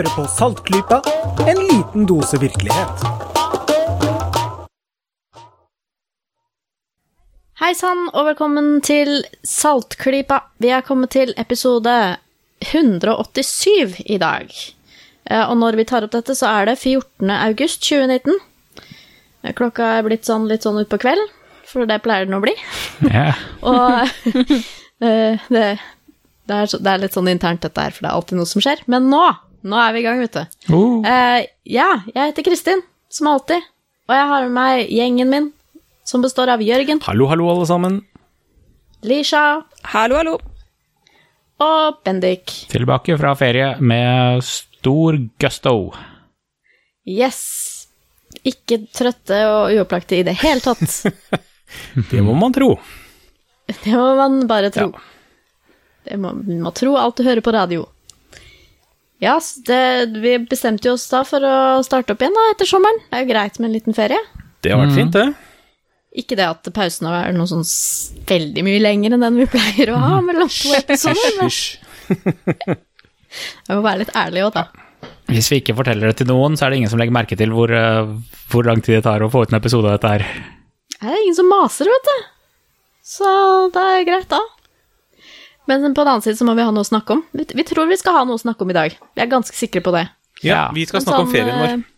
Hører 0.00 0.14
på 0.16 0.22
Saltklypa, 0.32 0.96
en 1.44 1.58
liten 1.68 2.06
dose 2.08 2.38
virkelighet. 2.40 3.02
Hei 7.60 7.74
sann, 7.76 8.06
og 8.16 8.24
velkommen 8.30 8.78
til 8.86 9.10
Saltklypa. 9.44 10.38
Vi 10.64 10.70
er 10.72 10.86
kommet 10.86 11.12
til 11.12 11.34
episode 11.36 11.92
187 12.64 13.98
i 14.06 14.16
dag. 14.22 14.48
Eh, 15.28 15.44
Og 15.50 15.58
når 15.60 15.76
vi 15.76 15.84
tar 15.92 16.06
opp 16.08 16.14
dette, 16.16 16.32
så 16.38 16.48
er 16.48 16.70
det 16.70 16.78
14. 16.80 17.28
august 17.36 17.84
2019. 17.84 18.40
Eh, 19.44 19.52
Klokka 19.52 19.98
er 19.98 20.08
blitt 20.08 20.24
sånn 20.24 20.48
litt 20.48 20.64
sånn 20.64 20.80
utpå 20.80 20.96
kveld, 21.04 21.28
for 21.68 21.84
det 21.84 22.00
pleier 22.00 22.24
den 22.24 22.38
å 22.40 22.40
bli. 22.40 22.56
Ja. 23.04 23.34
Og 23.68 24.00
eh, 25.04 25.36
det, 25.52 25.68
det, 26.48 26.56
er, 26.56 26.66
så- 26.72 26.80
det 26.80 26.88
er 26.96 27.04
litt 27.04 27.12
sånn 27.20 27.28
internt 27.28 27.60
dette 27.68 27.84
her, 27.84 27.90
for 27.92 28.00
det 28.08 28.14
er 28.14 28.16
alltid 28.16 28.40
noe 28.40 28.48
som 28.48 28.64
skjer. 28.64 28.80
Men 28.88 29.12
nå, 29.12 29.26
nå 29.62 29.76
er 29.80 29.92
vi 29.94 30.00
i 30.02 30.04
gang, 30.06 30.20
vet 30.22 30.36
du. 30.36 30.60
Oh. 30.74 31.00
Eh, 31.06 31.46
ja, 31.68 31.88
jeg 32.14 32.30
heter 32.32 32.46
Kristin, 32.46 32.82
som 33.12 33.28
alltid. 33.32 33.64
Og 34.10 34.14
jeg 34.16 34.28
har 34.32 34.46
med 34.48 34.54
meg 34.56 34.90
gjengen 34.90 35.30
min, 35.30 35.48
som 36.08 36.22
består 36.24 36.50
av 36.50 36.62
Jørgen, 36.64 37.02
Hallo, 37.06 37.28
hallo, 37.30 37.48
alle 37.52 37.66
sammen. 37.68 38.00
Lisha 39.06 39.62
Hallo, 39.92 40.16
hallo. 40.18 40.38
og 41.60 42.00
Bendik. 42.04 42.52
Tilbake 42.72 43.16
fra 43.20 43.34
ferie 43.38 43.74
med 43.80 44.42
stor 44.44 45.16
gusto. 45.40 45.74
Yes. 47.08 47.40
Ikke 48.46 48.80
trøtte 48.94 49.38
og 49.50 49.74
uopplagte 49.76 50.20
i 50.20 50.24
det 50.26 50.36
hele 50.40 50.60
tatt. 50.64 50.80
Det 52.10 52.20
må 52.24 52.34
man 52.34 52.52
tro. 52.56 52.72
Det 53.70 53.92
må 53.94 54.08
man 54.18 54.40
bare 54.50 54.72
tro. 54.74 54.88
Det 56.08 56.16
må, 56.18 56.32
man 56.34 56.62
må 56.64 56.72
tro 56.74 56.96
alt 56.98 57.20
du 57.20 57.22
hører 57.26 57.44
på 57.44 57.52
radio. 57.54 57.84
Ja, 59.20 59.36
det, 59.68 59.80
vi 60.22 60.38
bestemte 60.48 60.88
jo 60.88 60.96
oss 60.96 61.04
da 61.10 61.20
for 61.28 61.44
å 61.44 61.56
starte 61.84 62.14
opp 62.14 62.22
igjen 62.24 62.36
da, 62.36 62.46
etter 62.54 62.68
sommeren. 62.68 63.02
Det 63.10 63.18
er 63.18 63.24
jo 63.26 63.30
greit 63.34 63.58
med 63.60 63.68
en 63.68 63.76
liten 63.76 63.96
ferie. 63.96 64.20
Det 64.64 64.72
har 64.72 64.80
vært 64.80 64.96
fint, 64.96 65.16
det. 65.16 65.26
Ikke 66.20 66.36
det 66.38 66.46
at 66.48 66.70
pausen 66.74 67.06
har 67.06 67.18
vært 67.18 67.36
noe 67.36 67.48
sånn 67.50 67.66
veldig 68.26 68.64
mye 68.66 68.80
lenger 68.82 69.14
enn 69.14 69.24
den 69.26 69.36
vi 69.42 69.46
pleier 69.52 69.92
å 69.92 69.98
ha 70.00 70.16
mellom 70.24 70.48
to 70.50 70.72
episoder. 70.74 71.36
men 71.38 71.50
Hysj. 71.50 71.76
Jeg 73.68 73.76
må 73.76 73.82
være 73.84 74.02
litt 74.02 74.16
ærlig 74.18 74.46
òg, 74.48 74.56
da. 74.56 75.10
Hvis 75.30 75.50
vi 75.52 75.60
ikke 75.60 75.76
forteller 75.78 76.10
det 76.10 76.18
til 76.18 76.30
noen, 76.32 76.56
så 76.58 76.66
er 76.66 76.72
det 76.72 76.80
ingen 76.80 76.90
som 76.90 76.98
legger 76.98 77.14
merke 77.14 77.38
til 77.38 77.52
hvor, 77.54 77.70
eh, 77.70 78.08
hvor 78.50 78.66
lang 78.66 78.80
tid 78.82 78.96
det 78.98 79.04
tar 79.06 79.22
å 79.22 79.30
få 79.30 79.44
ut 79.44 79.52
en 79.52 79.60
episode 79.60 79.86
av 79.86 80.00
dette 80.00 80.14
her. 80.16 80.24
Det 80.96 81.12
er 81.12 81.20
ingen 81.20 81.36
som 81.38 81.52
maser, 81.52 81.92
vet 81.92 82.08
du. 82.08 82.16
Så 83.06 83.30
det 83.76 83.84
er 83.92 84.08
greit, 84.08 84.26
da. 84.32 84.40
Men 85.70 85.94
på 85.94 86.02
den 86.02 86.10
annen 86.10 86.24
side 86.24 86.38
så 86.40 86.46
må 86.48 86.56
vi 86.58 86.66
ha 86.66 86.74
noe 86.74 86.82
å 86.82 86.88
snakke 86.88 87.14
om. 87.14 87.22
Vi, 87.36 87.46
vi 87.54 87.66
tror 87.66 87.86
vi 87.90 87.98
skal 88.00 88.16
ha 88.18 88.26
noe 88.26 88.40
å 88.40 88.42
snakke 88.42 88.66
om 88.66 88.72
i 88.72 88.76
dag. 88.76 88.98
Vi 89.14 89.22
er 89.22 89.30
ganske 89.30 89.54
sikre 89.54 89.84
på 89.86 89.94
det. 89.94 90.08
Ja, 90.42 90.66
vi 90.74 90.86
skal 90.88 91.04
snakke 91.04 91.24
om 91.28 91.32
ferien 91.32 91.58
vår. 91.60 91.74
vår. 91.76 91.88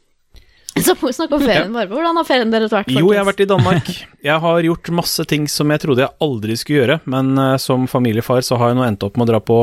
Så 0.85 0.95
må 0.97 1.11
vi 1.11 1.15
snakke 1.17 1.37
om 1.37 1.43
ferien 1.45 1.73
vår. 1.73 1.89
Hvordan 1.91 2.19
har 2.21 2.27
ferien 2.29 2.53
deres 2.53 2.73
vært? 2.73 2.93
Jo, 2.93 3.11
jeg 3.13 3.21
har 3.21 3.29
vært 3.29 3.43
i 3.45 3.49
Danmark. 3.49 3.91
Jeg 4.25 4.45
har 4.45 4.69
gjort 4.69 4.93
masse 4.97 5.27
ting 5.29 5.49
som 5.51 5.73
jeg 5.73 5.83
trodde 5.85 6.05
jeg 6.05 6.17
aldri 6.25 6.57
skulle 6.61 6.81
gjøre, 6.83 6.99
men 7.13 7.33
uh, 7.37 7.57
som 7.61 7.85
familiefar 7.91 8.41
så 8.45 8.61
har 8.61 8.73
jeg 8.73 8.81
nå 8.81 8.87
endt 8.87 9.05
opp 9.09 9.19
med 9.21 9.29
å 9.29 9.33
dra 9.35 9.41
på 9.45 9.59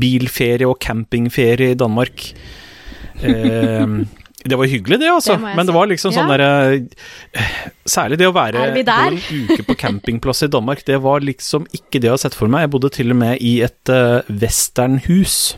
bilferie 0.00 0.68
og 0.68 0.80
campingferie 0.82 1.76
i 1.76 1.78
Danmark. 1.80 2.30
Eh, 3.20 3.90
det 4.44 4.56
var 4.56 4.66
hyggelig, 4.70 4.98
det, 5.02 5.08
altså. 5.12 5.34
Det 5.36 5.54
men 5.56 5.66
det 5.68 5.74
var 5.74 5.86
liksom 5.90 6.12
sånn 6.14 6.30
Ja. 6.30 6.36
derre 6.36 6.88
Særlig 7.84 8.18
det 8.18 8.28
å 8.28 8.32
være 8.32 8.62
en 8.70 9.18
uke 9.50 9.64
på 9.66 9.76
campingplass 9.76 10.42
i 10.46 10.48
Danmark, 10.48 10.84
det 10.86 10.96
var 11.02 11.20
liksom 11.20 11.66
ikke 11.76 12.00
det 12.00 12.08
jeg 12.08 12.14
har 12.14 12.22
sett 12.22 12.34
for 12.38 12.48
meg. 12.48 12.62
Jeg 12.64 12.70
bodde 12.70 12.90
til 12.94 13.10
og 13.12 13.16
med 13.20 13.38
i 13.44 13.60
et 13.66 13.92
uh, 13.92 14.22
westernhus. 14.30 15.56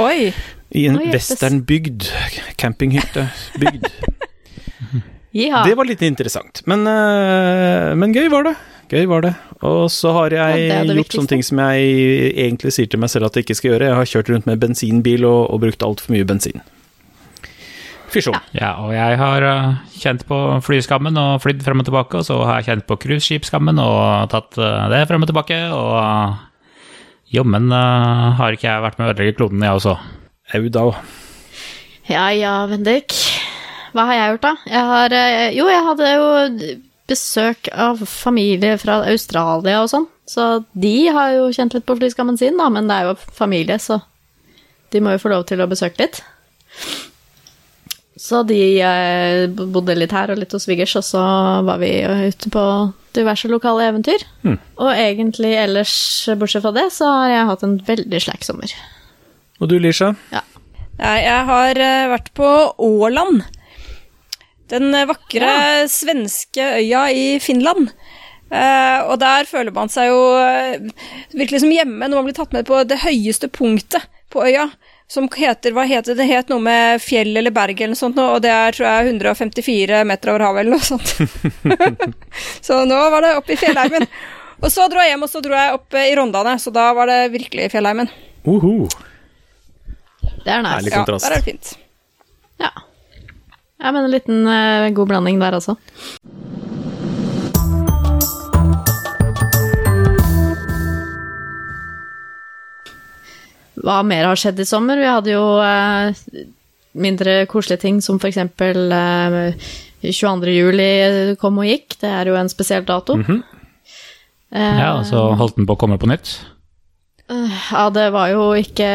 Oi. 0.00 0.32
I 0.74 0.86
en 0.88 0.98
westernbygd. 1.12 2.08
Campinghyttebygd. 2.56 3.86
Det 5.32 5.72
var 5.78 5.86
litt 5.88 6.02
interessant. 6.04 6.60
Men, 6.68 6.82
uh, 6.84 7.94
men 7.96 8.12
gøy 8.12 8.26
var 8.28 8.44
det. 8.44 8.52
Gøy 8.92 9.06
var 9.08 9.22
det. 9.24 9.30
Og 9.64 9.86
så 9.92 10.10
har 10.12 10.34
Ja, 10.36 10.48
jeg 10.52 10.68
det 10.68 10.74
gjort 10.92 10.96
viktigste. 10.98 11.16
sånne 11.20 11.28
ting 11.30 11.42
som 11.46 11.58
jeg 11.62 12.34
egentlig 12.44 12.72
sier 12.76 12.90
til 12.92 13.00
meg 13.00 13.08
selv 13.08 13.30
at 13.30 13.38
jeg 13.38 13.46
ikke 13.46 13.56
skal 13.56 13.70
gjøre. 13.70 13.86
Jeg 13.88 13.96
har 13.96 14.10
kjørt 14.10 14.28
rundt 14.34 14.46
med 14.50 14.60
bensinbil 14.60 15.24
og, 15.24 15.46
og 15.54 15.62
brukt 15.64 15.86
altfor 15.86 16.12
mye 16.12 16.26
bensin. 16.28 16.60
Fysjon. 18.12 18.36
Ja, 18.52 18.74
og 18.84 18.92
jeg 18.92 19.16
har 19.16 19.44
eh, 19.48 19.68
kjent 19.96 20.26
på 20.28 20.38
flyskammen 20.66 21.16
og 21.16 21.40
flydd 21.44 21.62
frem 21.64 21.80
og 21.80 21.88
tilbake, 21.88 22.20
og 22.20 22.26
så 22.28 22.36
har 22.44 22.60
jeg 22.60 22.68
kjent 22.68 22.86
på 22.88 22.98
cruiseskipskammen 23.06 23.80
og 23.80 24.28
tatt 24.32 24.58
eh, 24.60 24.88
det 24.92 25.06
frem 25.08 25.24
og 25.24 25.30
tilbake, 25.30 25.58
og 25.72 27.32
jommen 27.32 27.72
eh, 27.72 28.26
har 28.38 28.56
ikke 28.56 28.68
jeg 28.68 28.84
vært 28.84 29.00
med 29.00 29.08
å 29.08 29.14
ødelegge 29.14 29.36
kloden, 29.40 29.64
jeg 29.64 29.80
også. 29.80 29.96
Au 30.52 30.68
da. 30.74 30.86
Ja 32.10 32.26
ja, 32.36 32.54
Bendik. 32.68 33.16
Hva 33.96 34.04
har 34.08 34.18
jeg 34.18 34.34
gjort, 34.34 34.44
da? 34.44 34.54
Jeg 34.72 34.88
har 34.90 35.14
Jo, 35.52 35.68
jeg 35.68 35.84
hadde 35.86 36.10
jo 36.12 36.26
besøk 37.12 37.68
av 37.72 38.00
familie 38.08 38.76
fra 38.80 39.02
Australia 39.08 39.82
og 39.82 39.90
sånn. 39.92 40.08
Så 40.28 40.48
de 40.72 40.96
har 41.12 41.32
jo 41.36 41.48
kjent 41.52 41.76
litt 41.76 41.86
på 41.88 41.96
flyskammen 41.98 42.38
sin, 42.40 42.60
da, 42.60 42.68
men 42.72 42.88
det 42.88 42.98
er 42.98 43.10
jo 43.10 43.16
familie, 43.36 43.78
så 43.80 44.00
de 44.92 45.00
må 45.00 45.16
jo 45.16 45.22
få 45.24 45.32
lov 45.32 45.46
til 45.48 45.64
å 45.64 45.68
besøke 45.70 46.04
litt. 46.04 46.20
Så 48.22 48.44
de 48.46 48.58
eh, 48.78 49.48
bodde 49.50 49.96
litt 49.98 50.12
her 50.14 50.30
og 50.30 50.38
litt 50.38 50.52
hos 50.54 50.68
svigers, 50.68 50.94
og 51.00 51.02
så 51.06 51.22
var 51.66 51.80
vi 51.82 51.90
ute 52.30 52.52
på 52.54 52.64
diverse 53.16 53.50
lokale 53.50 53.88
eventyr. 53.90 54.22
Og 54.78 54.90
egentlig 54.92 55.50
ellers, 55.58 55.94
bortsett 56.38 56.62
fra 56.62 56.70
det, 56.76 56.86
så 56.94 57.08
har 57.10 57.32
jeg 57.32 57.48
hatt 57.50 57.64
en 57.66 57.74
veldig 57.88 58.20
slack 58.22 58.46
sommer. 58.46 58.74
Og 59.58 59.72
du, 59.72 59.74
Lisha? 59.82 60.12
Ja. 60.30 60.44
jeg 61.02 61.42
har 61.50 61.82
eh, 61.82 62.06
vært 62.14 62.30
på 62.38 62.52
Åland. 62.78 63.42
Den 64.70 64.94
vakre 64.94 65.10
vakre 65.10 65.88
svenske 65.90 66.68
øya 66.78 67.08
i 67.10 67.26
Finland. 67.42 67.90
Eh, 68.52 69.00
og 69.08 69.16
der 69.20 69.48
føler 69.48 69.72
man 69.72 69.90
seg 69.92 70.10
jo 70.10 70.22
eh, 70.36 70.82
virkelig 71.32 71.62
som 71.62 71.72
hjemme 71.72 72.06
når 72.06 72.18
man 72.18 72.26
blir 72.28 72.36
tatt 72.36 72.52
med 72.52 72.66
på 72.68 72.82
det 72.84 73.00
høyeste 73.02 73.48
punktet 73.48 74.04
på 74.32 74.44
øya. 74.44 74.68
Som 75.10 75.26
heter, 75.36 75.74
hva 75.76 75.84
heter 75.84 76.14
det? 76.14 76.22
Det 76.22 76.28
het 76.30 76.48
noe 76.52 76.62
med 76.62 77.02
fjell 77.04 77.36
eller 77.36 77.52
berg 77.52 77.80
eller 77.80 77.92
noe 77.92 78.00
sånt, 78.00 78.16
og 78.22 78.38
det 78.44 78.50
er 78.52 78.72
tror 78.72 78.86
jeg 78.88 79.10
154 79.12 80.04
meter 80.08 80.30
over 80.32 80.44
havet 80.46 80.62
eller 80.62 80.78
noe 80.78 80.86
sånt. 80.86 81.10
så 82.66 82.78
nå 82.88 83.00
var 83.12 83.26
det 83.26 83.32
oppe 83.40 83.52
i 83.52 83.58
fjellheimen. 83.60 84.06
Og 84.62 84.70
så 84.70 84.86
dro 84.88 85.02
jeg 85.02 85.10
hjem, 85.12 85.24
og 85.26 85.30
så 85.32 85.42
dro 85.44 85.56
jeg 85.58 85.74
opp 85.74 85.96
i 85.98 86.14
Rondane, 86.16 86.54
så 86.62 86.70
da 86.72 86.86
var 86.96 87.10
det 87.10 87.18
virkelig 87.34 87.68
fjellheimen. 87.74 88.08
Uhu. 88.46 88.86
Det 90.22 90.50
er 90.54 90.62
nice. 90.62 90.76
Herlig 90.78 90.92
Ja, 90.94 91.00
kontrast. 91.02 91.26
der 91.26 91.34
er 91.34 91.42
det 91.42 91.48
fint. 91.50 91.72
Ja. 92.62 92.70
ja, 93.82 93.90
men 93.90 94.04
en 94.06 94.10
liten 94.14 94.46
uh, 94.46 94.88
god 94.94 95.10
blanding 95.10 95.40
der 95.42 95.58
også. 95.58 95.74
Hva 103.82 104.00
mer 104.06 104.28
har 104.28 104.38
skjedd 104.38 104.60
i 104.62 104.66
sommer? 104.68 105.00
Vi 105.00 105.08
hadde 105.10 105.32
jo 105.34 105.44
eh, 105.62 106.44
mindre 107.02 107.46
koselige 107.50 107.82
ting, 107.82 108.00
som 108.04 108.20
eksempel 108.22 108.92
eh, 108.94 109.66
22. 110.02 110.54
juli 110.54 110.88
kom 111.40 111.58
og 111.62 111.66
gikk. 111.68 111.96
Det 112.02 112.10
er 112.10 112.30
jo 112.30 112.38
en 112.38 112.50
spesiell 112.52 112.86
dato. 112.88 113.16
Eh, 114.52 114.78
Ja, 114.82 114.98
og 115.00 115.06
så 115.08 115.24
holdt 115.38 115.56
den 115.58 115.66
på 115.66 115.74
å 115.76 115.80
komme 115.80 115.98
på 115.98 116.10
nytt. 116.10 116.36
ja, 117.32 117.88
det 117.90 118.10
var 118.12 118.28
jo 118.28 118.50
ikke, 118.58 118.88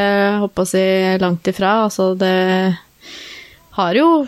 håper 0.44 0.64
å 0.64 0.70
si, 0.70 0.84
langt 1.20 1.48
ifra. 1.50 1.84
Altså, 1.88 2.12
det 2.20 2.78
har 3.78 3.94
jo 3.98 4.28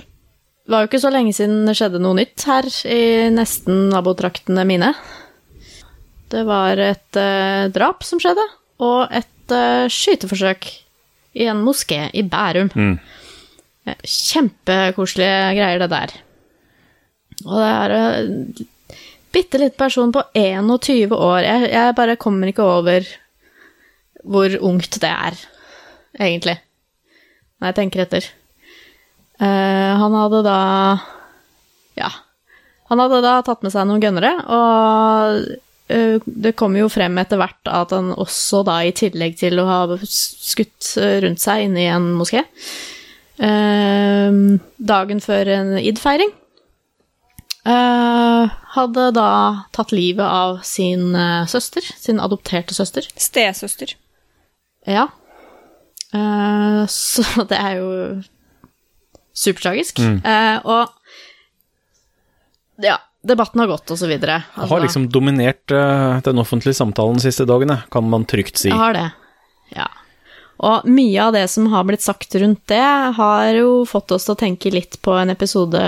Det 0.69 0.73
var 0.75 0.83
jo 0.83 0.87
ikke 0.91 1.01
så 1.01 1.09
lenge 1.09 1.31
siden 1.33 1.63
det 1.65 1.73
skjedde 1.79 1.97
noe 2.01 2.13
nytt 2.13 2.43
her 2.45 2.67
i 2.93 3.29
nesten 3.33 3.87
nabotraktene 3.89 4.61
mine. 4.69 4.91
Det 6.29 6.43
var 6.45 6.77
et 6.77 7.17
eh, 7.17 7.63
drap 7.73 8.05
som 8.05 8.21
skjedde, 8.21 8.43
og 8.85 9.07
et 9.09 9.25
eh, 9.55 9.89
skyteforsøk 9.91 10.67
i 11.39 11.47
en 11.49 11.63
moské 11.65 12.07
i 12.13 12.23
Bærum. 12.25 12.71
Mm. 12.75 12.97
Kjempekoselige 14.03 15.55
greier, 15.57 15.79
det 15.81 15.89
der. 15.93 16.13
Og 17.45 17.55
det 17.55 17.69
er 17.69 17.95
en 17.95 18.67
bitte 19.33 19.61
liten 19.61 19.77
person 19.79 20.11
på 20.13 20.23
21 20.35 21.13
år. 21.15 21.39
Jeg, 21.45 21.69
jeg 21.73 21.95
bare 21.97 22.17
kommer 22.19 22.51
ikke 22.51 22.65
over 22.65 23.07
hvor 24.23 24.55
ungt 24.67 24.99
det 25.01 25.09
er, 25.09 25.37
egentlig. 26.19 26.57
Når 27.59 27.71
jeg 27.71 27.77
tenker 27.77 28.03
etter. 28.03 28.25
Uh, 29.39 29.95
han 30.01 30.17
hadde 30.19 30.43
da 30.43 30.59
Ja. 31.99 32.09
Han 32.89 32.99
hadde 32.99 33.21
da 33.23 33.37
tatt 33.45 33.61
med 33.63 33.71
seg 33.71 33.85
noen 33.85 34.01
gønnere, 34.01 34.31
og 34.49 35.35
eh, 35.45 35.57
det 35.89 36.53
kom 36.59 36.75
jo 36.77 36.89
frem 36.91 37.17
etter 37.17 37.39
hvert 37.41 37.69
at 37.69 37.93
han 37.95 38.11
også 38.13 38.61
da, 38.67 38.79
i 38.85 38.93
tillegg 38.93 39.39
til 39.39 39.57
å 39.61 39.65
ha 39.65 39.79
skutt 40.05 40.93
eh, 41.01 41.17
rundt 41.25 41.41
seg 41.41 41.65
inne 41.65 41.81
i 41.81 41.89
en 41.89 42.11
moské 42.19 42.43
eh, 43.41 44.29
Dagen 44.91 45.23
før 45.23 45.49
en 45.55 45.71
id-feiring 45.81 46.35
eh, 47.65 48.57
hadde 48.75 49.07
da 49.17 49.31
tatt 49.75 49.95
livet 49.95 50.25
av 50.25 50.61
sin 50.67 51.15
eh, 51.17 51.47
søster, 51.49 51.85
sin 51.97 52.21
adopterte 52.21 52.77
søster. 52.77 53.09
Stesøster. 53.17 53.95
Ja. 54.85 55.09
Eh, 56.13 56.85
så 56.85 57.25
det 57.49 57.57
er 57.57 57.81
jo 57.81 57.89
supertragisk. 59.33 60.01
Mm. 60.03 60.21
og 60.67 60.89
ja, 62.83 62.97
debatten 63.21 63.59
har 63.59 63.67
gått, 63.67 63.91
videre. 64.01 64.43
Altså, 64.53 64.73
Har 64.73 64.83
liksom 64.83 65.09
dominert 65.11 65.71
uh, 65.71 66.21
den 66.23 66.39
offentlige 66.39 66.77
samtalen 66.77 67.19
de 67.19 67.27
siste 67.27 67.45
dagene, 67.45 67.81
kan 67.91 68.07
man 68.09 68.25
trygt 68.25 68.57
si. 68.57 68.69
Jeg 68.69 68.79
har 68.79 68.95
det, 68.95 69.09
ja. 69.75 69.89
Og 70.59 70.87
mye 70.91 71.23
av 71.23 71.35
det 71.35 71.45
som 71.47 71.69
har 71.71 71.85
blitt 71.87 72.03
sagt 72.03 72.35
rundt 72.35 72.65
det, 72.67 72.87
har 73.15 73.51
jo 73.55 73.85
fått 73.87 74.11
oss 74.11 74.27
til 74.27 74.35
å 74.35 74.39
tenke 74.39 74.73
litt 74.73 74.97
på 75.03 75.13
en 75.15 75.31
episode 75.31 75.79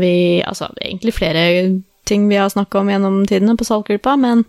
vi 0.00 0.40
Altså, 0.40 0.70
egentlig 0.80 1.12
flere 1.18 1.42
ting 2.08 2.24
vi 2.30 2.38
har 2.40 2.48
snakka 2.48 2.80
om 2.80 2.88
gjennom 2.88 3.18
tidene 3.28 3.56
på 3.58 3.66
Saltgruppa, 3.68 4.16
men, 4.16 4.46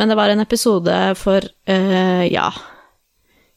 men 0.00 0.08
det 0.08 0.16
var 0.16 0.32
en 0.32 0.40
episode 0.40 0.94
for 1.20 1.44
uh, 1.44 2.24
Ja, 2.32 2.48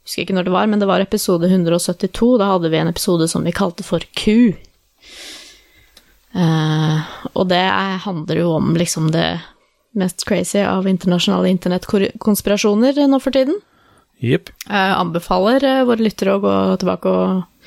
husker 0.03 0.25
ikke 0.25 0.35
når 0.35 0.49
det 0.49 0.55
var, 0.57 0.67
men 0.67 0.83
det 0.83 0.89
var 0.89 1.03
episode 1.03 1.47
172. 1.47 2.33
Da 2.41 2.51
hadde 2.51 2.71
vi 2.71 2.81
en 2.81 2.91
episode 2.91 3.29
som 3.31 3.47
vi 3.47 3.55
kalte 3.55 3.87
for 3.87 4.03
Q. 4.19 4.51
Eh, 6.35 6.99
og 7.33 7.47
det 7.49 7.61
er, 7.63 7.95
handler 8.05 8.41
jo 8.43 8.51
om 8.59 8.75
liksom 8.77 9.09
det 9.13 9.39
mest 9.97 10.21
crazy 10.29 10.61
av 10.61 10.85
internasjonale 10.87 11.49
internettkonspirasjoner 11.55 12.99
nå 13.09 13.19
for 13.23 13.33
tiden. 13.35 13.57
Yep. 14.21 14.51
Jeg 14.67 14.93
anbefaler 14.99 15.63
eh, 15.65 15.85
våre 15.87 16.03
lyttere 16.05 16.35
å 16.37 16.43
gå 16.43 16.53
tilbake 16.81 17.09
og 17.09 17.65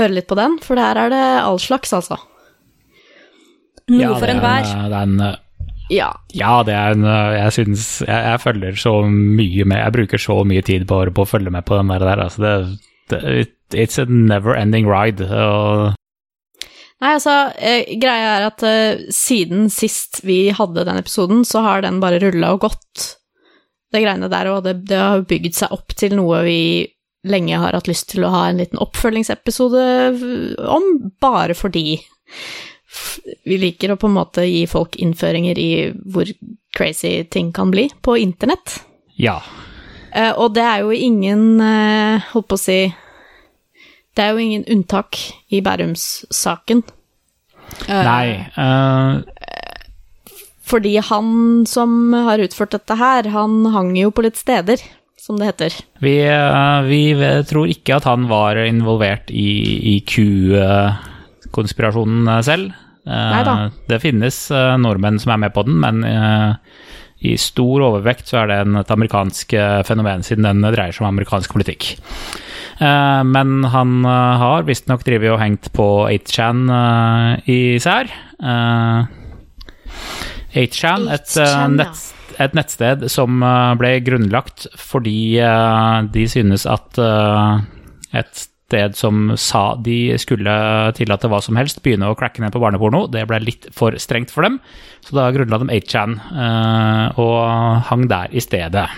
høre 0.00 0.16
litt 0.16 0.28
på 0.28 0.36
den, 0.38 0.58
for 0.62 0.76
der 0.78 0.98
er 1.04 1.12
det 1.14 1.22
all 1.44 1.60
slags, 1.62 1.94
altså. 1.94 2.18
Noe 3.92 4.00
Ja, 4.00 4.12
for 4.16 4.26
er 4.26 4.34
enhver. 4.34 5.02
en, 5.02 5.20
eh, 5.20 5.40
Ja. 5.92 6.12
Ja, 6.32 6.62
det 6.64 6.72
er 6.72 6.94
en 6.96 7.04
eh, 7.04 7.34
Jeg 7.44 7.52
syns 7.52 8.00
jeg, 8.00 8.08
jeg 8.08 8.40
følger 8.40 8.72
så 8.80 8.92
mye 9.04 9.66
med 9.68 9.76
Jeg 9.82 9.92
bruker 9.92 10.18
så 10.18 10.38
mye 10.48 10.62
tid 10.64 10.86
på, 10.88 11.02
på 11.12 11.26
å 11.26 11.28
følge 11.28 11.52
med 11.52 11.66
på 11.68 11.76
den 11.76 11.92
der. 11.92 11.98
der 12.00 12.22
altså 12.24 12.40
det, 12.40 12.78
det, 13.10 13.48
it's 13.74 13.98
a 14.00 14.06
never 14.08 14.56
ending 14.56 14.88
ride. 14.88 15.20
Og 15.28 15.92
Nei, 17.02 17.16
altså, 17.16 17.34
eh, 17.58 17.96
greia 18.00 18.36
er 18.38 18.46
at 18.48 18.62
eh, 18.66 19.04
siden 19.12 19.66
sist 19.72 20.22
vi 20.24 20.46
hadde 20.54 20.86
den 20.86 21.00
episoden, 21.00 21.42
så 21.44 21.64
har 21.66 21.82
den 21.84 22.00
bare 22.02 22.20
rulla 22.22 22.54
og 22.54 22.62
gått, 22.68 23.06
det 23.92 24.02
greiene 24.02 24.30
der, 24.30 24.50
og 24.52 24.64
det, 24.66 24.78
det 24.88 25.00
har 25.00 25.26
bygd 25.28 25.58
seg 25.58 25.74
opp 25.74 25.94
til 25.98 26.16
noe 26.18 26.42
vi 26.46 26.60
lenge 27.24 27.58
har 27.58 27.76
hatt 27.76 27.88
lyst 27.88 28.10
til 28.12 28.26
å 28.26 28.32
ha 28.34 28.44
en 28.48 28.60
liten 28.60 28.80
oppfølgingsepisode 28.82 29.84
om, 30.70 30.88
bare 31.24 31.56
fordi 31.56 31.98
vi 33.48 33.58
liker 33.58 33.94
å 33.94 33.98
på 33.98 34.08
en 34.10 34.18
måte 34.18 34.44
gi 34.46 34.64
folk 34.70 34.98
innføringer 35.02 35.58
i 35.58 35.70
hvor 36.14 36.28
crazy 36.76 37.24
ting 37.30 37.50
kan 37.54 37.72
bli 37.74 37.88
på 38.02 38.18
internett. 38.22 38.80
ja. 39.16 39.40
Eh, 40.14 40.30
og 40.38 40.52
det 40.54 40.62
er 40.62 40.84
jo 40.84 40.92
ingen, 40.94 41.60
eh, 41.60 42.22
holdt 42.30 42.46
på 42.46 42.54
å 42.54 42.60
si 42.60 42.78
Det 44.14 44.22
er 44.22 44.28
jo 44.30 44.38
ingen 44.42 44.64
unntak 44.70 45.16
i 45.50 45.58
Bærums-saken. 45.64 46.82
Eh, 47.88 48.04
Nei. 48.06 48.46
Uh... 48.58 49.22
Fordi 50.64 50.96
han 51.02 51.66
som 51.68 52.12
har 52.14 52.38
utført 52.40 52.70
dette 52.72 52.94
her, 52.96 53.24
han 53.34 53.66
hang 53.74 53.96
jo 53.98 54.10
på 54.14 54.22
litt 54.24 54.36
steder, 54.40 54.76
som 55.20 55.38
det 55.40 55.46
heter. 55.50 55.72
vi, 56.00 56.14
uh, 56.24 56.82
vi 56.86 57.14
tror 57.48 57.66
ikke 57.68 57.96
at 57.98 58.04
han 58.08 58.28
var 58.30 58.56
involvert 58.62 59.30
i, 59.30 59.78
i 59.94 60.00
Q-konspirasjonen 60.08 62.42
selv. 62.46 62.64
Eh, 63.04 63.12
Neida. 63.12 63.70
Det 63.90 64.00
finnes 64.00 64.50
nordmenn 64.80 65.18
som 65.20 65.30
er 65.34 65.38
med 65.42 65.52
på 65.52 65.62
den, 65.66 65.76
men 65.82 65.96
i 67.24 67.36
stor 67.40 67.80
overvekt 67.90 68.26
så 68.30 68.36
er 68.40 68.46
det 68.48 68.58
en, 68.62 68.76
et 68.80 68.92
amerikansk 68.94 69.48
fenomen, 69.84 70.22
siden 70.24 70.48
den 70.48 70.60
dreier 70.64 70.92
seg 70.92 71.02
om 71.04 71.12
amerikansk 71.12 71.52
politikk. 71.52 71.82
Eh, 72.78 73.22
men 73.28 73.68
han 73.74 74.00
eh, 74.04 74.44
har 74.44 74.66
visstnok 74.68 75.04
drevet 75.06 75.34
og 75.34 75.42
hengt 75.42 75.70
på 75.76 75.88
8chan 76.10 76.64
uh, 76.70 77.50
især. 77.50 78.10
Uh, 78.42 79.06
8chan, 80.54 81.08
et, 81.10 81.28
eh, 81.36 81.44
8chan, 81.44 81.78
ja. 81.78 81.84
nett, 81.84 82.02
et 82.40 82.56
nettsted 82.56 83.06
som 83.12 83.42
eh, 83.42 83.74
ble 83.80 83.92
grunnlagt 84.06 84.68
fordi 84.80 85.38
eh, 85.42 86.00
de 86.14 86.26
synes 86.30 86.66
at 86.70 87.00
eh, 87.02 87.64
et 88.20 88.44
sted 88.44 88.96
som 88.98 89.34
sa 89.38 89.74
de 89.76 90.16
skulle 90.18 90.54
tillate 90.96 91.28
hva 91.30 91.40
som 91.44 91.58
helst, 91.58 91.82
begynne 91.84 92.08
å 92.10 92.16
cracke 92.18 92.42
ned 92.42 92.54
på 92.54 92.62
barneporno, 92.62 93.04
det 93.10 93.26
ble 93.30 93.42
litt 93.42 93.68
for 93.74 93.94
strengt 94.02 94.32
for 94.34 94.46
dem. 94.46 94.60
Så 95.04 95.18
da 95.18 95.28
grunnla 95.34 95.60
de 95.62 95.74
8chan 95.74 96.16
eh, 96.22 97.20
og 97.20 97.84
hang 97.90 98.08
der 98.10 98.32
i 98.34 98.42
stedet. 98.42 98.88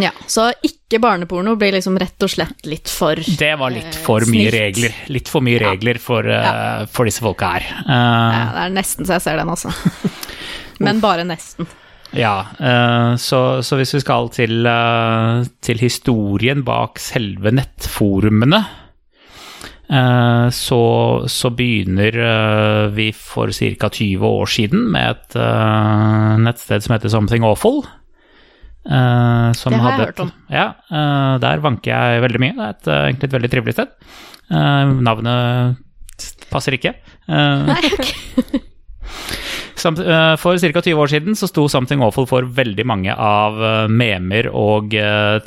Ja, 0.00 0.10
Så 0.26 0.48
ikke 0.66 0.98
barneporno 1.02 1.54
blir 1.60 1.72
liksom 1.76 1.98
rett 2.00 2.22
og 2.24 2.30
slett 2.32 2.64
litt 2.66 2.88
for 2.90 3.14
Det 3.14 3.52
var 3.60 3.70
litt 3.70 3.94
for 3.94 4.20
for 4.24 4.30
mye 4.32 4.48
snilt. 4.50 4.54
regler. 4.56 4.94
Litt 5.12 5.28
for 5.28 5.44
mye 5.46 5.60
regler 5.62 6.00
for, 6.02 6.26
eh, 6.26 6.86
for 6.90 7.04
disse 7.06 7.22
folka 7.22 7.52
her. 7.58 7.68
Uh, 7.84 7.92
ja, 7.92 8.46
Det 8.54 8.64
er 8.64 8.74
nesten 8.74 9.06
så 9.06 9.18
jeg 9.18 9.26
ser 9.28 9.36
den, 9.42 9.52
altså. 9.52 9.70
Men 10.84 11.00
bare 11.02 11.24
nesten. 11.28 11.68
Ja, 12.16 12.40
eh, 12.58 13.14
så, 13.22 13.60
så 13.62 13.76
hvis 13.78 13.94
vi 13.94 14.00
skal 14.02 14.30
til, 14.34 14.66
eh, 14.66 15.44
til 15.62 15.78
historien 15.78 16.64
bak 16.66 16.98
selve 16.98 17.52
nettforumene, 17.54 18.64
eh, 19.90 20.48
så, 20.50 20.80
så 21.30 21.50
begynner 21.54 22.16
eh, 22.24 22.88
vi 22.96 23.10
for 23.14 23.52
ca. 23.54 23.88
20 23.92 24.26
år 24.26 24.50
siden 24.50 24.88
med 24.90 25.10
et 25.14 25.36
eh, 25.38 26.36
nettsted 26.42 26.82
som 26.82 26.96
heter 26.96 27.12
Something 27.14 27.46
Awful. 27.46 27.84
Som 28.84 29.74
Det 29.74 29.80
har 29.82 29.92
jeg 29.92 30.06
hørt 30.08 30.22
om. 30.24 30.30
Et, 30.32 30.56
ja, 30.56 30.66
uh, 30.90 31.36
der 31.42 31.60
vanker 31.64 31.92
jeg 31.92 32.24
veldig 32.24 32.40
mye. 32.42 32.56
Det 32.56 32.64
er 32.64 32.74
et, 32.74 32.88
uh, 32.88 33.04
egentlig 33.10 33.28
et 33.28 33.36
veldig 33.36 33.52
trivelig 33.52 33.76
sted. 33.76 33.88
Navnet 34.50 35.78
passer 36.50 36.74
ikke. 36.74 36.94
Samt, 39.80 40.00
For 40.42 40.58
ca. 40.60 40.80
20 40.82 40.98
år 41.00 41.08
siden 41.08 41.36
så 41.38 41.46
sto 41.48 41.62
Something 41.70 42.02
Awful 42.04 42.26
for 42.28 42.44
veldig 42.44 42.84
mange 42.84 43.14
av 43.14 43.54
memer 43.88 44.50
og 44.50 44.92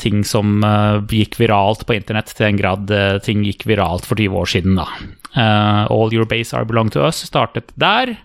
ting 0.02 0.24
som 0.26 0.64
gikk 1.12 1.36
viralt 1.42 1.84
på 1.86 1.98
internett, 2.00 2.32
til 2.34 2.48
en 2.48 2.58
grad 2.58 2.94
ting 3.28 3.44
gikk 3.46 3.68
viralt 3.70 4.08
for 4.08 4.16
20 4.18 4.40
år 4.40 4.50
siden. 4.56 4.80
da. 4.80 4.88
All 5.92 6.16
Your 6.16 6.26
Base 6.26 6.56
Are 6.56 6.66
Belong 6.66 6.90
To 6.96 7.04
Us 7.06 7.26
startet 7.28 7.76
der. 7.76 8.16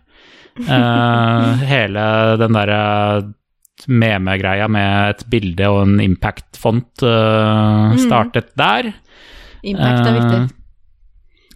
Hele 0.57 2.07
den 2.41 2.57
derre 2.57 2.81
memegreia 3.87 4.67
med 4.71 5.15
et 5.15 5.25
bilde 5.31 5.69
og 5.71 5.83
en 5.85 6.01
impact-font 6.03 7.05
uh, 7.07 7.95
startet 8.01 8.51
der. 8.59 8.91
Impact 9.63 10.09
er 10.09 10.17
viktig. 10.17 10.41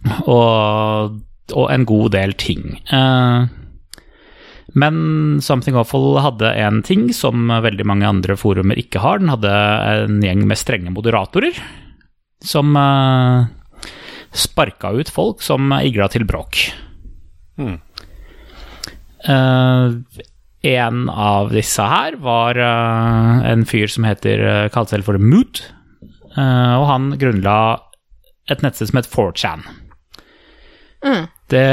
Eh, 0.03 0.21
og, 0.31 1.19
og 1.53 1.67
en 1.71 1.85
god 1.87 2.13
del 2.15 2.35
ting. 2.39 2.77
Uh, 2.91 3.49
men 4.73 4.95
Something 5.43 5.77
Awful 5.77 6.17
hadde 6.23 6.49
en 6.63 6.81
ting 6.85 7.09
som 7.13 7.51
veldig 7.51 7.85
mange 7.85 8.09
andre 8.09 8.37
forumer 8.39 8.79
ikke 8.79 9.03
har. 9.03 9.21
Den 9.21 9.33
hadde 9.33 9.53
en 9.53 10.21
gjeng 10.23 10.47
med 10.49 10.59
strenge 10.59 10.93
moderatorer 10.95 11.59
som 12.43 12.73
uh, 12.75 13.45
sparka 14.33 14.91
ut 14.97 15.11
folk 15.13 15.43
som 15.45 15.71
igla 15.83 16.09
til 16.11 16.25
bråk. 16.27 16.65
Mm. 17.61 17.77
Eh, 19.23 19.93
en 20.63 21.07
av 21.09 21.51
disse 21.51 21.83
her 21.83 22.15
var 22.23 22.55
uh, 22.55 23.43
en 23.49 23.65
fyr 23.67 23.91
som 23.91 24.07
heter, 24.07 24.43
uh, 24.43 24.69
kalte 24.73 24.95
selv 24.95 25.09
for 25.09 25.19
Moot, 25.19 25.65
Uh, 26.33 26.81
og 26.81 26.87
han 26.89 27.11
grunnla 27.21 27.55
et 28.49 28.63
nettsted 28.65 28.89
som 28.89 28.99
het 28.99 29.09
4chan. 29.09 29.65
Mm. 31.03 31.25
Det 31.51 31.67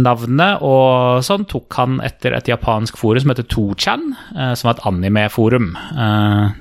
navnet 0.00 0.64
og 0.64 1.22
sånn 1.24 1.44
tok 1.46 1.76
han 1.78 2.00
etter 2.04 2.34
et 2.34 2.48
japansk 2.50 2.96
forum 2.98 3.22
som 3.22 3.32
heter 3.32 3.46
2chan, 3.52 4.08
uh, 4.34 4.52
som 4.58 4.68
var 4.68 4.76
et 4.76 4.86
anime-forum. 4.90 5.70
Eh, 5.76 6.56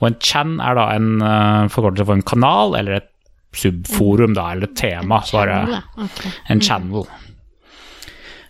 og 0.00 0.06
en 0.08 0.18
chan 0.24 0.54
er 0.64 0.76
da 0.78 0.86
en 0.96 1.08
eh, 1.20 1.66
forkortelse 1.68 2.06
for 2.08 2.16
en 2.16 2.24
kanal, 2.24 2.72
eller 2.78 3.02
et 3.02 3.08
subforum, 3.52 4.32
da, 4.32 4.46
eller 4.54 4.70
et 4.70 4.78
tema. 4.80 5.18
Så 5.28 5.36
var 5.36 5.50
det 5.50 5.58
Ja, 5.74 6.06
en 6.48 6.62
channel. 6.64 7.04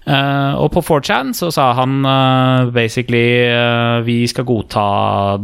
Eh, 0.00 0.52
og 0.56 0.70
på 0.72 0.80
4chan 0.80 1.34
så 1.36 1.50
sa 1.52 1.70
han 1.76 2.00
uh, 2.06 2.70
basically 2.72 3.44
uh, 3.52 4.00
vi 4.06 4.22
skal 4.30 4.46
godta 4.48 4.84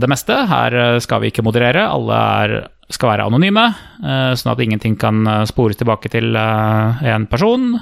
det 0.00 0.08
meste. 0.10 0.38
Her 0.48 0.98
skal 1.04 1.22
vi 1.22 1.32
ikke 1.32 1.44
moderere. 1.46 1.84
Alle 1.90 2.20
er, 2.40 2.56
skal 2.92 3.12
være 3.12 3.26
anonyme, 3.26 3.66
sånn 4.38 4.52
at 4.52 4.60
ingenting 4.62 4.94
kan 5.00 5.26
spores 5.50 5.78
tilbake 5.80 6.10
til 6.12 6.36
uh, 6.38 7.02
en 7.02 7.26
person. 7.30 7.72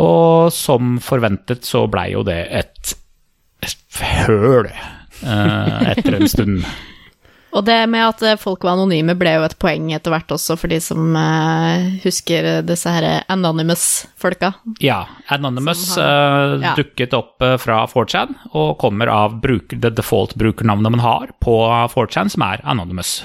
Og 0.00 0.52
som 0.54 0.98
forventet 1.02 1.66
så 1.66 1.86
blei 1.90 2.10
jo 2.12 2.24
det 2.24 2.42
et, 2.60 2.94
høl 4.20 4.70
etter 5.20 6.16
en 6.16 6.30
stund. 6.30 6.62
Og 7.50 7.64
det 7.66 7.76
med 7.90 8.04
at 8.06 8.20
eh, 8.22 8.36
folk 8.38 8.62
var 8.62 8.76
anonyme 8.76 9.16
ble 9.18 9.32
jo 9.34 9.42
et 9.48 9.56
poeng 9.58 9.88
etter 9.96 10.12
hvert 10.14 10.30
også, 10.36 10.54
for 10.60 10.70
de 10.70 10.78
som 10.84 11.16
eh, 11.18 11.88
husker 12.04 12.46
disse 12.62 12.92
her 12.94 13.24
Anonymous-folka. 13.32 14.52
Ja, 14.84 15.00
Anonymous 15.34 15.82
har- 15.96 16.04
eh, 16.60 16.68
ja. 16.68 16.74
dukket 16.78 17.16
opp 17.18 17.42
eh, 17.42 17.56
fra 17.58 17.80
4chan, 17.90 18.36
og 18.54 18.76
kommer 18.78 19.10
av 19.10 19.40
bruker, 19.42 19.80
det 19.82 19.96
default-brukernavnet 19.98 20.94
man 20.94 21.02
har 21.02 21.32
på 21.42 21.56
4chan, 21.94 22.30
som 22.30 22.46
er 22.46 22.62
Anonymous. 22.70 23.16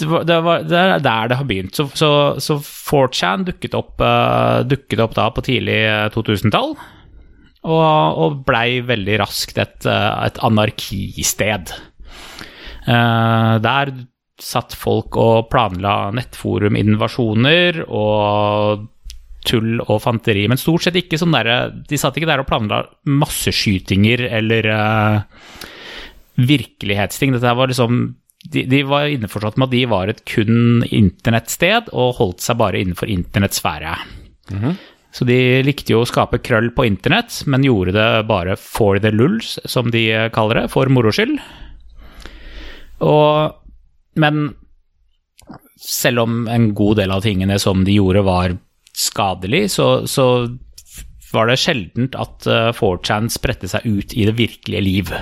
det, 0.00 0.06
var, 0.08 0.24
det, 0.24 0.40
var, 0.42 0.62
det 0.66 0.78
er 0.80 0.98
der 1.04 1.28
det 1.30 1.36
har 1.38 1.44
begynt. 1.46 1.76
Så, 1.76 1.86
så, 1.94 2.10
så 2.42 2.56
4chan 2.64 3.44
dukket 3.46 3.74
opp, 3.78 4.00
uh, 4.02 4.62
dukket 4.66 5.02
opp 5.04 5.14
da 5.18 5.28
på 5.30 5.44
tidlig 5.46 5.78
2000-tall. 6.16 6.74
Og, 7.60 8.18
og 8.24 8.38
blei 8.48 8.80
veldig 8.88 9.18
raskt 9.20 9.58
et, 9.60 9.84
et 9.84 10.38
anarkisted. 10.46 11.74
Uh, 12.86 13.58
der 13.60 13.92
satt 14.40 14.72
folk 14.78 15.18
og 15.20 15.50
planla 15.52 16.10
nettforuminvasjoner 16.16 17.82
og 17.86 18.86
tull 19.46 19.80
og 19.80 20.00
fanteri, 20.04 20.46
men 20.48 20.60
stort 20.60 20.84
sett 20.84 20.98
ikke 21.00 21.18
sånn 21.20 21.32
derre 21.32 21.70
De 21.88 21.96
satt 22.00 22.16
ikke 22.18 22.28
der 22.28 22.42
og 22.42 22.48
planla 22.48 22.82
masseskytinger 23.08 24.26
eller 24.28 24.68
uh, 24.68 25.68
virkelighetsting. 26.40 27.34
Dette 27.36 27.56
var 27.56 27.72
liksom 27.72 28.02
de, 28.40 28.64
de, 28.64 28.80
var 28.88 29.10
innforstått 29.12 29.58
med 29.60 29.68
at 29.68 29.74
de 29.74 29.82
var 29.90 30.08
et 30.08 30.22
kun 30.28 30.84
internettsted 30.86 31.90
og 31.92 32.16
holdt 32.20 32.44
seg 32.44 32.56
bare 32.60 32.80
innenfor 32.80 33.12
internettsfære. 33.12 33.96
Mm 34.50 34.60
-hmm. 34.60 34.76
Så 35.12 35.26
de 35.26 35.62
likte 35.66 35.92
jo 35.92 36.02
å 36.04 36.08
skape 36.08 36.38
krøll 36.38 36.70
på 36.70 36.86
internett, 36.86 37.42
men 37.46 37.66
gjorde 37.66 37.92
det 37.92 38.26
bare 38.28 38.56
for 38.56 38.98
the 38.98 39.10
lulls, 39.10 39.58
som 39.64 39.90
de 39.90 40.30
kaller 40.32 40.62
det, 40.62 40.70
for 40.70 40.86
moro 40.86 41.10
skyld. 41.10 41.40
Og, 43.00 43.54
men 44.20 44.50
selv 45.80 46.24
om 46.26 46.42
en 46.52 46.72
god 46.76 47.00
del 47.00 47.14
av 47.14 47.22
tingene 47.24 47.56
som 47.62 47.84
de 47.86 47.96
gjorde, 47.96 48.24
var 48.26 48.56
skadelig, 48.96 49.70
så, 49.72 50.04
så 50.10 50.26
var 51.32 51.48
det 51.48 51.60
sjeldent 51.62 52.18
at 52.18 52.44
4chan 52.76 53.30
spredte 53.32 53.70
seg 53.70 53.86
ut 53.86 54.12
i 54.18 54.26
det 54.28 54.34
virkelige 54.36 54.82
liv 54.84 55.14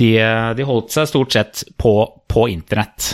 de, 0.00 0.10
de 0.56 0.66
holdt 0.66 0.94
seg 0.94 1.08
stort 1.10 1.34
sett 1.36 1.62
på, 1.80 1.94
på 2.30 2.48
internett. 2.50 3.12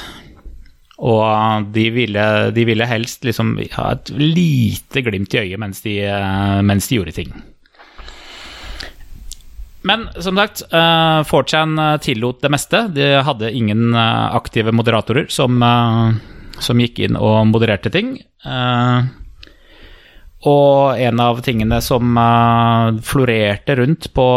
Og 1.00 1.70
de 1.74 1.86
ville, 1.94 2.24
de 2.56 2.66
ville, 2.68 2.88
helst 2.88 3.24
liksom 3.24 3.54
ha 3.76 3.92
et 3.94 4.12
lite 4.16 5.04
glimt 5.04 5.34
i 5.34 5.42
øyet 5.44 5.60
mens 5.60 5.80
de, 5.84 5.96
mens 6.66 6.90
de 6.90 7.00
gjorde 7.00 7.16
ting. 7.16 7.32
Men 9.86 10.08
som 10.20 10.36
sagt, 10.36 10.62
uh, 10.74 11.22
4chan 11.24 11.78
tillot 12.04 12.42
det 12.42 12.50
meste. 12.52 12.82
De 12.92 13.06
hadde 13.24 13.52
ingen 13.56 13.94
uh, 13.94 14.34
aktive 14.36 14.74
moderatorer 14.76 15.30
som, 15.32 15.56
som, 16.58 16.82
gikk 16.84 17.00
inn 17.06 17.16
og 17.16 17.48
modererte 17.52 17.92
ting. 17.92 18.18
Og 20.40 21.00
en 21.00 21.20
av 21.20 21.40
tingene 21.44 21.82
som 21.84 22.16
florerte 23.04 23.76
rundt 23.76 24.08
på, 24.16 24.28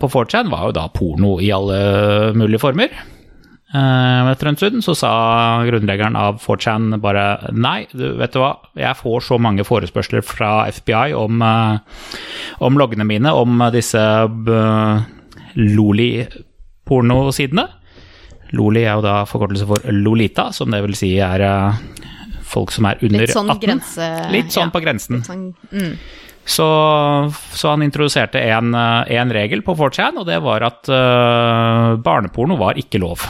på 0.00 0.10
4chan, 0.12 0.50
var 0.52 0.66
jo 0.66 0.74
da 0.76 0.88
porno 0.92 1.38
i 1.40 1.48
alle 1.56 1.78
mulige 2.36 2.60
former. 2.60 2.92
Uh, 3.68 4.32
etter 4.32 4.48
en 4.48 4.56
stund 4.56 4.80
så 4.80 4.94
sa 4.96 5.12
grunnleggeren 5.68 6.16
av 6.16 6.38
4chan 6.40 6.96
bare 7.04 7.52
nei, 7.52 7.84
du, 7.92 8.16
vet 8.16 8.32
du 8.32 8.40
hva, 8.40 8.64
jeg 8.72 8.96
får 8.96 9.20
så 9.26 9.36
mange 9.44 9.60
forespørsler 9.68 10.24
fra 10.24 10.64
FBI 10.72 11.12
om, 11.12 11.44
uh, 11.44 11.76
om 12.64 12.80
loggene 12.80 13.04
mine 13.04 13.28
om 13.36 13.60
disse 13.74 14.00
uh, 14.00 15.04
Loli-pornosidene. 15.58 17.66
Loli 18.56 18.86
er 18.86 18.96
jo 18.96 19.04
da 19.04 19.28
forkortelse 19.28 19.68
for 19.68 19.84
Lolita, 19.92 20.48
som 20.56 20.72
det 20.72 20.80
vil 20.86 20.96
si 20.96 21.20
er 21.20 21.44
folk 22.48 22.72
som 22.72 22.88
er 22.88 22.96
under 23.04 23.26
Litt 23.26 23.36
sånn 23.36 23.52
18. 23.52 23.60
Grense, 23.66 24.08
Litt 24.32 24.48
sånn 24.54 24.70
ja. 24.70 24.72
på 24.72 24.80
grensen. 24.86 25.20
Sånn, 25.28 25.44
mm. 25.68 25.92
Så, 26.48 26.64
så, 27.52 27.74
han 27.74 27.84
introduserte 27.84 28.40
en, 28.48 28.72
en 28.72 29.36
regel 29.36 29.60
på 29.66 29.76
4chan, 29.76 30.16
og 30.16 30.24
det 30.30 30.40
var 30.40 30.64
at 30.64 30.88
uh, 30.88 32.00
barneporno 32.00 32.56
var 32.56 32.80
ikke 32.80 33.04
lov. 33.04 33.28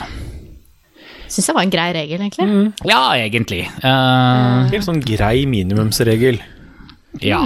Syns 1.29 1.49
jeg 1.51 1.55
var 1.57 1.65
en 1.65 1.73
grei 1.73 1.89
regel, 1.93 2.21
egentlig. 2.23 2.45
Mm. 2.49 2.87
Ja, 2.89 3.01
egentlig. 3.21 3.63
Uh, 3.83 4.65
Helt 4.71 4.87
sånn 4.87 5.03
grei 5.05 5.43
minimumsregel. 5.49 6.41
Ja. 7.21 7.43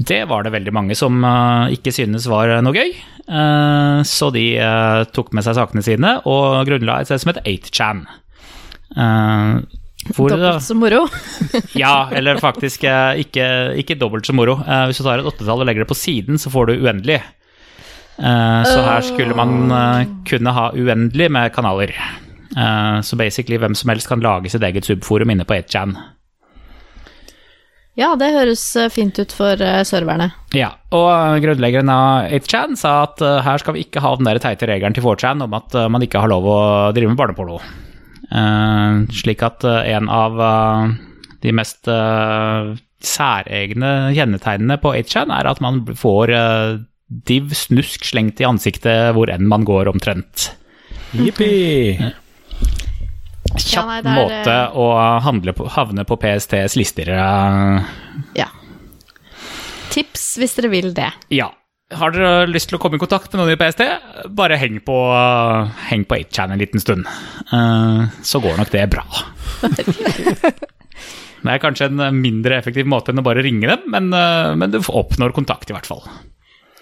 Det 0.00 0.22
var 0.30 0.44
det 0.44 0.52
veldig 0.54 0.72
mange 0.72 0.96
som 0.96 1.20
uh, 1.24 1.72
ikke 1.72 1.92
synes 1.94 2.28
var 2.30 2.52
noe 2.64 2.76
gøy. 2.76 2.94
Uh, 3.30 4.00
så 4.06 4.30
de 4.34 4.44
uh, 4.60 5.02
tok 5.12 5.32
med 5.36 5.46
seg 5.46 5.58
sakene 5.58 5.84
sine 5.86 6.14
og 6.28 6.64
grunnla 6.68 7.00
et 7.00 7.10
sted 7.10 7.22
som 7.22 7.32
het 7.32 7.42
8chan. 7.48 8.06
Hvor, 10.10 10.32
dobbelt 10.32 10.64
så 10.64 10.74
moro. 10.74 11.02
ja, 11.82 12.08
eller 12.16 12.40
faktisk 12.42 12.86
ikke, 12.88 13.50
ikke 13.82 13.98
dobbelt 14.00 14.26
så 14.26 14.34
moro. 14.34 14.56
hvis 14.88 14.98
du 14.98 15.04
tar 15.04 15.20
et 15.20 15.28
åttetall 15.28 15.60
og 15.62 15.68
legger 15.68 15.84
det 15.84 15.92
på 15.92 15.98
siden, 15.98 16.40
så 16.40 16.50
får 16.50 16.70
du 16.70 16.80
uendelig. 16.80 17.20
så 18.16 18.80
her 18.88 19.04
skulle 19.06 19.36
man 19.36 20.24
kunne 20.26 20.56
ha 20.56 20.70
uendelig 20.72 21.28
med 21.30 21.52
kanaler. 21.54 21.92
Så 22.50 23.14
basically 23.14 23.60
hvem 23.62 23.76
som 23.78 23.92
helst 23.92 24.08
kan 24.10 24.22
lage 24.24 24.50
sitt 24.50 24.64
eget 24.66 24.88
subforum 24.88 25.30
inne 25.30 25.44
på 25.46 25.54
8chan. 25.54 25.92
Ja, 27.98 28.14
det 28.18 28.30
høres 28.32 28.62
fint 28.94 29.18
ut 29.20 29.32
for 29.34 29.60
serverne. 29.86 30.30
Ja, 30.56 30.72
og 30.94 31.42
grunnleggeren 31.44 31.90
av 31.92 32.30
8chan 32.40 32.74
sa 32.78 33.04
at 33.04 33.22
her 33.22 33.62
skal 33.62 33.76
vi 33.76 33.84
ikke 33.84 34.02
ha 34.02 34.14
den 34.16 34.26
der 34.26 34.40
teite 34.42 34.66
regelen 34.70 34.96
til 34.96 35.04
4chan 35.04 35.44
om 35.46 35.54
at 35.58 35.76
man 35.92 36.02
ikke 36.06 36.22
har 36.22 36.32
lov 36.32 36.48
å 36.48 36.60
drive 36.96 37.12
med 37.12 37.20
barneporno. 37.20 37.60
Uh, 38.30 39.06
slik 39.14 39.42
at 39.42 39.66
en 39.66 40.10
av 40.10 40.38
uh, 40.38 40.90
de 41.42 41.54
mest 41.56 41.90
særegne 43.00 43.90
kjennetegnene 44.14 44.78
på 44.80 44.94
8chan 44.98 45.32
er 45.34 45.48
at 45.50 45.62
man 45.64 45.82
får 45.96 46.34
div 47.10 47.54
snusk 47.56 48.06
slengt 48.06 48.40
i 48.40 48.46
ansiktet 48.46 49.14
hvor 49.16 49.32
enn 49.32 49.48
man 49.50 49.66
går, 49.66 49.90
omtrent. 49.90 50.50
Jippi! 51.16 51.96
Kjapp 53.56 53.74
Ja, 53.74 53.84
nei, 53.86 53.98
er, 54.00 54.10
måte 54.14 54.56
å 54.78 54.86
handle 55.24 55.54
på, 55.56 55.66
havne 55.74 56.04
på 56.08 56.18
PSTs 56.20 56.76
lister. 56.78 57.10
Ja. 58.38 58.48
Tips 59.90 60.26
hvis 60.38 60.54
dere 60.58 60.70
vil 60.72 60.92
det. 60.94 61.10
Ja. 61.34 61.50
Har 61.98 62.14
dere 62.14 62.46
lyst 62.46 62.70
til 62.70 62.78
å 62.78 62.82
komme 62.82 63.00
i 63.00 63.02
kontakt 63.02 63.32
med 63.32 63.40
noen 63.42 63.56
i 63.56 63.58
PST, 63.58 63.82
bare 64.38 64.58
heng 64.60 64.78
på, 64.86 64.96
heng 65.88 66.04
på 66.06 66.20
8chan 66.22 66.54
en 66.54 66.60
liten 66.62 66.82
stund. 66.82 67.08
Eh, 67.50 68.02
så 68.22 68.42
går 68.42 68.60
nok 68.60 68.70
det 68.74 68.86
bra. 68.92 69.06
Det 71.40 71.48
er 71.54 71.60
kanskje 71.62 71.86
en 71.88 72.20
mindre 72.20 72.58
effektiv 72.60 72.84
måte 72.84 73.14
enn 73.14 73.22
å 73.22 73.24
bare 73.24 73.40
ringe 73.40 73.64
dem, 73.64 73.86
men, 73.88 74.10
eh, 74.12 74.50
men 74.60 74.74
du 74.74 74.76
oppnår 74.84 75.32
kontakt 75.32 75.70
i 75.70 75.76
hvert 75.76 75.88
fall. 75.88 76.02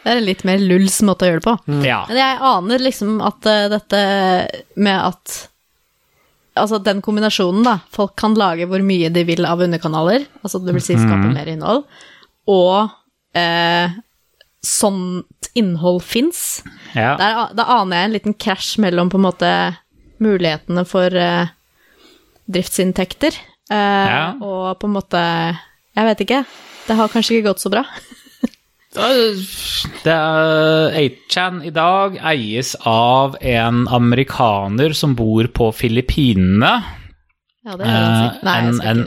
Det 0.02 0.10
er 0.10 0.18
en 0.18 0.26
litt 0.26 0.44
mer 0.46 0.58
lulls 0.62 0.98
måte 1.06 1.26
å 1.26 1.30
gjøre 1.30 1.40
det 1.40 1.46
på. 1.46 1.54
Ja. 1.86 2.00
Men 2.08 2.18
jeg 2.18 2.40
aner 2.50 2.82
liksom 2.82 3.20
at 3.24 3.46
eh, 3.50 3.68
dette 3.70 4.00
med 4.74 4.98
at 4.98 5.38
Altså 6.58 6.78
den 6.84 7.00
kombinasjonen, 7.04 7.62
da. 7.66 7.76
Folk 7.94 8.16
kan 8.20 8.34
lage 8.38 8.66
hvor 8.68 8.82
mye 8.84 9.08
de 9.14 9.24
vil 9.28 9.46
av 9.48 9.60
underkanaler, 9.64 10.26
altså 10.42 10.60
det 10.64 10.74
vil 10.76 10.84
si 10.84 10.96
skape 10.98 11.30
mer 11.32 11.48
innhold, 11.52 11.84
og 12.48 12.90
eh, 13.38 13.90
sånt 14.64 15.50
innhold 15.54 16.02
fins. 16.02 16.62
ja. 16.94 17.14
Da 17.54 17.64
aner 17.78 17.96
jeg 18.02 18.08
en 18.08 18.16
liten 18.16 18.34
krasj 18.34 18.78
mellom 18.82 19.10
på 19.12 19.18
en 19.20 19.26
måte 19.28 19.52
mulighetene 20.20 20.82
for 20.88 21.14
eh, 21.14 21.46
driftsinntekter 22.50 23.34
eh, 23.70 24.08
Ja. 24.08 24.32
og 24.40 24.78
på 24.80 24.88
en 24.88 24.96
måte 24.96 25.20
Jeg 25.98 26.06
vet 26.06 26.20
ikke. 26.24 26.44
Det 26.88 26.96
har 26.96 27.08
kanskje 27.10 27.36
ikke 27.38 27.48
gått 27.50 27.60
så 27.64 27.70
bra. 27.72 27.84
Det 28.98 30.14
er 30.14 30.98
8chan 30.98 31.60
i 31.68 31.72
dag 31.74 32.18
eies 32.32 32.74
av 32.88 33.36
en 33.40 33.84
amerikaner 33.94 34.94
som 34.96 35.14
bor 35.18 35.48
på 35.54 35.70
Filippinene. 35.76 36.72
Ja, 37.68 37.74
det. 37.76 37.88
Nei, 38.46 38.54
en, 38.64 38.78
en, 38.86 39.00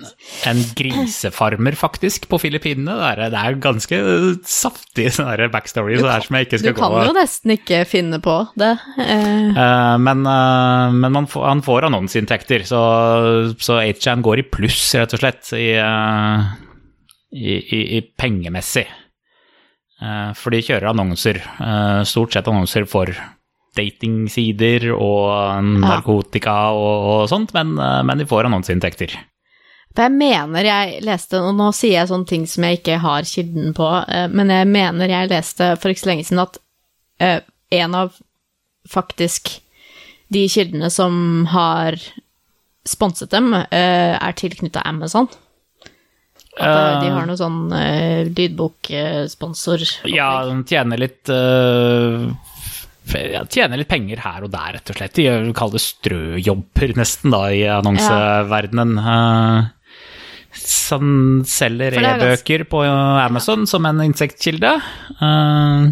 en 0.46 0.60
grisefarmer, 0.78 1.74
faktisk, 1.80 2.28
på 2.30 2.38
Filippinene. 2.44 2.94
Det 3.18 3.30
det 3.34 3.40
er 3.40 3.58
ganske 3.64 4.00
saftig 4.46 5.08
sånn 5.16 5.32
backstory 5.32 5.50
backstory, 5.54 5.96
så 5.98 6.12
som 6.28 6.38
jeg 6.38 6.48
ikke 6.48 6.60
Du 6.62 6.70
kan 6.78 6.94
gå 6.94 7.02
jo 7.08 7.16
nesten 7.18 7.56
ikke 7.56 7.82
finne 7.90 8.20
på 8.22 8.36
det. 8.60 8.76
Eh, 9.02 9.50
Eh, 9.58 9.98
men 10.04 10.26
eh, 10.30 10.94
men 10.94 11.16
man 11.16 11.30
får, 11.32 11.48
han 11.48 11.64
får 11.66 11.88
annonseinntekter, 11.90 12.68
så, 12.68 12.82
så 13.58 13.80
8chan 13.82 14.22
går 14.26 14.44
i 14.44 14.48
pluss, 14.54 14.84
rett 15.00 15.16
og 15.18 15.24
slett, 15.24 15.42
i, 15.58 15.72
eh, 15.82 16.52
i, 17.34 17.58
i, 17.58 17.82
i 17.98 18.02
pengemessig. 18.20 18.86
Eh, 20.02 20.32
for 20.38 20.54
de 20.54 20.64
kjører 20.66 20.90
annonser, 20.92 21.38
eh, 21.38 22.02
stort 22.10 22.34
sett 22.34 22.48
annonser 22.50 22.88
for 22.90 23.12
datingsider 23.78 24.90
og 24.92 25.64
narkotika 25.64 26.56
og, 26.76 27.10
og 27.12 27.28
sånt, 27.32 27.54
men, 27.56 27.76
eh, 27.80 28.02
men 28.08 28.22
de 28.22 28.28
får 28.28 28.50
annonseinntekter. 28.50 29.14
For 29.92 30.08
jeg 30.08 30.16
mener 30.16 30.68
jeg 30.68 31.02
leste, 31.04 31.40
og 31.44 31.56
nå 31.58 31.70
sier 31.76 32.00
jeg 32.00 32.12
sånne 32.12 32.30
ting 32.30 32.46
som 32.48 32.64
jeg 32.66 32.80
ikke 32.80 33.02
har 33.04 33.28
kilden 33.28 33.74
på, 33.76 33.90
eh, 34.08 34.28
men 34.32 34.54
jeg 34.54 34.70
mener 34.72 35.12
jeg 35.12 35.32
leste 35.32 35.74
for 35.78 35.92
ikke 35.92 36.06
så 36.06 36.12
lenge 36.14 36.28
siden 36.28 36.46
at 36.46 36.60
eh, 37.22 37.40
en 37.82 37.98
av 38.00 38.16
faktisk 38.90 39.60
de 40.32 40.46
kildene 40.50 40.90
som 40.90 41.46
har 41.52 42.00
sponset 42.88 43.30
dem, 43.36 43.52
eh, 43.54 44.16
er 44.16 44.38
tilknyttet 44.40 44.82
Amazon. 44.88 45.28
At 46.60 46.68
eh, 46.68 47.02
de 47.06 47.12
har 47.16 47.28
noe 47.30 47.40
sånn 47.40 47.60
uh, 47.72 48.24
lydboksponsor. 48.28 49.86
Ja, 50.12 50.32
de 50.50 50.58
tjener 50.68 51.00
litt 51.00 51.32
uh, 51.32 52.28
Tjener 53.52 53.80
litt 53.82 53.90
penger 53.92 54.22
her 54.24 54.46
og 54.46 54.52
der, 54.54 54.76
rett 54.78 54.92
og 54.92 55.00
slett. 55.00 55.16
De 55.18 55.26
gjør- 55.26 55.48
kaller 55.58 55.80
det 55.80 55.84
strøjobber, 55.84 56.94
nesten, 57.00 57.34
da, 57.34 57.42
i 57.52 57.64
annonseverdenen. 57.72 58.94
Uh, 59.00 59.72
Som 60.62 61.42
selger 61.48 61.98
er 61.98 62.08
e-bøker 62.14 62.64
på 62.72 62.84
Amazon 62.86 63.66
som 63.68 63.88
en 63.88 64.04
insektkilde. 64.06 64.76
Uh, 65.20 65.92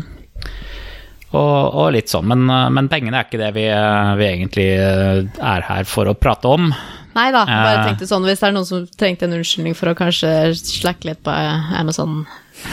og, 1.29 1.75
og 1.77 1.91
litt 1.93 2.09
sånn. 2.09 2.25
Men, 2.29 2.47
eh, 2.49 2.69
men 2.73 2.87
pengene 2.89 3.19
er 3.19 3.27
ikke 3.27 3.41
det 3.41 3.51
vi, 3.57 3.65
eh, 3.69 4.13
vi 4.17 4.25
egentlig 4.25 4.69
eh, 4.81 5.19
er 5.51 5.65
her 5.67 5.85
for 5.89 6.09
å 6.09 6.15
prate 6.17 6.49
om. 6.49 6.71
Nei 7.19 7.29
da, 7.35 7.43
bare 7.45 7.79
Eh. 7.83 7.87
tenkte 7.91 8.07
sånn 8.09 8.23
hvis 8.27 8.39
det 8.39 8.47
er 8.49 8.53
noen 8.55 8.67
som 8.69 8.85
trengte 8.99 9.27
en 9.27 9.35
unnskyldning 9.39 9.75
for 9.75 9.91
å 9.91 9.97
kanskje 9.99 10.31
slacke 10.55 11.11
litt 11.11 11.19
på 11.25 11.33
Amazon. 11.79 12.21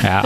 Ja. 0.03 0.23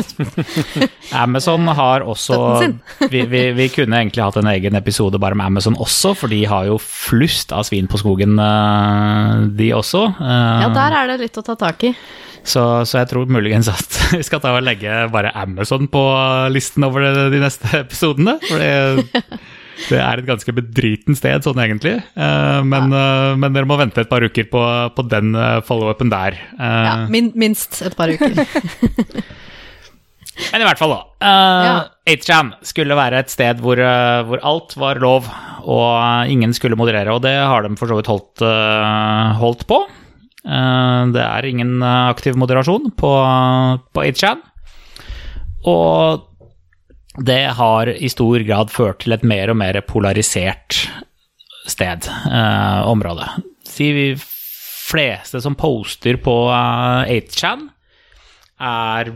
Amazon 1.21 1.67
har 1.69 2.01
også 2.09 2.37
vi, 3.13 3.25
vi, 3.29 3.43
vi 3.57 3.67
kunne 3.73 3.99
egentlig 4.01 4.25
hatt 4.25 4.39
en 4.41 4.49
egen 4.53 4.77
episode 4.79 5.21
bare 5.21 5.37
med 5.37 5.51
Amazon 5.51 5.77
også, 5.81 6.15
for 6.17 6.33
de 6.33 6.43
har 6.49 6.69
jo 6.71 6.79
flust 6.81 7.53
av 7.57 7.67
svin 7.69 7.89
på 7.91 8.01
skogen, 8.01 8.39
eh, 8.41 9.47
de 9.61 9.71
også. 9.77 10.05
Eh, 10.17 10.65
Ja, 10.65 10.73
der 10.75 10.97
er 11.03 11.13
det 11.13 11.19
litt 11.27 11.41
å 11.41 11.45
ta 11.45 11.57
tak 11.61 11.85
i. 11.91 11.95
så, 12.45 12.63
så 12.89 13.03
jeg 13.03 13.11
tror 13.11 13.29
muligens 13.29 13.69
at 13.69 13.99
vi 14.17 14.23
skal 14.25 14.41
ta 14.41 14.55
og 14.57 14.65
legge 14.65 15.03
bare 15.13 15.33
Amazon 15.37 15.89
på 15.93 16.05
listen 16.55 16.85
over 16.89 17.05
de, 17.05 17.27
de 17.37 17.43
neste 17.45 17.69
episodene. 17.85 18.39
For 18.49 18.57
det, 18.65 19.41
det 19.89 19.99
er 20.01 20.21
et 20.21 20.29
ganske 20.29 20.53
bedriten 20.55 21.17
sted, 21.19 21.45
sånn 21.47 21.61
egentlig. 21.63 21.97
Eh, 22.15 22.61
men, 22.67 22.93
ja. 22.93 23.35
men 23.41 23.55
dere 23.57 23.69
må 23.69 23.79
vente 23.81 24.03
et 24.05 24.11
par 24.11 24.23
uker 24.27 24.49
på, 24.53 24.65
på 24.97 25.07
den 25.11 25.33
eh, 25.39 25.61
follow-upen 25.67 26.13
der. 26.13 26.37
Eh, 26.59 26.83
Ja, 26.91 26.97
min, 27.11 27.33
minst 27.39 27.81
et 27.87 27.97
par 27.99 28.13
uker. 28.13 28.35
Men 30.51 30.63
i 30.63 30.65
hvert 30.65 30.81
fall, 30.81 30.93
da. 30.95 31.01
Uh, 31.21 31.65
Ja. 31.67 31.73
8chan 32.11 32.55
skulle 32.65 32.97
være 32.97 33.19
et 33.21 33.31
sted 33.31 33.61
hvor, 33.63 33.79
eh, 33.79 34.23
hvor 34.27 34.41
alt 34.47 34.73
var 34.81 34.99
lov, 35.03 35.27
og 35.69 36.31
ingen 36.33 36.55
skulle 36.57 36.79
moderere. 36.81 37.13
Og 37.13 37.21
det 37.23 37.35
har 37.37 37.63
de 37.63 37.77
for 37.79 37.91
så 37.91 37.99
vidt 37.99 38.09
holdt, 38.11 38.41
eh, 38.43 39.35
holdt 39.39 39.67
på. 39.69 39.83
Eh, 40.41 41.03
det 41.15 41.23
er 41.23 41.47
ingen 41.51 41.77
eh, 41.83 42.09
aktiv 42.11 42.39
moderasjon 42.41 42.89
på, 42.99 43.13
på 43.95 44.07
8chan. 44.09 44.41
Og 45.69 46.25
det 47.19 47.43
har 47.59 47.89
i 47.91 48.09
stor 48.13 48.39
grad 48.47 48.71
ført 48.71 49.01
til 49.05 49.13
et 49.17 49.25
mer 49.27 49.51
og 49.51 49.57
mer 49.59 49.81
polarisert 49.83 50.77
sted, 51.71 52.07
eh, 52.31 52.81
område. 52.89 53.27
De 53.77 54.15
fleste 54.21 55.41
som 55.43 55.57
poster 55.59 56.17
på 56.23 56.35
eh, 56.55 57.11
8chan, 57.19 57.67
er, 58.61 59.11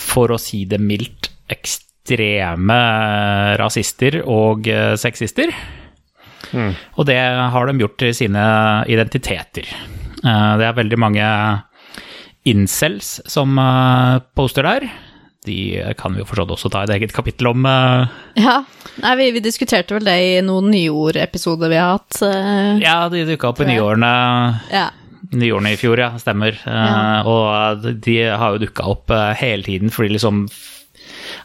for 0.00 0.32
å 0.34 0.38
si 0.40 0.64
det 0.70 0.80
mildt, 0.80 1.30
ekstreme 1.50 2.74
eh, 2.76 3.54
rasister 3.60 4.20
og 4.24 4.66
eh, 4.70 4.94
sexister. 5.00 5.52
Og 6.98 7.04
det 7.06 7.18
har 7.20 7.66
de 7.68 7.78
gjort 7.84 7.98
til 8.00 8.14
sine 8.16 8.42
identiteter. 8.90 9.66
Eh, 10.24 10.52
Det 10.58 10.66
er 10.66 10.78
veldig 10.78 10.98
mange 10.98 11.26
incels 12.48 13.18
som 13.30 13.58
eh, 13.60 14.18
poster 14.36 14.66
der. 14.66 14.88
De 15.46 15.56
kan 15.96 16.12
vi 16.12 16.20
jo 16.20 16.26
forstått 16.28 16.50
også 16.52 16.68
ta 16.72 16.82
et 16.84 16.90
eget 16.98 17.14
kapittel 17.16 17.48
om. 17.48 17.64
eh, 17.64 18.08
Ja, 18.42 18.58
Nei, 19.00 19.12
vi, 19.16 19.30
vi 19.38 19.40
diskuterte 19.40 19.94
vel 19.96 20.04
det 20.04 20.16
i 20.20 20.32
noen 20.44 20.68
nyord-episoder 20.72 21.70
vi 21.72 21.78
har 21.80 21.94
hatt. 21.96 22.18
Uh, 22.20 22.76
Ja, 22.82 23.08
de 23.08 23.22
dukka 23.24 23.48
opp 23.54 23.62
i 23.64 23.68
nyårene 23.70 24.10
ja. 24.68 24.90
nyårene 25.32 25.72
i 25.72 25.78
fjor, 25.80 26.02
ja. 26.02 26.10
Stemmer. 26.20 26.58
Ja. 26.66 27.22
Uh, 27.24 27.30
og 27.30 27.88
de 28.04 28.18
har 28.28 28.52
jo 28.56 28.60
dukka 28.66 28.84
opp 28.92 29.14
uh, 29.14 29.30
hele 29.40 29.64
tiden, 29.64 29.88
fordi 29.94 30.12
liksom 30.18 30.44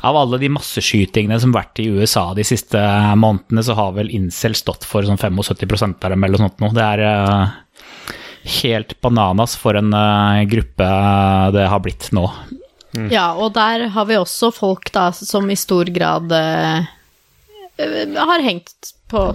Av 0.05 0.17
alle 0.17 0.37
de 0.41 0.49
masseskytingene 0.51 1.37
som 1.39 1.53
har 1.53 1.63
vært 1.63 1.79
i 1.79 1.87
USA 1.93 2.33
de 2.35 2.43
siste 2.45 2.79
månedene, 3.15 3.63
så 3.63 3.73
har 3.77 3.93
vel 3.95 4.09
incel 4.13 4.57
stått 4.57 4.83
for 4.85 5.05
sånn 5.07 5.17
75 5.21 5.95
av 6.03 6.09
dem, 6.11 6.23
eller 6.25 6.41
noe 6.41 6.49
sånt 6.49 6.61
noe. 6.63 6.73
Det 6.75 6.83
er 6.83 7.03
eh, 7.05 7.55
helt 8.61 8.95
bananas 9.01 9.55
for 9.57 9.77
en 9.79 9.93
eh, 9.93 10.43
gruppe 10.51 10.89
det 11.55 11.67
har 11.71 11.81
blitt 11.85 12.09
nå. 12.17 12.25
Ja, 13.11 13.29
og 13.35 13.53
der 13.55 13.87
har 13.93 14.07
vi 14.09 14.17
også 14.19 14.51
folk 14.55 14.91
da 14.95 15.09
som 15.15 15.49
i 15.51 15.57
stor 15.59 15.89
grad 15.93 16.31
eh, 16.35 16.87
eh, 17.81 18.15
har 18.15 18.43
hengt 18.45 18.93
på 19.11 19.27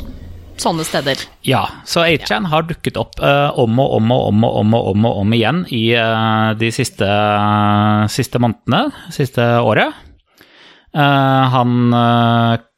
sånne 0.60 0.84
steder. 0.84 1.22
Ja, 1.46 1.62
så 1.88 2.04
Achan 2.04 2.44
ja. 2.44 2.52
har 2.52 2.66
dukket 2.68 2.98
opp 3.00 3.16
uh, 3.22 3.48
om 3.58 3.78
og 3.80 3.94
om 3.96 4.10
og 4.12 4.26
om 4.28 4.44
og 4.44 4.56
om 4.60 4.74
og 4.76 4.88
om, 4.92 5.06
og 5.08 5.20
om 5.22 5.32
igjen 5.32 5.62
i 5.72 5.84
uh, 5.96 6.52
de 6.60 6.68
siste, 6.74 7.08
siste 8.12 8.42
månedene, 8.42 8.90
siste 9.14 9.46
året. 9.64 10.06
Han 10.90 11.92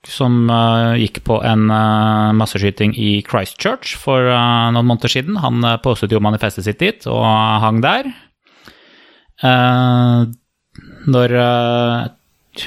som 0.04 0.34
gikk 1.00 1.22
på 1.24 1.38
en 1.48 1.62
masseskyting 2.36 2.92
i 3.00 3.22
Christchurch 3.24 3.94
for 3.96 4.28
noen 4.28 4.84
måneder 4.84 5.08
siden, 5.14 5.38
han 5.40 5.64
postet 5.80 6.12
jo 6.12 6.20
manifestet 6.20 6.66
sitt 6.66 6.82
dit 6.82 7.06
og 7.08 7.24
hang 7.64 7.80
der. 7.80 8.10
Når 11.10 11.32
uh, 11.34 12.08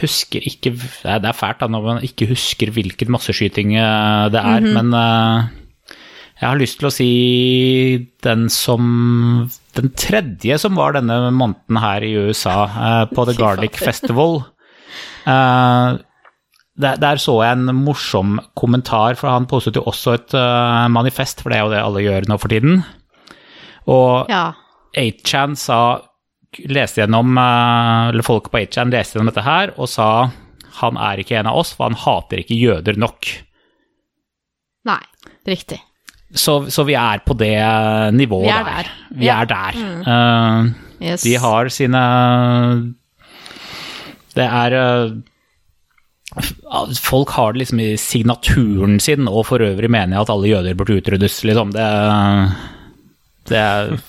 husker 0.01 0.41
ikke 0.43 0.71
Det 0.75 1.05
er- 1.29 1.37
fælt 1.37 1.59
da, 1.61 1.67
når 1.71 1.83
man 1.85 2.01
ikke 2.03 2.27
husker 2.31 2.71
hvilken 2.73 3.11
masseskyting 3.13 3.75
eh, 3.77 4.29
det 4.33 4.41
er, 4.41 4.59
men 4.65 4.89
uh, 4.93 5.45
jeg 6.41 6.49
har 6.49 6.57
lyst 6.59 6.79
til 6.81 6.87
å 6.89 6.91
si 6.91 7.09
den 8.25 8.49
som 8.49 9.47
Den 9.77 9.91
tredje 9.95 10.57
som 10.59 10.75
var 10.75 10.97
denne 10.97 11.29
måneden 11.31 11.77
her 11.79 12.03
i 12.03 12.11
USA, 12.17 13.05
på 13.13 13.25
The 13.29 13.37
Garlic. 13.37 13.77
Festival. 13.79 14.41
Der, 15.25 16.97
der 16.99 17.15
så 17.23 17.37
jeg 17.45 17.55
en 17.55 17.71
morsom 17.85 18.39
kommentar, 18.59 19.15
for 19.15 19.31
han 19.31 19.45
postet 19.47 19.77
jo 19.79 19.85
også 19.87 20.17
et 20.17 20.33
uh, 20.35 20.87
manifest, 20.91 21.39
for 21.41 21.49
det 21.53 21.59
er 21.59 21.63
jo 21.63 21.71
det 21.71 21.79
alle 21.85 22.03
gjør 22.03 22.27
nå 22.27 22.37
for 22.41 22.51
tiden. 22.51 22.81
Og 23.87 24.27
Ja. 24.31 24.49
8chan 24.95 25.55
sa 25.59 25.79
leste 26.71 27.01
gjennom, 27.03 27.37
eh, 27.37 28.09
eller 28.11 28.23
folk 28.25 28.49
på 28.51 28.59
8chan 28.63 28.91
leste 28.93 29.17
gjennom 29.17 29.31
dette 29.33 29.43
her 29.45 29.73
og 29.77 29.89
sa 29.91 30.09
han 30.81 30.97
er 30.99 31.21
ikke 31.23 31.37
en 31.39 31.47
av 31.47 31.55
oss, 31.61 31.71
for 31.73 31.87
han 31.87 31.95
hater 31.95 32.41
ikke 32.41 32.57
jøder 32.59 32.97
nok. 32.99 33.29
Nei, 34.85 34.99
riktig. 35.47 35.79
Så, 36.35 36.65
så 36.73 36.83
vi 36.83 36.97
er 36.99 37.21
på 37.23 37.35
det 37.39 37.53
nivået 38.17 38.49
Vi 38.49 38.51
er 38.51 38.65
der. 38.65 38.89
der. 38.89 38.89
Vi 39.21 39.25
Ja. 39.29 39.37
er 39.41 39.45
der. 39.45 39.77
Eh, 40.03 40.73
Yes. 41.05 41.23
de 41.23 41.33
har 41.35 41.67
sine 41.69 42.01
Det 44.33 44.45
er 44.47 44.75
uh, 44.79 45.11
Folk 46.99 47.29
har 47.35 47.51
det 47.53 47.59
liksom 47.63 47.79
i 47.79 47.95
signaturen 47.99 48.99
sin, 48.99 49.27
og 49.27 49.45
for 49.45 49.59
øvrig 49.59 49.89
mener 49.91 50.15
jeg 50.17 50.21
at 50.25 50.29
alle 50.33 50.47
jøder 50.49 50.73
burde 50.75 50.97
utryddes, 50.99 51.37
liksom. 51.47 51.71
Det, 51.71 51.85
det 53.47 53.99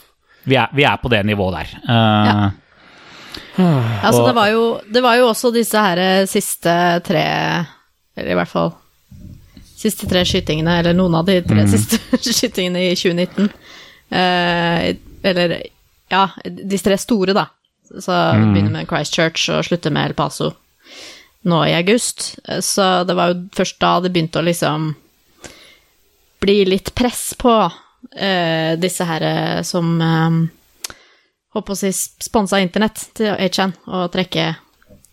vi, 0.46 0.56
er, 0.56 0.68
vi 0.74 0.85
er 0.87 0.96
på 1.02 1.11
det 1.12 1.24
nivået 1.26 1.59
der. 1.59 1.74
Uh, 1.88 2.52
Ja. 3.56 3.66
Altså, 4.02 4.20
Og- 4.22 4.26
det 4.28 4.35
var, 4.37 4.48
jo, 4.52 4.64
det 4.92 5.02
var 5.02 5.14
jo 5.16 5.28
også 5.30 5.50
disse 5.52 5.80
her 5.80 5.96
eh, 5.98 6.26
siste 6.28 6.72
tre 7.04 7.22
Eller 8.16 8.30
i 8.32 8.35
hvert 8.37 8.48
fall 8.52 8.72
siste 9.76 10.06
tre 10.09 10.22
skytingene, 10.24 10.78
eller 10.80 10.94
noen 10.96 11.14
av 11.18 11.26
de 11.28 11.40
tre 11.44 11.62
Mm. 11.64 11.68
siste 11.68 11.98
skytingene 12.37 12.80
i 12.90 12.94
2019. 12.96 13.50
Uh, 14.12 14.94
eller 15.22 15.56
ja, 16.11 16.22
de 16.44 16.78
tre 16.78 16.96
store, 16.98 17.35
da. 17.37 17.46
Så 18.00 18.12
Mm. 18.35 18.52
begynner 18.54 18.70
med 18.72 18.88
Christchurch 18.88 19.48
og 19.52 19.64
slutter 19.64 19.90
med 19.92 20.06
El 20.11 20.14
Paso 20.14 20.52
nå 21.44 21.61
i 21.68 21.74
august. 21.76 22.38
Eh, 22.48 22.61
Så 22.61 23.04
det 23.06 23.14
var 23.16 23.28
jo 23.35 23.48
først 23.54 23.78
da 23.78 24.00
det 24.00 24.12
begynte 24.12 24.40
å 24.40 24.44
liksom 24.44 24.94
bli 26.40 26.64
litt 26.64 26.94
press 26.94 27.35
på 27.38 27.52
eh, 28.14 28.77
disse 28.81 29.07
her 29.09 29.25
uh, 29.25 29.62
som 29.66 29.97
eh, 30.03 30.45
Håper 31.57 31.73
å 31.73 31.79
si 31.79 31.88
sponsa 31.95 32.59
internett 32.61 33.01
til 33.16 33.31
H&N 33.33 33.71
og 33.88 34.11
trekke, 34.12 34.42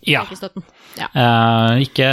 ja. 0.03 0.25
trekke 0.25 0.36
støtten. 0.36 0.65
Ja. 0.99 1.08
Uh, 1.15 1.79
ikke, 1.86 2.10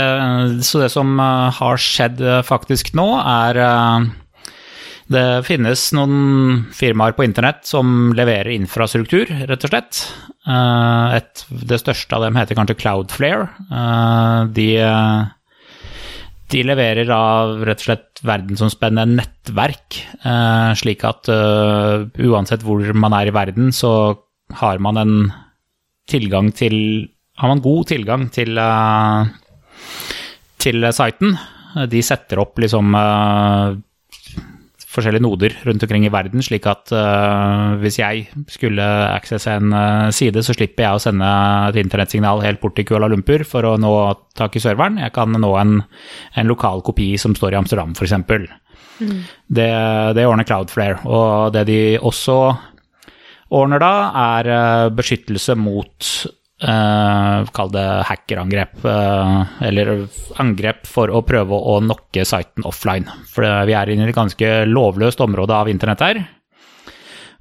så 0.63 0.79
det 0.85 0.87
som 0.93 1.19
har 1.19 1.81
skjedd 1.83 2.23
faktisk 2.47 2.93
nå, 2.95 3.09
er 3.19 3.59
Det 5.11 5.25
finnes 5.43 5.83
noen 5.97 6.61
firmaer 6.71 7.11
på 7.17 7.25
internett 7.27 7.67
som 7.67 8.13
leverer 8.15 8.53
infrastruktur, 8.55 9.27
rett 9.27 9.67
og 9.67 9.73
slett. 9.73 9.99
Et, 10.47 11.43
det 11.67 11.81
største 11.81 12.15
av 12.15 12.23
dem 12.23 12.39
heter 12.39 12.55
kanskje 12.55 12.77
Cloudflare. 12.79 13.49
De, 14.55 14.69
de 16.51 16.63
leverer 16.67 17.07
da 17.07 17.21
rett 17.63 17.81
og 17.81 17.85
slett 17.85 18.21
verdensomspennende 18.27 19.21
nettverk, 19.21 20.01
eh, 20.27 20.71
slik 20.79 21.05
at 21.07 21.29
eh, 21.31 22.03
uansett 22.27 22.65
hvor 22.65 22.83
man 22.97 23.15
er 23.17 23.31
i 23.31 23.35
verden, 23.35 23.71
så 23.75 23.91
har 24.59 24.81
man 24.83 24.99
en 24.99 25.15
tilgang 26.11 26.51
til 26.51 27.07
Har 27.41 27.47
man 27.47 27.61
god 27.63 27.87
tilgang 27.87 28.27
til, 28.29 28.57
eh, 28.59 29.25
til 30.59 30.83
siten. 30.93 31.31
De 31.89 32.01
setter 32.03 32.37
opp 32.43 32.59
liksom 32.59 32.91
forskjellige 34.91 35.23
noder 35.23 35.55
rundt 35.67 35.83
omkring 35.85 36.05
i 36.07 36.11
verden, 36.11 36.43
slik 36.43 36.67
at 36.69 36.91
uh, 36.95 37.77
hvis 37.81 37.99
jeg 38.01 38.25
skulle 38.51 38.85
accesse 39.11 39.53
en 39.55 39.71
uh, 39.71 40.09
side, 40.15 40.43
så 40.43 40.55
slipper 40.55 40.85
jeg 40.85 40.97
å 40.97 41.03
sende 41.03 41.29
et 41.69 41.79
internettsignal 41.81 42.43
helt 42.43 42.61
bort 42.63 42.75
til 42.79 42.87
Kuala 42.89 43.09
Lumpur 43.11 43.45
for 43.47 43.67
å 43.67 43.77
nå 43.79 43.93
tak 44.37 44.57
i 44.57 44.63
serveren. 44.63 44.99
Jeg 45.01 45.15
kan 45.15 45.31
nå 45.31 45.53
en, 45.61 45.79
en 46.35 46.51
lokal 46.51 46.83
kopi 46.85 47.13
som 47.21 47.37
står 47.37 47.55
i 47.55 47.61
Amsterdam, 47.61 47.95
f.eks. 47.95 48.17
Mm. 49.01 49.15
Det, 49.47 49.71
det 50.17 50.27
ordner 50.27 50.47
Cloudflare. 50.47 51.01
Og 51.07 51.55
det 51.55 51.65
de 51.71 51.81
også 51.97 52.37
ordner 53.51 53.81
da, 53.83 53.95
er 54.37 54.51
eh, 54.51 54.91
beskyttelse 54.95 55.57
mot 55.59 56.11
Uh, 56.61 57.41
Kall 57.57 57.71
det 57.73 57.83
hackerangrep, 58.05 58.83
uh, 58.85 59.47
eller 59.65 60.03
angrep 60.37 60.83
for 60.85 61.09
å 61.09 61.23
prøve 61.25 61.57
å 61.57 61.79
nokke 61.81 62.21
siten 62.27 62.67
offline. 62.69 63.07
For 63.33 63.65
vi 63.65 63.73
er 63.73 63.89
inne 63.89 64.05
i 64.05 64.11
et 64.11 64.17
ganske 64.17 64.51
lovløst 64.69 65.23
område 65.25 65.57
av 65.57 65.71
internett 65.71 66.03
her. 66.05 66.19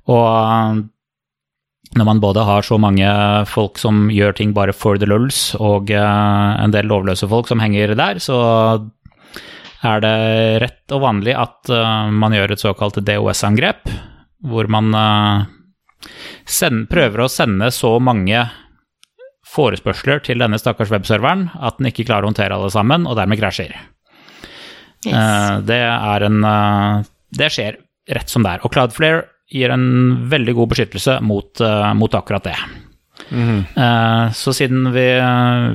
Og 0.09 0.81
når 2.01 2.07
man 2.09 2.23
både 2.23 2.47
har 2.49 2.65
så 2.65 2.79
mange 2.81 3.11
folk 3.51 3.77
som 3.83 4.09
gjør 4.15 4.33
ting 4.39 4.55
bare 4.57 4.73
for 4.73 4.97
the 4.97 5.09
lulls, 5.11 5.51
og 5.61 5.93
en 5.93 6.73
del 6.73 6.89
lovløse 6.89 7.29
folk 7.29 7.51
som 7.51 7.61
henger 7.61 7.93
der, 7.99 8.23
så 8.23 8.39
er 9.85 10.03
det 10.05 10.15
rett 10.65 10.95
og 10.97 11.05
vanlig 11.05 11.35
at 11.37 11.73
man 12.15 12.33
gjør 12.37 12.55
et 12.55 12.63
såkalt 12.63 13.03
DOS-angrep, 13.05 13.91
hvor 14.47 14.71
man 14.71 14.95
send, 16.47 16.87
prøver 16.91 17.27
å 17.27 17.31
sende 17.33 17.73
så 17.75 17.97
mange 18.03 18.47
forespørsler 19.51 20.23
til 20.25 20.43
denne 20.43 20.59
stakkars 20.61 20.93
webserveren 20.93 21.49
at 21.59 21.79
den 21.79 21.91
ikke 21.91 22.07
klarer 22.09 22.27
å 22.27 22.31
håndtere 22.31 22.57
alle 22.57 22.71
sammen, 22.73 23.07
og 23.09 23.19
dermed 23.19 23.41
krasjer. 23.41 23.75
Yes. 25.07 25.15
Eh, 25.15 25.55
det 25.65 25.81
er 25.81 26.27
en 26.27 26.45
eh, 26.45 27.09
Det 27.33 27.49
skjer 27.55 27.79
rett 28.11 28.33
som 28.33 28.45
det 28.45 28.57
er. 28.57 28.65
Og 28.67 28.75
Cloudflare 28.75 29.25
gir 29.51 29.73
en 29.73 30.29
veldig 30.31 30.55
god 30.59 30.73
beskyttelse 30.73 31.19
mot, 31.27 31.61
eh, 31.65 31.91
mot 31.99 32.15
akkurat 32.15 32.47
det. 32.47 32.57
Mm. 33.31 33.67
Så 34.35 34.51
siden 34.57 34.89
vi, 34.95 35.05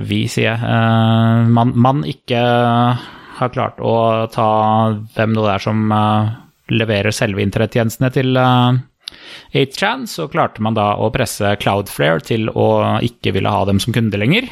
vi 0.09 0.17
sier 0.27 0.57
man, 1.53 1.71
man, 1.77 2.01
ikke 2.09 2.39
har 3.37 3.51
klart 3.53 3.77
å 3.79 4.25
ta 4.33 4.47
hvem 5.13 5.35
det 5.37 5.45
er 5.53 5.63
som 5.63 5.93
leverer 6.73 7.15
selve 7.15 7.45
internettjenestene 7.45 8.09
til 8.17 8.41
8chan, 9.55 10.05
så 10.09 10.27
klarte 10.31 10.63
man 10.65 10.77
da 10.77 10.93
å 10.99 11.11
presse 11.13 11.55
Cloudflare 11.61 12.23
til 12.25 12.49
å 12.51 12.67
ikke 13.05 13.35
ville 13.35 13.51
ha 13.51 13.65
dem 13.67 13.81
som 13.83 13.95
kunde 13.95 14.19
lenger. 14.19 14.49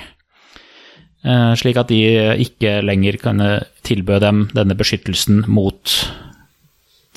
Eh, 1.23 1.51
slik 1.59 1.79
at 1.79 1.91
de 1.91 2.01
ikke 2.43 2.81
lenger 2.83 3.19
kunne 3.21 3.49
tilbø 3.87 4.19
dem 4.23 4.47
denne 4.55 4.75
beskyttelsen 4.79 5.45
mot 5.47 5.95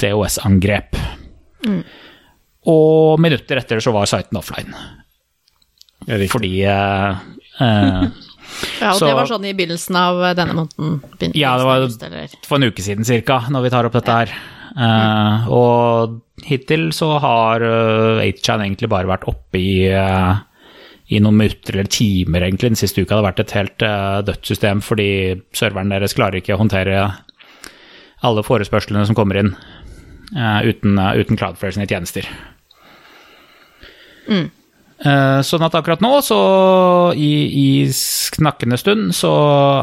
DOS-angrep. 0.02 0.98
Mm. 1.66 1.82
Og 2.70 3.18
minutter 3.22 3.62
etter 3.62 3.82
så 3.82 3.94
var 3.94 4.10
siten 4.10 4.38
offline. 4.38 4.74
Fordi 6.06 6.54
eh, 6.70 7.26
eh, 7.62 8.06
Ja, 8.80 8.92
og 8.92 9.00
så, 9.00 9.08
det 9.08 9.16
var 9.16 9.28
sånn 9.28 9.46
i 9.48 9.54
begynnelsen 9.56 9.96
av 9.98 10.20
denne 10.38 10.54
måneden? 10.56 11.32
Ja, 11.36 11.56
det 11.58 11.66
var 11.66 11.86
for 12.46 12.58
en 12.58 12.70
uke 12.70 12.84
siden 12.84 13.06
cirka, 13.08 13.42
når 13.52 13.66
vi 13.66 13.72
tar 13.74 13.88
opp 13.88 13.96
dette 13.98 14.18
her. 14.20 14.32
Uh, 14.76 15.48
og 15.52 16.16
hittil 16.46 16.90
så 16.94 17.16
har 17.22 17.64
uh, 17.64 18.22
eh, 18.22 18.32
8chan 18.32 18.64
egentlig 18.64 18.90
bare 18.92 19.10
vært 19.10 19.26
oppe 19.30 19.60
i, 19.60 19.86
uh, 19.90 20.38
i 21.10 21.20
noen 21.22 21.40
minutter 21.42 21.76
eller 21.76 21.90
timer, 21.92 22.46
egentlig. 22.46 22.72
Den 22.72 22.80
siste 22.80 23.02
uka 23.02 23.16
har 23.16 23.22
det 23.22 23.30
vært 23.30 23.44
et 23.44 23.56
helt 23.58 23.86
uh, 23.86 24.18
dødt 24.26 24.48
system 24.48 24.82
fordi 24.84 25.08
serveren 25.56 25.92
deres 25.92 26.16
klarer 26.16 26.40
ikke 26.40 26.56
å 26.56 26.60
håndtere 26.62 27.08
alle 28.26 28.44
forespørslene 28.46 29.04
som 29.06 29.16
kommer 29.18 29.38
inn 29.38 29.56
uten, 30.32 30.96
uten 30.98 31.38
Cloudflare 31.38 31.76
sine 31.76 31.84
tjenester. 31.86 32.26
Mm. 34.26 34.48
Sånn 35.46 35.62
at 35.62 35.76
akkurat 35.78 36.00
nå, 36.02 36.10
så 36.24 36.38
i, 37.14 37.28
i 37.46 37.68
snakkende 37.94 38.80
stund, 38.80 39.12
så 39.14 39.30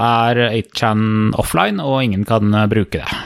er 0.01 0.41
8chan 0.49 1.05
offline, 1.39 1.79
og 1.79 2.01
ingen 2.03 2.25
kan 2.27 2.51
bruke 2.73 3.05
det. 3.05 3.21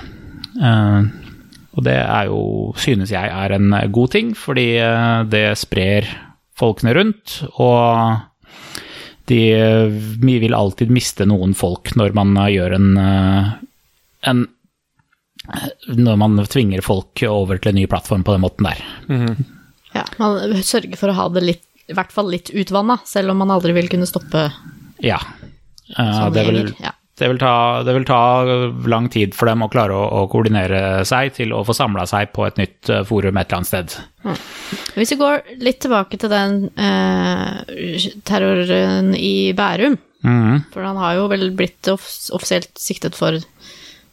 Og 1.77 1.85
det 1.85 1.97
er 2.01 2.31
jo, 2.31 2.41
synes 2.81 3.11
jeg 3.13 3.29
er 3.29 3.53
en 3.53 3.75
god 3.93 4.13
ting, 4.15 4.33
fordi 4.37 4.71
eh, 4.81 5.21
det 5.29 5.51
sprer 5.61 6.09
folkene 6.57 6.95
rundt. 6.97 7.37
Og 7.61 8.17
de, 9.29 9.41
vi 10.23 10.37
vil 10.41 10.57
alltid 10.57 10.93
miste 10.93 11.27
noen 11.29 11.53
folk 11.57 11.93
når 11.99 12.15
man 12.17 12.33
gjør 12.49 12.77
en, 12.79 12.89
eh, 13.01 13.51
en 14.31 14.47
Når 15.95 16.15
man 16.19 16.41
tvinger 16.43 16.81
folk 16.83 17.21
over 17.23 17.57
til 17.61 17.71
en 17.71 17.77
ny 17.79 17.85
plattform 17.87 18.23
på 18.25 18.33
den 18.33 18.41
måten 18.41 18.65
der. 18.65 18.81
Mm 19.07 19.25
-hmm. 19.25 19.43
Ja, 19.93 20.03
man 20.17 20.63
sørger 20.63 20.97
for 20.97 21.09
å 21.09 21.13
ha 21.13 21.29
det 21.29 21.43
litt, 21.43 21.63
i 21.87 21.93
hvert 21.93 22.11
fall 22.11 22.29
litt 22.31 22.49
utvanna, 22.49 22.99
selv 23.05 23.31
om 23.31 23.37
man 23.37 23.51
aldri 23.51 23.71
vil 23.71 23.87
kunne 23.87 24.05
stoppe 24.05 24.51
Ja. 24.99 25.19
Det, 26.33 26.43
vil, 26.43 26.75
ja 26.83 26.91
det 27.17 27.27
vil, 27.31 27.39
ta, 27.41 27.81
det 27.81 27.93
vil, 27.95 28.05
ta, 28.05 28.19
lang 28.85 29.07
tid 29.09 29.33
for 29.33 29.49
dem 29.49 29.63
å 29.65 29.69
klare 29.73 29.95
å, 29.95 30.03
å 30.19 30.27
koordinere 30.29 31.01
seg 31.07 31.33
til 31.39 31.53
å 31.55 31.63
få 31.65 31.73
samla 31.73 32.05
seg 32.09 32.29
på 32.35 32.45
et 32.45 32.59
nytt 32.61 32.91
eh, 32.93 33.01
forum 33.07 33.39
et 33.39 33.47
eller 33.47 33.57
annet 33.57 33.69
sted. 33.71 33.95
Mm. 34.21 34.37
Hvis 34.99 35.13
vi 35.15 35.19
går 35.23 35.49
litt 35.65 35.79
tilbake 35.81 36.19
til 36.21 36.29
den 36.29 36.59
eh, 36.77 38.05
terroren 38.27 39.15
i 39.17 39.51
Bærum, 39.57 39.97
mm. 40.21 40.67
for 40.75 40.85
han 40.85 41.01
har 41.01 41.17
jo 41.17 41.25
vel 41.33 41.49
blitt 41.57 41.89
off 41.89 42.05
offisielt 42.37 42.73
siktet 42.77 43.17
for 43.17 43.41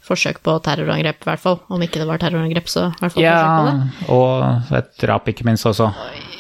forsøk 0.05 0.41
på 0.45 0.57
terrorangrep, 0.65 1.23
i 1.23 1.29
hvert 1.29 1.43
fall. 1.43 1.59
Om 1.73 1.83
ikke 1.85 2.03
det 2.03 2.09
var 2.09 2.21
terrorangrep, 2.23 2.69
så 2.71 2.89
i 2.91 3.01
hvert 3.01 3.15
fall 3.15 3.25
ja, 3.25 3.35
forsøk 3.37 3.55
på 3.59 3.69
det. 3.69 4.09
Og 4.17 4.79
et 4.81 4.91
drap, 5.03 5.31
ikke 5.33 5.47
minst 5.49 5.69
også. 5.71 5.91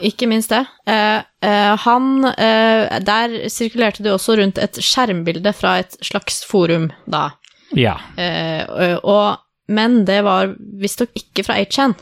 Ikke 0.04 0.28
minst 0.30 0.52
det. 0.52 0.62
Eh, 0.90 1.20
eh, 1.44 1.72
han 1.84 2.28
eh, 2.34 2.98
Der 3.04 3.36
sirkulerte 3.52 4.04
det 4.04 4.12
også 4.12 4.36
rundt 4.40 4.60
et 4.62 4.80
skjermbilde 4.84 5.54
fra 5.56 5.78
et 5.84 5.96
slags 6.04 6.42
forum, 6.48 6.90
da. 7.10 7.30
Ja. 7.78 7.96
Eh, 8.20 8.98
og, 9.02 9.40
men 9.68 10.02
det 10.08 10.20
var 10.26 10.52
visstnok 10.80 11.14
ikke 11.18 11.46
fra 11.46 11.58
8chan. 11.62 11.96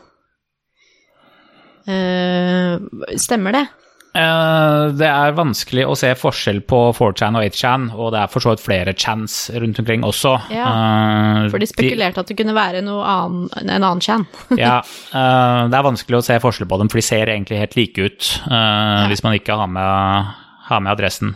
Eh, 1.90 3.16
stemmer 3.18 3.58
det? 3.58 3.66
Eh, 4.12 4.86
det 4.92 5.08
er 5.08 5.32
vanskelig 5.32 5.86
å 5.88 5.94
se 5.96 6.10
forskjell 6.20 6.58
på 6.68 6.78
4chan 6.98 7.38
og 7.38 7.46
8chan, 7.46 7.86
og 7.96 8.10
det 8.12 8.20
er 8.20 8.32
for 8.32 8.44
så 8.44 8.52
vidt 8.52 8.64
flere 8.64 8.92
chans 8.92 9.46
rundt 9.56 9.80
omkring 9.80 10.04
også. 10.04 10.34
Ja, 10.52 10.66
eh, 10.68 11.48
for 11.52 11.62
de 11.62 11.68
spekulerte 11.70 12.20
at 12.20 12.28
det 12.28 12.36
kunne 12.36 12.56
være 12.56 12.82
annen, 12.84 13.48
en 13.62 13.72
annen 13.78 14.04
chan. 14.04 14.26
ja, 14.60 14.82
eh, 14.84 15.62
det 15.72 15.80
er 15.80 15.88
vanskelig 15.88 16.20
å 16.20 16.26
se 16.28 16.38
forskjell 16.44 16.68
på 16.68 16.80
dem, 16.82 16.92
for 16.92 17.00
de 17.00 17.06
ser 17.08 17.32
egentlig 17.32 17.62
helt 17.62 17.78
like 17.80 18.04
ut 18.04 18.30
ja. 18.44 19.08
hvis 19.08 19.24
man 19.24 19.38
ikke 19.38 19.56
har 19.56 19.72
med, 19.72 20.36
har 20.68 20.84
med 20.84 20.92
adressen. 20.92 21.32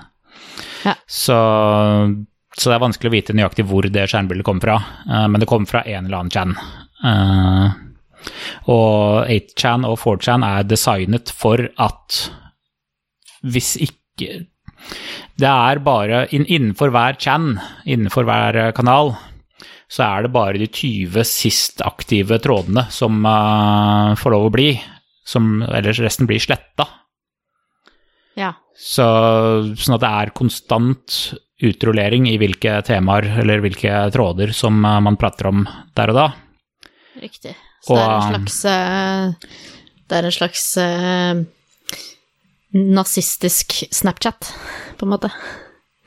Ja. 0.84 0.98
Så, 1.08 1.36
så, 2.52 2.68
det 2.68 2.76
er 2.76 2.84
vanskelig 2.84 3.08
å 3.08 3.16
vite 3.16 3.36
nøyaktig 3.36 3.64
hvor 3.70 3.88
det 3.88 4.04
skjermbildet 4.12 4.46
kom 4.46 4.60
fra, 4.62 4.76
men 5.08 5.40
det 5.40 5.48
kom 5.48 5.64
fra 5.68 5.80
en 5.88 6.06
eller 6.06 6.20
annen 6.20 6.34
chan. 6.34 6.52
Og 8.68 9.32
8chan 9.32 9.86
og 9.88 9.96
4chan 10.02 10.44
er 10.44 10.68
designet 10.68 11.32
for 11.32 11.64
at 11.80 12.26
hvis 13.46 13.76
ikke 13.82 14.46
Det 15.36 15.48
er 15.48 15.80
bare 15.84 16.26
innenfor 16.32 16.90
hver 16.94 17.18
chan, 17.20 17.56
innenfor 17.84 18.24
hver 18.24 18.56
eh, 18.56 18.74
kanal, 18.76 19.12
så 19.92 20.02
er 20.06 20.26
det 20.26 20.34
bare 20.34 20.58
de 20.58 20.66
20 20.66 21.26
sist 21.28 21.82
aktive 21.84 22.40
trådene 22.42 22.86
som 22.90 23.20
uh, 23.22 24.16
får 24.18 24.34
lov 24.34 24.48
å 24.48 24.54
bli. 24.54 24.70
Som, 25.26 25.60
ellers 25.62 26.00
resten 26.02 26.26
blir 26.26 26.42
sletta. 26.42 26.86
Ja. 28.38 28.52
Så, 28.74 29.06
sånn 29.78 29.96
at 29.96 30.02
det 30.02 30.10
er 30.22 30.34
konstant 30.36 31.18
utrullering 31.66 32.26
i 32.30 32.36
hvilke 32.40 32.80
temaer 32.86 33.28
eller 33.42 33.62
hvilke 33.64 34.04
tråder 34.14 34.52
som 34.56 34.82
uh, 34.82 34.98
man 35.02 35.18
prater 35.20 35.52
om 35.52 35.62
der 35.96 36.14
og 36.14 36.18
da. 36.18 36.26
Riktig. 37.22 37.54
Så 37.86 37.94
og, 37.94 38.00
det 38.00 38.06
er 38.06 38.16
en 38.16 38.32
slags 38.32 38.58
uh, 38.66 39.60
Det 40.06 40.18
er 40.18 40.26
en 40.26 40.36
slags 40.40 40.66
nazistisk 42.76 43.78
Snapchat, 43.90 44.52
på 44.98 45.06
en 45.06 45.12
måte. 45.14 45.30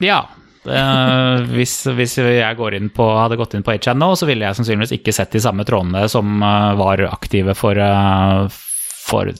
Ja. 0.03 0.23
Eh, 0.67 1.45
hvis, 1.55 1.73
hvis, 1.95 2.17
jeg 2.19 2.91
på, 2.95 3.05
hadde 3.15 3.37
gått 3.39 3.55
inn 3.55 3.63
på 3.65 3.75
HN 3.77 4.01
nå, 4.01 4.11
så 4.19 4.27
ville 4.27 4.45
jeg 4.45 4.57
sannsynligvis 4.57 4.97
ikke 4.99 5.15
sett 5.15 5.31
de 5.35 5.41
samme 5.43 5.63
trådene 5.67 6.03
som 6.11 6.43
uh, 6.43 6.75
var 6.79 7.01
aktive 7.07 7.55
for 7.57 7.79
uh, 7.79 8.59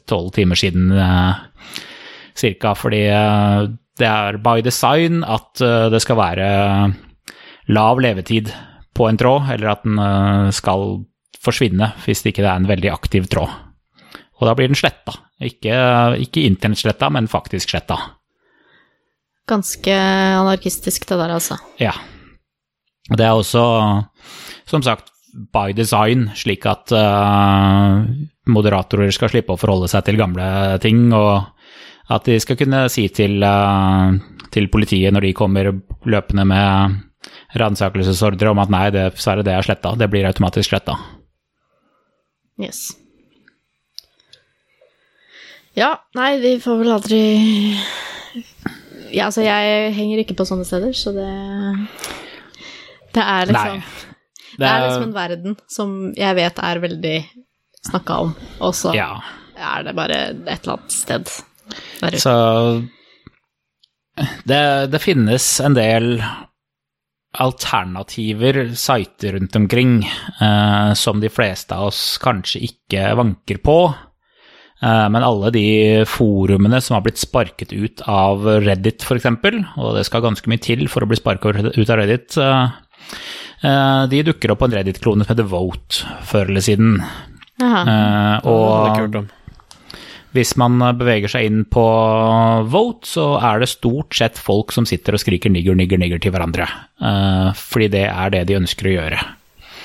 tolv 0.07 0.31
timer 0.35 0.59
siden 0.59 0.93
uh, 0.95 1.35
cirka. 2.39 2.73
Fordi 2.77 3.03
det 3.99 4.07
er 4.07 4.39
by 4.39 4.63
design 4.63 5.25
at 5.27 5.59
det 5.59 5.99
skal 5.99 6.17
være 6.17 6.45
lav 7.67 7.99
levetid 7.99 8.53
på 8.95 9.09
en 9.09 9.19
tråd, 9.19 9.49
eller 9.53 9.73
at 9.73 9.83
den 9.83 9.99
skal 10.55 11.01
forsvinne 11.43 11.91
hvis 12.05 12.23
det 12.23 12.31
ikke 12.31 12.45
er 12.47 12.55
en 12.55 12.69
veldig 12.69 12.93
aktiv 12.93 13.27
tråd. 13.31 13.51
Og 14.39 14.47
da 14.47 14.55
blir 14.55 14.71
den 14.71 14.79
sletta. 14.79 15.15
Ikke, 15.43 15.75
ikke 16.23 16.45
internettsletta, 16.47 17.09
men 17.11 17.27
faktisk 17.31 17.73
sletta. 17.73 17.97
Ganske 19.49 19.93
anarkistisk 19.93 21.07
det 21.09 21.17
der, 21.19 21.35
altså. 21.35 21.57
Ja. 21.81 21.95
Og 23.09 23.17
det 23.17 23.25
er 23.25 23.35
også, 23.35 23.63
som 24.69 24.83
sagt, 24.85 25.09
by 25.53 25.73
design, 25.77 26.29
slik 26.37 26.65
at 26.69 26.93
uh, 26.95 28.05
moderatorer 28.49 29.11
skal 29.13 29.31
slippe 29.33 29.53
å 29.53 29.61
forholde 29.61 29.89
seg 29.91 30.07
til 30.07 30.19
gamle 30.19 30.45
ting, 30.83 31.07
og 31.13 31.49
at 32.09 32.25
de 32.29 32.39
skal 32.41 32.57
kunne 32.59 32.85
si 32.93 33.07
til, 33.13 33.41
uh, 33.45 34.13
til 34.53 34.69
politiet 34.73 35.13
når 35.13 35.27
de 35.27 35.35
kommer 35.37 35.71
løpende 36.09 36.47
med 36.49 36.97
ransakelsesordre 37.59 38.53
om 38.53 38.61
at 38.61 38.73
nei, 38.73 38.87
det, 38.93 39.05
er 39.09 39.41
det 39.41 39.47
det 39.49 39.55
er 39.57 39.65
sletta. 39.65 39.95
Det 39.97 40.09
blir 40.11 40.27
automatisk 40.29 40.71
sletta. 40.71 40.97
Yes. 42.59 42.89
Ja, 45.79 45.93
nei, 46.17 46.33
vi 46.43 46.55
får 46.59 46.79
vel 46.81 46.91
aldri 46.91 47.19
Ja, 49.15 49.29
altså, 49.29 49.41
jeg 49.45 49.93
henger 49.95 50.21
ikke 50.23 50.35
på 50.37 50.45
sånne 50.47 50.67
steder, 50.67 50.91
så 50.97 51.13
det 51.15 51.29
Det 53.15 53.23
er 53.23 53.49
liksom 53.49 53.79
Nei. 53.79 54.05
Det 54.59 54.67
er 54.67 54.81
liksom 54.83 55.03
en 55.07 55.15
verden 55.15 55.55
som 55.71 55.91
jeg 56.17 56.35
vet 56.35 56.57
er 56.59 56.81
veldig 56.83 57.17
snakka 57.87 58.15
om, 58.25 58.33
og 58.59 58.73
så 58.75 58.91
Ja. 58.97 59.21
er 59.55 59.83
det 59.87 59.93
bare 59.95 60.17
et 60.35 60.65
eller 60.65 60.73
annet 60.73 60.91
sted 60.91 61.29
der 62.01 62.07
ute. 62.17 62.19
Så 62.19 62.33
det, 64.43 64.91
det 64.91 64.99
finnes 65.01 65.45
en 65.63 65.77
del 65.77 66.19
alternativer, 67.39 68.73
sider 68.75 69.37
rundt 69.37 69.55
omkring, 69.55 70.03
eh, 70.41 70.93
som 70.93 71.19
de 71.21 71.29
fleste 71.29 71.75
av 71.77 71.87
oss 71.87 72.17
kanskje 72.21 72.63
ikke 72.67 73.15
vanker 73.15 73.61
på. 73.63 73.77
Eh, 74.79 75.07
men 75.11 75.25
alle 75.25 75.51
de 75.55 75.65
forumene 76.07 76.79
som 76.83 76.97
har 76.97 77.03
blitt 77.05 77.19
sparket 77.19 77.73
ut 77.73 78.03
av 78.07 78.45
Reddit, 78.63 79.03
f.eks., 79.03 79.27
og 79.75 79.97
det 79.97 80.05
skal 80.07 80.23
ganske 80.23 80.51
mye 80.51 80.63
til 80.63 80.85
for 80.91 81.03
å 81.03 81.09
bli 81.09 81.19
sparket 81.19 81.73
ut 81.75 81.89
av 81.89 81.99
Reddit, 81.99 82.37
eh, 82.39 82.77
eh, 83.67 84.03
de 84.11 84.23
dukker 84.29 84.53
opp 84.53 84.63
på 84.63 84.69
en 84.69 84.77
Reddit-klone 84.79 85.25
som 85.25 85.33
heter 85.33 85.49
Vote, 85.51 86.05
før 86.29 86.53
eller 86.53 86.63
siden. 86.63 87.01
Eh, 87.59 88.39
ikke 88.39 88.47
og 88.47 89.27
hvis 90.37 90.51
man 90.61 90.77
beveger 90.99 91.31
seg 91.31 91.47
inn 91.47 91.63
på 91.65 91.83
Vote, 92.69 93.07
så 93.09 93.31
er 93.41 93.63
det 93.63 93.71
stort 93.71 94.13
sett 94.15 94.37
folk 94.37 94.73
som 94.75 94.85
sitter 94.85 95.17
og 95.17 95.23
skriker 95.23 95.49
nigger, 95.49 95.77
nigger, 95.77 95.97
nigger 96.01 96.21
til 96.21 96.35
hverandre. 96.35 96.69
Eh, 97.01 97.49
fordi 97.57 97.89
det 97.97 98.05
er 98.11 98.35
det 98.35 98.45
de 98.49 98.59
ønsker 98.59 98.91
å 98.91 98.93
gjøre. 98.93 99.23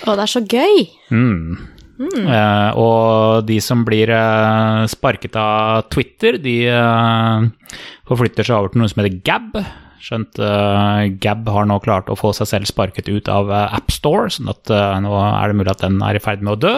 Å, 0.04 0.12
det 0.12 0.26
er 0.26 0.32
så 0.34 0.44
gøy! 0.44 0.84
Mm. 1.08 1.73
Eh, 1.94 2.70
og 2.80 3.46
de 3.46 3.60
som 3.62 3.84
blir 3.86 4.10
eh, 4.10 4.82
sparket 4.90 5.36
av 5.38 5.86
Twitter, 5.94 6.40
de 6.42 6.56
eh, 6.66 7.46
forflytter 8.08 8.46
seg 8.46 8.58
over 8.58 8.72
til 8.72 8.82
noe 8.82 8.90
som 8.90 9.02
heter 9.02 9.20
Gab. 9.26 9.58
Skjønt 10.04 10.36
Gab 11.22 11.46
har 11.48 11.68
nå 11.70 11.78
klart 11.80 12.10
å 12.12 12.18
få 12.18 12.34
seg 12.36 12.50
selv 12.50 12.68
sparket 12.68 13.06
ut 13.08 13.28
av 13.32 13.48
uh, 13.48 13.70
AppStore, 13.72 14.26
sånn 14.34 14.50
at 14.52 14.68
nå 15.00 15.14
er 15.16 15.48
det 15.48 15.56
mulig 15.56 15.72
at 15.72 15.80
den 15.80 15.96
er 16.04 16.18
i 16.18 16.20
ferd 16.20 16.44
med 16.44 16.58
å 16.58 16.60
dø. 16.60 16.74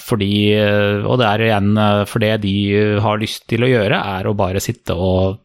Fordi, 0.00 0.32
og 1.04 1.20
det 1.20 1.26
er 1.28 1.44
igjen 1.44 1.68
for 2.08 2.24
det 2.24 2.32
de 2.40 2.54
har 3.04 3.20
lyst 3.20 3.44
til 3.52 3.66
å 3.66 3.68
gjøre, 3.68 4.00
er 4.16 4.30
å 4.30 4.34
bare 4.38 4.64
sitte 4.64 4.96
og 4.96 5.42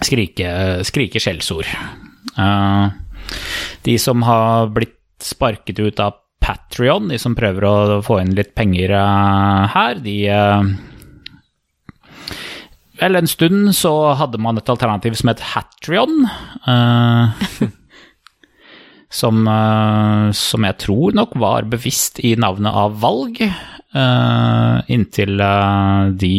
skrike, 0.00 0.48
skrike 0.88 1.20
skjellsord. 1.20 1.68
De 3.84 4.00
som 4.00 4.24
har 4.24 4.72
blitt 4.72 4.96
sparket 5.28 5.84
ut 5.84 6.00
av 6.00 6.23
Patrion, 6.44 7.08
de 7.08 7.16
som 7.20 7.36
prøver 7.36 7.64
å 7.64 8.00
få 8.04 8.18
inn 8.20 8.34
litt 8.36 8.52
penger 8.56 8.92
eh, 8.98 9.62
her, 9.74 10.02
de 10.04 10.18
eh, 10.28 10.74
Vel, 13.00 13.18
en 13.18 13.26
stund 13.26 13.72
så 13.74 13.90
hadde 14.20 14.38
man 14.38 14.60
et 14.60 14.68
alternativ 14.70 15.16
som 15.18 15.32
het 15.32 15.40
Hatrion. 15.50 16.28
eh, 16.70 17.48
som, 19.20 19.46
som 20.34 20.66
jeg 20.66 20.76
tror 20.82 21.14
nok 21.14 21.34
var 21.38 21.66
bevisst 21.70 22.18
i 22.26 22.32
navnet 22.38 22.74
av 22.74 22.96
valg. 23.02 23.38
inntil 24.90 25.42
de 26.18 26.32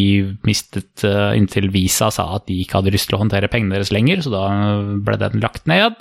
mistet 0.43 1.05
Inntil 1.05 1.69
Visa 1.71 2.09
sa 2.11 2.25
at 2.35 2.49
de 2.49 2.57
ikke 2.63 2.81
hadde 2.81 2.91
lyst 2.91 3.07
til 3.07 3.15
å 3.15 3.21
håndtere 3.21 3.47
pengene 3.47 3.77
deres 3.77 3.93
lenger, 3.95 4.25
så 4.25 4.33
da 4.33 4.43
ble 5.07 5.15
den 5.21 5.39
lagt 5.39 5.71
ned. 5.71 5.95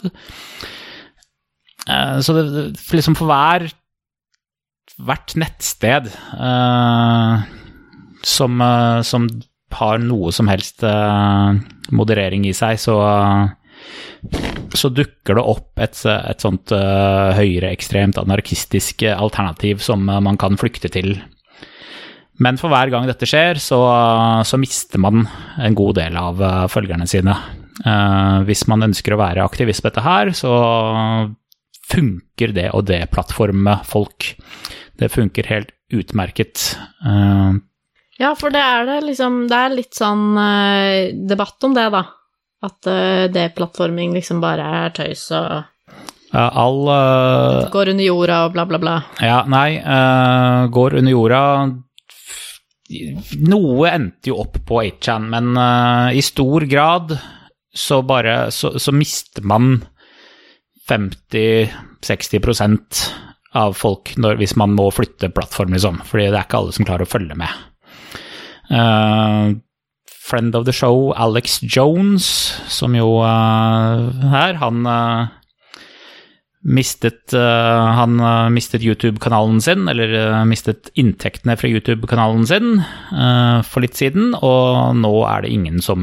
Så 1.87 2.35
det, 2.35 2.75
liksom 2.91 3.15
for 3.15 3.31
hver 3.31 3.69
hvert 5.03 5.35
nettsted 5.41 6.09
eh, 6.13 7.45
som, 8.25 8.61
eh, 8.61 9.01
som 9.03 9.29
har 9.75 10.01
noe 10.03 10.33
som 10.35 10.51
helst 10.51 10.85
eh, 10.87 11.61
moderering 11.95 12.47
i 12.47 12.55
seg, 12.57 12.79
så, 12.79 12.97
så 14.75 14.91
dukker 14.95 15.39
det 15.39 15.47
opp 15.55 15.83
et, 15.83 15.99
et 16.07 16.41
sånt 16.41 16.73
uh, 16.73 17.35
høyreekstremt 17.37 18.17
anarkistisk 18.23 19.05
alternativ 19.11 19.83
som 19.85 20.07
eh, 20.09 20.23
man 20.25 20.39
kan 20.41 20.59
flykte 20.61 20.93
til. 20.95 21.17
Men 22.43 22.59
for 22.59 22.73
hver 22.73 22.91
gang 22.91 23.07
dette 23.07 23.29
skjer, 23.31 23.61
så, 23.63 23.83
så 24.47 24.59
mister 24.59 25.03
man 25.03 25.27
en 25.63 25.77
god 25.79 26.01
del 26.01 26.17
av 26.19 26.41
følgerne 26.73 27.07
sine. 27.07 27.37
Eh, 27.83 28.39
hvis 28.47 28.69
man 28.71 28.87
ønsker 28.87 29.15
å 29.15 29.21
være 29.21 29.45
aktivist 29.45 29.83
på 29.83 29.91
dette 29.91 30.05
her, 30.05 30.31
så 30.37 30.53
funker 31.91 32.55
det 32.57 32.71
og 32.73 32.87
det 32.89 33.03
plattformet, 33.13 33.85
folk. 33.89 34.33
Det 35.01 35.11
funker 35.13 35.51
helt 35.51 35.73
utmerket. 35.95 36.75
Uh, 37.05 37.61
Ja, 38.19 38.31
for 38.39 38.55
det 38.55 38.61
er 38.63 38.85
det 38.87 39.01
liksom 39.09 39.49
Det 39.51 39.57
er 39.59 39.73
litt 39.75 39.97
sånn 39.99 40.37
uh, 40.39 41.11
debatt 41.27 41.67
om 41.67 41.75
det, 41.75 41.89
da. 41.91 42.05
At 42.65 42.87
uh, 42.87 43.27
deplattforming 43.33 44.15
liksom 44.15 44.41
bare 44.43 44.67
er 44.85 44.95
tøys 44.97 45.27
og 45.35 45.65
all 46.35 46.89
eh, 46.89 47.71
går 47.71 47.93
under 47.93 48.05
jorda 48.05 48.39
og 48.47 48.55
bla, 48.57 48.67
bla, 48.67 48.79
bla. 48.83 48.95
Ja, 49.23 49.43
nei, 49.47 49.77
eh, 49.79 50.67
går 50.75 50.99
under 51.01 51.15
jorda 51.15 51.43
Noe 53.49 53.89
endte 53.89 54.29
jo 54.29 54.37
opp 54.43 54.59
på 54.69 54.83
8chan, 54.83 55.29
men 55.33 55.55
eh, 55.57 56.19
i 56.19 56.23
stor 56.25 56.67
grad 56.69 57.15
så 57.75 58.03
bare 58.07 58.53
Så, 58.55 58.77
så 58.79 58.93
mister 58.95 59.43
man 59.43 59.81
50-60% 60.91 63.05
av 63.55 63.77
folk 63.79 64.17
når, 64.21 64.37
hvis 64.41 64.57
man 64.61 64.71
må 64.77 64.91
flytte 64.95 65.35
plattform, 65.35 65.73
liksom. 65.77 65.97
Fordi 66.09 66.25
det 66.29 66.39
er 66.39 66.45
ikke 66.47 66.59
alle 66.61 66.75
som 66.77 66.87
klarer 66.89 67.05
å 67.07 67.13
følge 67.13 67.37
med. 67.39 67.53
Uh, 68.73 69.45
friend 70.25 70.53
of 70.59 70.65
the 70.67 70.75
show, 70.75 70.97
Alex 71.21 71.47
Jones, 71.63 72.25
som 72.73 72.91
jo 72.97 73.09
uh, 73.23 73.95
her, 74.33 74.53
han 74.59 74.87
uh, 74.89 75.25
mistet, 76.65 77.35
uh, 77.37 77.93
han 78.01 78.21
uh, 78.21 78.51
mistet 78.53 78.83
YouTube-kanalen 78.83 79.61
sin, 79.63 79.89
eller 79.93 80.09
uh, 80.17 80.45
mistet 80.49 80.91
inntektene 80.99 81.57
fra 81.61 81.69
YouTube-kanalen 81.71 82.47
sin 82.49 82.81
eh, 82.81 83.59
for 83.69 83.81
litt 83.85 83.97
siden, 84.01 84.35
og 84.35 84.97
nå 84.99 85.13
er 85.29 85.39
det 85.45 85.53
ingen 85.55 85.79
som 85.85 86.01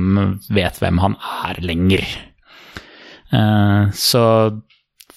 vet 0.54 0.80
hvem 0.82 0.98
han 1.04 1.15
er 1.50 1.56
lenger. 1.65 2.06
Eh, 3.32 3.84
så 3.96 4.24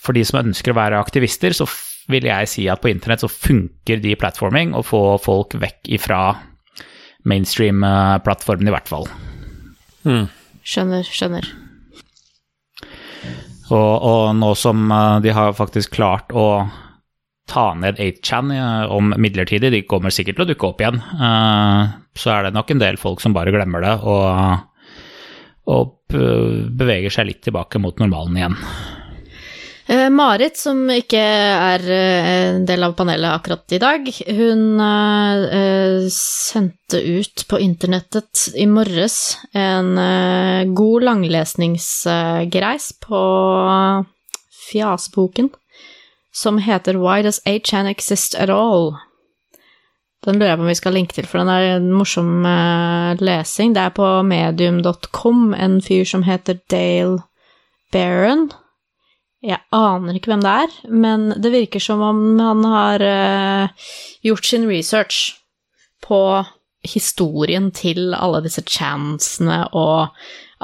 for 0.04 0.16
de 0.16 0.24
som 0.26 0.42
ønsker 0.42 0.74
å 0.74 0.78
være 0.78 1.00
aktivister, 1.00 1.56
så 1.56 1.66
vil 2.12 2.26
jeg 2.28 2.50
si 2.50 2.66
at 2.68 2.82
på 2.82 2.90
internett 2.92 3.24
så 3.24 3.30
funker 3.32 4.02
de 4.04 4.16
platforming 4.20 4.74
å 4.76 4.84
få 4.84 5.16
folk 5.24 5.56
vekk 5.60 5.88
ifra 5.96 6.20
mainstream-plattformen 7.24 8.68
i 8.68 8.74
hvert 8.74 8.90
fall. 8.90 9.08
Skjønner, 10.64 11.06
skjønner. 11.08 11.48
Og, 13.72 13.92
og 14.04 14.34
nå 14.36 14.50
som 14.60 14.90
eh, 14.92 15.20
de 15.24 15.32
har 15.32 15.56
faktisk 15.56 15.94
klart 15.96 16.32
å 16.36 16.66
ta 17.48 17.70
ned 17.76 18.00
8chan 18.00 18.52
eh, 18.52 18.92
om 18.92 19.14
midlertidig, 19.16 19.72
de 19.72 19.82
kommer 19.88 20.12
sikkert 20.12 20.36
til 20.38 20.46
å 20.46 20.50
dukke 20.52 20.68
opp 20.68 20.82
igjen, 20.84 21.00
eh, 21.00 21.94
så 22.20 22.34
er 22.34 22.46
det 22.46 22.54
nok 22.56 22.74
en 22.74 22.82
del 22.82 23.00
folk 23.00 23.24
som 23.24 23.36
bare 23.36 23.54
glemmer 23.54 23.84
det 23.84 23.94
og, 24.04 24.68
og 25.72 25.96
beveger 26.12 27.12
seg 27.12 27.30
litt 27.30 27.42
tilbake 27.46 27.80
mot 27.80 27.96
normalen 28.02 28.36
igjen. 28.38 28.60
Eh, 29.86 30.08
Marit, 30.08 30.56
som 30.56 30.78
ikke 30.88 31.20
er 31.20 31.82
eh, 31.92 32.28
en 32.54 32.62
del 32.64 32.86
av 32.86 32.94
panelet 32.96 33.34
akkurat 33.36 33.74
i 33.76 33.80
dag, 33.82 34.06
hun 34.32 34.80
eh, 34.80 36.06
sendte 36.12 37.02
ut 37.04 37.44
på 37.50 37.60
internettet 37.60 38.46
i 38.56 38.64
morges 38.64 39.36
en 39.52 39.92
god 40.72 41.04
langlesningsgreis 41.04 42.86
på 43.04 43.20
Fjasboken, 44.70 45.52
som 46.32 46.62
heter 46.64 46.96
Why 47.02 47.20
Does 47.26 47.42
8chan 47.44 47.90
Exist 47.92 48.38
At 48.40 48.48
All? 48.48 48.94
Den 50.24 50.40
lurer 50.40 50.54
jeg 50.54 50.62
på 50.62 50.64
om 50.64 50.72
vi 50.72 50.80
skal 50.80 50.96
linke 50.96 51.18
til, 51.18 51.28
for 51.28 51.42
den 51.42 51.52
er 51.52 51.74
en 51.74 51.92
morsom 51.92 52.46
lesing. 53.20 53.74
Det 53.76 53.82
er 53.84 53.92
på 53.92 54.08
medium.com, 54.24 55.52
en 55.52 55.80
fyr 55.84 56.08
som 56.08 56.24
heter 56.24 56.62
Dale 56.72 57.20
Barron. 57.92 58.48
Jeg 59.44 59.60
aner 59.76 60.16
ikke 60.16 60.32
hvem 60.32 60.42
det 60.44 60.52
er, 60.64 60.76
men 60.88 61.26
det 61.42 61.52
virker 61.52 61.82
som 61.82 62.00
om 62.04 62.20
han 62.40 62.64
har 62.64 63.02
uh, 63.04 63.88
gjort 64.24 64.48
sin 64.48 64.64
research 64.70 65.34
på 66.04 66.20
historien 66.84 67.70
til 67.76 68.14
alle 68.16 68.40
disse 68.44 68.64
chansene 68.68 69.62
og 69.76 70.14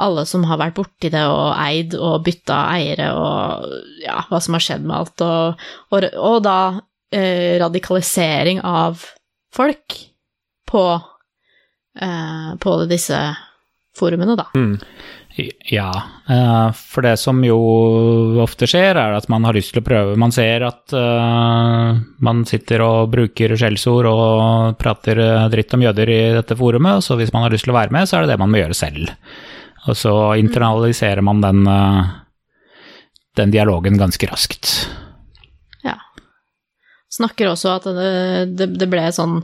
alle 0.01 0.23
som 0.29 0.45
har 0.49 0.57
vært 0.61 0.77
borti 0.79 1.11
det 1.13 1.21
og 1.29 1.51
eid 1.61 1.93
og 1.97 2.23
bytta 2.25 2.57
eiere 2.73 3.11
og 3.17 3.69
ja, 4.01 4.19
hva 4.29 4.41
som 4.41 4.57
har 4.57 4.65
skjedd 4.65 4.85
med 4.87 4.97
alt, 4.97 5.25
og, 5.25 5.65
og, 5.93 6.09
og 6.17 6.39
da 6.45 6.57
uh, 6.81 7.53
radikalisering 7.61 8.63
av 8.65 9.05
folk 9.53 9.97
på, 10.71 10.85
uh, 12.01 12.51
på 12.57 12.77
disse 12.89 13.21
forumene, 13.97 14.37
da. 14.39 14.49
Ja, 15.35 16.03
eh, 16.29 16.71
for 16.75 17.05
det 17.05 17.13
som 17.17 17.39
jo 17.45 17.57
ofte 18.43 18.67
skjer, 18.67 18.97
er 18.99 19.15
at 19.15 19.29
man 19.31 19.45
har 19.47 19.55
lyst 19.55 19.71
til 19.71 19.79
å 19.79 19.85
prøve. 19.85 20.17
Man 20.19 20.33
ser 20.35 20.65
at 20.67 20.91
eh, 20.95 22.01
man 22.27 22.43
sitter 22.47 22.83
og 22.83 23.13
bruker 23.13 23.55
skjellsord 23.55 24.09
og 24.11 24.75
prater 24.81 25.21
eh, 25.23 25.47
dritt 25.53 25.77
om 25.77 25.85
jøder 25.87 26.11
i 26.11 26.19
dette 26.35 26.57
forumet, 26.59 27.05
så 27.05 27.15
hvis 27.19 27.31
man 27.31 27.45
har 27.45 27.55
lyst 27.55 27.67
til 27.67 27.71
å 27.75 27.79
være 27.79 27.95
med, 27.95 28.09
så 28.09 28.17
er 28.17 28.25
det 28.25 28.33
det 28.33 28.41
man 28.43 28.51
må 28.51 28.59
gjøre 28.59 28.77
selv. 28.77 29.13
Og 29.87 29.97
så 29.97 30.15
internaliserer 30.37 31.23
man 31.25 31.39
den, 31.41 31.63
den 33.39 33.53
dialogen 33.55 33.97
ganske 33.97 34.27
raskt. 34.29 34.75
Ja. 35.81 35.95
Snakker 37.09 37.49
også 37.49 37.71
at 37.79 37.87
det, 37.89 38.11
det, 38.59 38.67
det 38.77 38.89
ble 38.91 39.07
sånn 39.15 39.39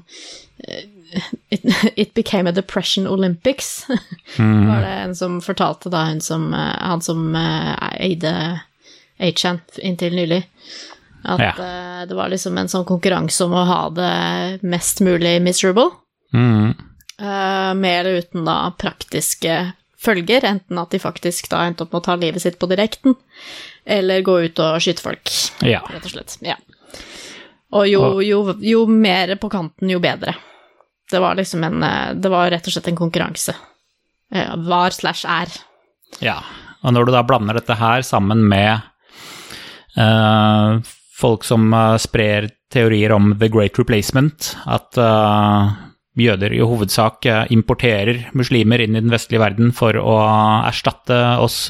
it, 1.50 1.62
it 1.96 2.14
became 2.14 2.48
a 2.48 2.52
depression 2.52 3.08
Olympics, 3.08 3.86
var 4.38 4.82
det 4.82 4.96
en 5.04 5.16
som 5.16 5.42
fortalte 5.42 5.90
da 5.90 6.20
som, 6.20 6.54
eh, 6.54 6.76
han 6.80 7.02
som 7.02 7.36
eh, 7.36 7.76
eide 8.00 8.60
Achan 9.20 9.60
inntil 9.82 10.16
nylig. 10.16 10.44
At 11.24 11.40
Ja. 11.40 11.54
uh, 11.58 12.06
det 12.08 12.16
var 12.16 12.30
liksom 12.30 12.58
en 12.58 12.70
sånn 12.70 12.86
konkurranse 12.86 13.44
om 13.46 13.56
å 13.58 13.66
ha 13.66 13.90
det 13.90 14.60
mest 14.62 15.02
mulig 15.02 15.42
miserable. 15.42 15.90
Mm. 16.34 16.76
Uh, 17.20 17.74
med 17.74 18.00
eller 18.00 18.22
uten 18.22 18.46
da 18.46 18.72
praktiske 18.78 19.74
følger, 19.98 20.46
enten 20.46 20.78
at 20.78 20.94
de 20.94 21.00
faktisk 21.02 21.50
da 21.50 21.64
endte 21.66 21.84
opp 21.84 21.92
med 21.96 22.04
å 22.04 22.06
ta 22.06 22.16
livet 22.16 22.42
sitt 22.42 22.60
på 22.62 22.70
direkten, 22.70 23.16
eller 23.86 24.22
gå 24.22 24.38
ut 24.46 24.60
og 24.62 24.78
skyte 24.84 25.02
folk, 25.02 25.32
Ja. 25.66 25.82
rett 25.90 26.06
og 26.06 26.12
slett. 26.14 26.38
Ja. 26.46 26.56
Og 27.74 27.88
jo, 27.90 28.22
jo, 28.22 28.54
jo 28.64 28.86
mer 28.88 29.36
på 29.36 29.50
kanten, 29.52 29.90
jo 29.90 30.00
bedre. 30.00 30.36
Det 31.12 31.20
var 31.20 31.36
liksom 31.36 31.64
en 31.64 31.84
eh, 31.84 32.14
Det 32.14 32.30
var 32.30 32.52
rett 32.52 32.68
og 32.68 32.74
slett 32.76 32.92
en 32.92 33.00
konkurranse. 33.00 33.56
Eh, 34.34 34.56
Var 34.58 34.96
slash 34.96 35.26
er. 35.30 35.52
Ja, 36.24 36.42
og 36.84 36.94
når 36.94 37.08
du 37.08 37.16
da 37.16 37.24
blander 37.28 37.58
dette 37.58 37.76
her 37.80 38.04
sammen 38.06 38.46
med 38.48 38.80
uh, 40.00 40.78
folk 41.18 41.44
som 41.44 41.68
uh, 41.74 41.98
sprer 42.00 42.48
teorier 42.72 43.12
om 43.16 43.34
the 43.40 43.50
great 43.52 43.80
replacement, 43.80 44.54
at 44.68 45.00
uh, 45.00 45.74
jøder 46.18 46.56
i 46.56 46.64
hovedsak 46.64 47.28
importerer 47.54 48.24
muslimer 48.38 48.82
inn 48.82 48.96
i 48.96 49.02
den 49.04 49.12
vestlige 49.14 49.44
verden 49.44 49.74
for 49.76 50.00
å 50.00 50.16
erstatte 50.66 51.18
oss 51.44 51.68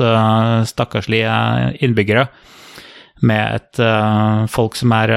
stakkarslige 0.69 1.34
innbyggere 1.84 2.23
med 3.28 3.58
et 3.58 3.82
folk 4.47 4.78
som 4.80 4.93
er 4.95 5.12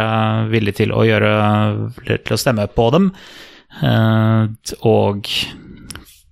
villig 0.51 0.75
til 0.81 0.91
å 0.91 1.05
gjøre 1.07 1.31
til 2.09 2.35
å 2.35 2.41
stemme 2.43 2.67
på 2.75 2.89
dem, 2.91 3.13
og 3.79 5.27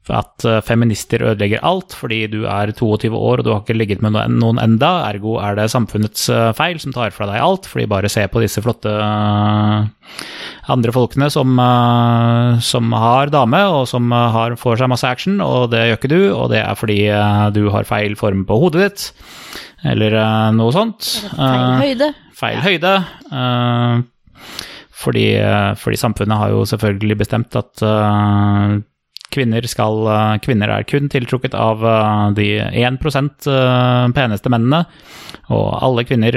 at 0.09 0.45
eh, 0.49 0.63
feminister 0.65 1.21
ødelegger 1.21 1.61
alt 1.69 1.93
fordi 1.93 2.23
du 2.33 2.39
er 2.49 2.71
22 2.73 3.11
år 3.13 3.43
og 3.43 3.45
du 3.45 3.51
har 3.53 3.59
ikke 3.61 3.77
ligget 3.77 4.01
med 4.01 4.15
noen, 4.39 4.57
enda, 4.63 4.89
ergo 5.11 5.35
er 5.45 5.59
det 5.59 5.67
samfunnets 5.69 6.31
eh, 6.33 6.47
feil 6.57 6.79
som 6.81 6.95
tar 6.97 7.13
fra 7.13 7.29
deg 7.29 7.37
alt, 7.45 7.69
fordi 7.69 7.85
bare 7.93 8.09
se 8.09 8.25
på 8.33 8.41
disse 8.41 8.63
flotte 8.65 8.89
eh, 8.89 10.23
andre 10.73 10.95
folkene 10.97 11.29
som, 11.33 11.53
eh, 11.61 12.57
som 12.65 12.89
har 12.97 13.29
dame 13.35 13.61
og 13.69 13.85
som 13.93 14.09
eh, 14.09 14.31
har, 14.39 14.57
får 14.57 14.81
seg 14.81 14.93
masse 14.95 15.13
action, 15.13 15.43
og 15.45 15.69
det 15.77 15.85
gjør 15.91 16.01
ikke 16.01 16.13
du, 16.15 16.21
og 16.33 16.49
det 16.57 16.63
er 16.65 16.81
fordi 16.81 16.99
eh, 17.13 17.45
du 17.53 17.67
har 17.77 17.89
feil 17.93 18.17
form 18.17 18.47
på 18.49 18.59
hodet 18.65 18.87
ditt, 18.87 19.07
eller 19.93 20.17
eh, 20.25 20.49
noe 20.57 20.73
sånt. 20.73 21.13
Feil 21.37 21.69
Eh, 21.69 21.85
høyde. 21.85 22.13
feil 22.41 22.65
høyde. 22.65 22.97
Fordi, 24.99 25.27
eh, 25.39 25.73
fordi 25.79 25.99
samfunnet 26.01 26.41
har 26.41 26.53
jo 26.53 26.65
selvfølgelig 26.67 27.19
bestemt 27.21 27.55
at 27.59 27.83
uh, 27.87 28.79
kvinner, 29.35 29.67
skal, 29.71 30.01
uh, 30.09 30.39
kvinner 30.43 30.73
er 30.75 30.87
kun 30.89 31.07
tiltrukket 31.13 31.55
av 31.55 31.85
uh, 31.85 32.31
de 32.35 32.49
1 32.59 32.83
eh, 32.83 34.09
peneste 34.17 34.51
mennene, 34.51 34.81
og 35.55 35.67
alle 35.85 36.05
kvinner 36.09 36.35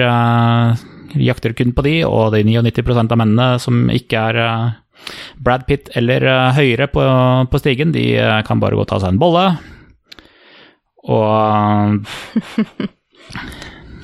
jakter 1.17 1.55
kun 1.57 1.73
på 1.73 1.85
de, 1.87 1.95
og 2.05 2.35
de 2.35 2.43
99 2.45 3.01
av 3.01 3.17
mennene 3.17 3.47
som 3.59 3.89
ikke 3.91 4.17
er 4.31 4.37
Brad 5.41 5.65
Pitt 5.65 5.89
eller 5.97 6.53
høyere 6.53 6.87
på, 6.87 7.01
på 7.49 7.59
stigen, 7.59 7.91
de 7.91 8.13
kan 8.45 8.61
bare 8.61 8.77
gå 8.77 8.85
og 8.85 8.91
ta 8.91 8.99
seg 9.01 9.15
en 9.15 9.21
bolle. 9.21 9.45
Og 11.09 11.97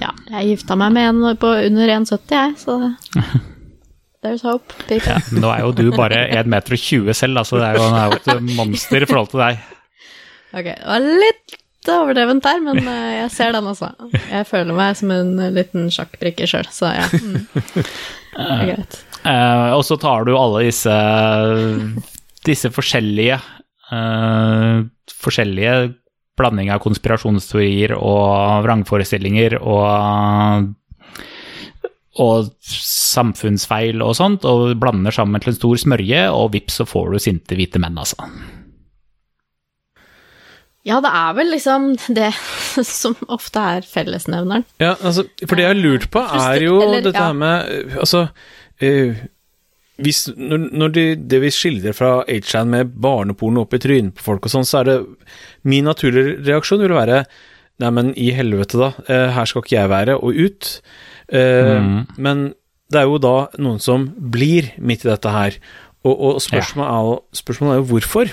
Ja, 0.02 0.12
jeg 0.34 0.48
gifta 0.52 0.76
meg 0.78 0.94
med 0.98 1.10
en 1.10 1.38
på 1.40 1.50
under 1.70 1.88
1,70, 2.00 2.34
jeg, 2.34 2.50
så 2.62 2.74
There's 4.26 4.44
hope. 4.44 4.74
people. 4.88 5.14
ja, 5.14 5.20
nå 5.38 5.52
er 5.54 5.64
jo 5.64 5.72
du 5.78 5.86
bare 5.94 6.24
1,20 6.42 6.52
meter 6.52 7.14
selv, 7.14 7.44
altså 7.44 7.62
det 7.62 7.70
er 7.70 7.78
jo, 7.78 7.88
er 7.94 8.16
jo 8.16 8.20
et 8.38 8.52
monster 8.58 9.06
i 9.06 9.10
forhold 9.10 9.32
til 9.34 9.44
deg. 9.44 9.64
Ok, 10.58 10.70
det 10.74 10.88
var 10.88 11.10
litt 11.24 11.58
overdrevent 11.88 12.44
der, 12.44 12.64
men 12.66 12.82
eh, 12.82 13.12
jeg 13.22 13.34
ser 13.36 13.54
den 13.56 13.70
også. 13.70 13.92
Jeg 14.18 14.48
føler 14.50 14.76
meg 14.76 14.98
som 15.00 15.14
en 15.16 15.36
liten 15.56 15.92
sjakkbrikke 15.94 16.48
sjøl, 16.50 16.68
så 16.74 16.92
ja. 16.98 17.06
Mm. 17.14 17.46
Det 18.38 18.48
er 18.54 18.66
greit. 18.72 18.98
Eh, 19.28 19.70
og 19.74 19.86
så 19.88 19.96
tar 20.02 20.28
du 20.28 20.34
alle 20.38 20.66
disse, 20.68 20.98
disse 22.46 22.70
forskjellige 22.74 23.40
uh, 23.92 24.84
forskjellige 25.24 25.78
blanding 26.38 26.70
av 26.74 26.82
konspirasjonsteorier 26.84 27.96
og 27.98 28.64
vrangforestillinger 28.66 29.58
og 29.58 30.70
og 32.18 32.52
samfunnsfeil 32.68 34.02
og 34.04 34.16
sånt, 34.18 34.46
og 34.48 34.74
blander 34.82 35.14
sammen 35.14 35.42
til 35.44 35.54
en 35.54 35.60
stor 35.60 35.82
smørje, 35.84 36.24
og 36.34 36.54
vips, 36.56 36.80
så 36.82 36.88
får 36.90 37.12
du 37.14 37.20
sinte 37.22 37.58
hvite 37.58 37.82
menn, 37.82 37.98
altså. 38.02 38.30
Ja, 40.88 41.02
det 41.04 41.12
er 41.12 41.34
vel 41.36 41.50
liksom 41.52 41.90
det 42.16 42.30
som 42.88 43.18
ofte 43.28 43.64
er 43.78 43.88
fellesnevneren. 43.88 44.64
Ja, 44.80 44.94
altså, 44.96 45.26
for 45.44 45.58
det 45.58 45.66
jeg 45.66 45.74
har 45.74 45.82
lurt 45.82 46.08
på, 46.14 46.22
er 46.24 46.64
jo 46.64 46.78
Eller, 46.84 47.04
dette 47.04 47.18
ja. 47.18 47.28
her 47.28 47.36
med 47.36 47.98
Altså 48.00 48.28
øh, 48.84 49.20
hvis, 49.98 50.22
Når, 50.38 50.64
når 50.78 50.94
de, 50.96 51.04
det 51.20 51.42
vi 51.44 51.52
skildrer 51.52 51.96
fra 51.98 52.12
H-Chan 52.30 52.72
med 52.72 52.94
barneporno 53.04 53.66
opp 53.66 53.76
i 53.76 53.82
trynet 53.84 54.16
på 54.16 54.24
folk 54.30 54.48
og 54.48 54.54
sånn, 54.54 54.68
så 54.70 54.80
er 54.82 54.90
det 54.92 54.98
Min 55.68 55.90
naturlige 55.90 56.38
reaksjon 56.48 56.86
vil 56.86 56.96
være 56.96 57.24
Nei, 57.78 57.92
men 57.94 58.08
i 58.18 58.32
helvete, 58.34 58.80
da. 58.82 58.88
eh, 59.06 59.28
her 59.36 59.46
skal 59.46 59.62
ikke 59.62 59.76
jeg 59.76 59.90
være, 59.92 60.16
og 60.18 60.34
ut. 60.34 60.70
Eh, 61.32 61.78
Mm. 61.82 62.06
Men 62.18 62.54
det 62.92 63.02
er 63.02 63.08
jo 63.10 63.18
da 63.20 63.50
noen 63.60 63.80
som 63.84 64.08
blir 64.18 64.72
midt 64.80 65.04
i 65.06 65.10
dette 65.10 65.30
her. 65.34 65.58
Og, 66.08 66.14
og 66.16 66.42
spørsmålet, 66.42 66.88
er 66.88 67.42
spørsmålet 67.42 67.74
er 67.74 67.82
jo 67.82 67.90
hvorfor. 67.92 68.32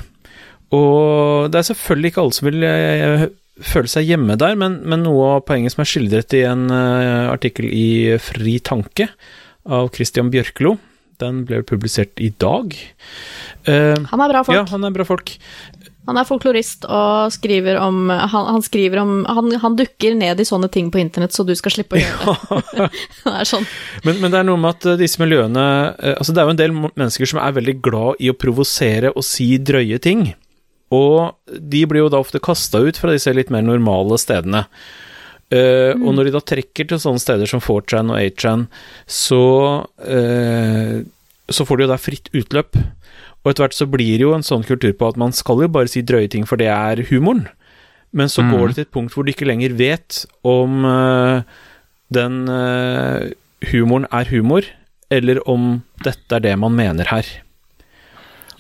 Og 0.75 1.51
det 1.51 1.59
er 1.59 1.67
selvfølgelig 1.73 2.11
ikke 2.13 2.23
alle 2.23 2.37
som 2.37 2.49
vil 2.49 2.63
eh, 2.69 3.27
føle 3.63 3.91
seg 3.91 4.07
hjemme 4.09 4.37
der, 4.41 4.55
men, 4.59 4.81
men 4.87 5.05
noe 5.07 5.37
av 5.37 5.45
poenget 5.47 5.75
som 5.75 5.83
er 5.85 5.91
skildret 5.91 6.35
i 6.35 6.43
en 6.49 6.67
eh, 6.71 7.29
artikkel 7.31 7.67
i 7.71 7.87
Fri 8.23 8.59
tanke 8.65 9.09
av 9.65 9.91
Christian 9.95 10.31
Bjørklo, 10.35 10.77
den 11.23 11.45
ble 11.47 11.61
publisert 11.67 12.19
i 12.21 12.33
dag. 12.43 12.75
Uh, 13.69 13.95
Han 14.11 14.21
er 14.25 14.33
bra 14.33 14.43
folk. 14.45 14.57
ja, 14.59 14.65
han 14.73 14.83
er 14.85 14.91
bra 14.93 15.07
folk. 15.07 15.31
Han 16.05 16.19
er 16.21 16.27
folklorist 16.29 16.85
og 16.85 17.33
skriver 17.33 17.79
om 17.81 18.11
Han, 18.13 18.49
han 18.53 18.63
skriver 18.65 19.01
om 19.01 19.13
han, 19.25 19.51
han 19.63 19.77
dukker 19.79 20.17
ned 20.19 20.41
i 20.41 20.45
sånne 20.45 20.69
ting 20.73 20.91
på 20.93 21.01
internett, 21.01 21.33
så 21.33 21.47
du 21.49 21.55
skal 21.57 21.73
slippe 21.73 21.97
å 21.97 22.03
gjøre 22.03 22.37
det. 22.75 22.89
det 23.25 23.35
er 23.41 23.49
sånn. 23.49 23.65
Men, 24.05 24.21
men 24.21 24.35
det 24.35 24.41
er 24.43 24.49
noe 24.49 24.61
med 24.61 24.77
at 24.77 24.89
eh, 24.93 24.99
disse 25.01 25.23
miljøene 25.23 25.65
eh, 25.97 26.17
Altså, 26.19 26.35
det 26.35 26.43
er 26.43 26.49
jo 26.51 26.55
en 26.57 26.61
del 26.61 26.77
mennesker 26.83 27.31
som 27.33 27.41
er 27.41 27.57
veldig 27.57 27.79
glad 27.85 28.21
i 28.21 28.29
å 28.33 28.37
provosere 28.37 29.15
og 29.15 29.25
si 29.25 29.55
drøye 29.57 30.01
ting. 30.05 30.27
Og 30.95 31.33
de 31.49 31.87
blir 31.89 32.05
jo 32.05 32.13
da 32.13 32.21
ofte 32.21 32.43
kasta 32.43 32.83
ut 32.85 33.01
fra 33.01 33.15
disse 33.15 33.33
litt 33.35 33.51
mer 33.55 33.65
normale 33.65 34.19
stedene. 34.21 34.67
Eh, 35.53 35.93
Og 35.97 36.13
når 36.17 36.29
de 36.29 36.35
da 36.37 36.43
trekker 36.45 36.89
til 36.91 37.01
sånne 37.01 37.23
steder 37.23 37.51
som 37.51 37.63
4chan 37.65 38.13
og 38.13 38.21
8chan, 38.21 38.67
så 39.07 39.43
uh, 39.85 40.95
Så 41.53 41.67
får 41.69 41.77
de 41.77 41.85
jo 41.85 41.91
da 41.91 41.99
fritt 42.01 42.31
utløp. 42.33 42.79
Og 43.45 43.53
etter 43.53 43.67
hvert 43.67 43.77
så 43.77 43.87
blir 43.91 44.17
det 44.17 44.25
jo 44.25 44.33
en 44.33 44.47
sånn 44.47 44.65
kultur 44.65 44.95
på 44.97 45.11
at 45.13 45.21
man 45.21 45.35
skal 45.37 45.61
jo 45.67 45.69
bare 45.69 45.91
si 45.93 46.01
drøye 46.03 46.31
ting, 46.33 46.47
for 46.49 46.61
det 46.61 46.71
er 46.73 47.05
humoren. 47.11 47.47
Men 48.15 48.31
så 48.31 48.45
går 48.47 48.71
det 48.71 48.75
til 48.79 48.87
et 48.87 48.95
punkt 48.95 49.15
hvor 49.15 49.27
du 49.27 49.33
ikke 49.33 49.49
lenger 49.49 49.75
vet 49.77 50.23
om 50.47 50.85
uh, 50.87 51.43
den 52.15 52.45
uh, 52.47 53.27
humoren 53.73 54.07
er 54.15 54.31
humor, 54.31 54.69
eller 55.13 55.43
om 55.51 55.83
dette 56.07 56.39
er 56.39 56.45
det 56.47 56.55
man 56.63 56.77
mener 56.79 57.11
her. 57.11 57.27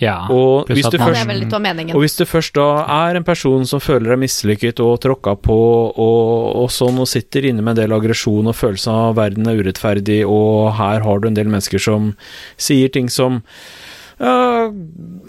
Ja, 0.02 0.26
Og 0.28 0.66
hvis 0.66 0.84
man- 0.98 1.62
meningen. 1.62 1.94
Og 1.94 2.02
hvis 2.02 2.16
du 2.16 2.24
først 2.24 2.54
da 2.54 2.84
er 2.84 3.16
en 3.16 3.24
person 3.24 3.64
som 3.64 3.80
føler 3.80 4.10
deg 4.10 4.18
mislykket 4.18 4.80
og 4.80 5.00
tråkka 5.00 5.36
på 5.40 5.58
og, 5.96 6.56
og 6.56 6.68
sånn, 6.70 6.98
og 6.98 7.08
sitter 7.08 7.46
inne 7.46 7.62
med 7.62 7.78
en 7.78 7.84
del 7.84 7.96
aggresjon 7.96 8.46
og 8.46 8.56
følelsen 8.58 8.92
av 8.92 9.14
verden 9.16 9.46
er 9.46 9.62
urettferdig, 9.62 10.24
og 10.26 10.74
her 10.74 11.00
har 11.00 11.18
du 11.20 11.28
en 11.28 11.34
del 11.38 11.46
mennesker 11.46 11.78
som 11.78 12.16
sier 12.58 12.88
ting 12.88 13.08
som 13.08 13.42
ja, 14.20 14.70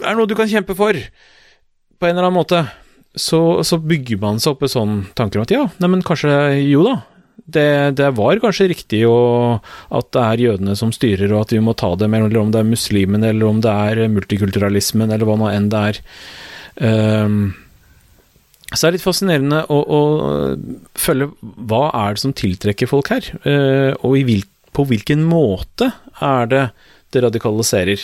er 0.06 0.18
noe 0.18 0.28
du 0.28 0.36
kan 0.38 0.50
kjempe 0.50 0.76
for, 0.78 0.96
på 0.96 2.06
en 2.06 2.14
eller 2.14 2.28
annen 2.28 2.38
måte, 2.38 2.62
så, 3.16 3.64
så 3.64 3.78
bygger 3.80 4.20
man 4.22 4.40
seg 4.42 4.54
opp 4.54 4.64
en 4.66 4.72
sånn 4.72 4.96
tanke 5.16 5.38
om 5.38 5.46
at 5.46 5.54
ja, 5.54 5.66
neimen 5.82 6.04
kanskje 6.06 6.32
jo 6.68 6.84
da. 6.86 6.96
Det, 7.46 7.68
det 8.00 8.08
var 8.16 8.40
kanskje 8.42 8.70
riktig 8.72 9.04
å, 9.06 9.18
at 9.94 10.08
det 10.16 10.22
er 10.22 10.42
jødene 10.42 10.74
som 10.78 10.90
styrer, 10.92 11.30
og 11.30 11.44
at 11.44 11.54
vi 11.54 11.60
må 11.62 11.76
ta 11.78 11.92
dem, 11.98 12.16
eller 12.16 12.40
om 12.40 12.50
det 12.52 12.62
er 12.62 12.68
muslimene, 12.68 13.30
eller 13.30 13.46
om 13.48 13.60
det 13.62 13.70
er 13.70 14.10
multikulturalismen, 14.10 15.12
eller 15.14 15.28
hva 15.28 15.36
nå 15.38 15.52
enn 15.52 15.68
det 15.72 15.82
er. 15.92 16.00
Um, 16.76 17.38
så 18.72 18.80
det 18.80 18.88
er 18.88 18.96
litt 18.96 19.06
fascinerende 19.06 19.62
å, 19.70 19.78
å, 19.78 20.00
følge 20.98 21.30
hva 21.70 21.84
er 21.94 22.16
det 22.16 22.24
som 22.24 22.34
tiltrekker 22.36 22.90
folk 22.90 23.12
her, 23.14 23.30
uh, 23.46 23.92
og 24.02 24.18
hvil, 24.26 24.42
på 24.76 24.88
hvilken 24.90 25.22
måte 25.28 25.92
er 26.24 26.50
det 26.50 26.64
det 27.14 27.22
radikaliserer. 27.24 28.02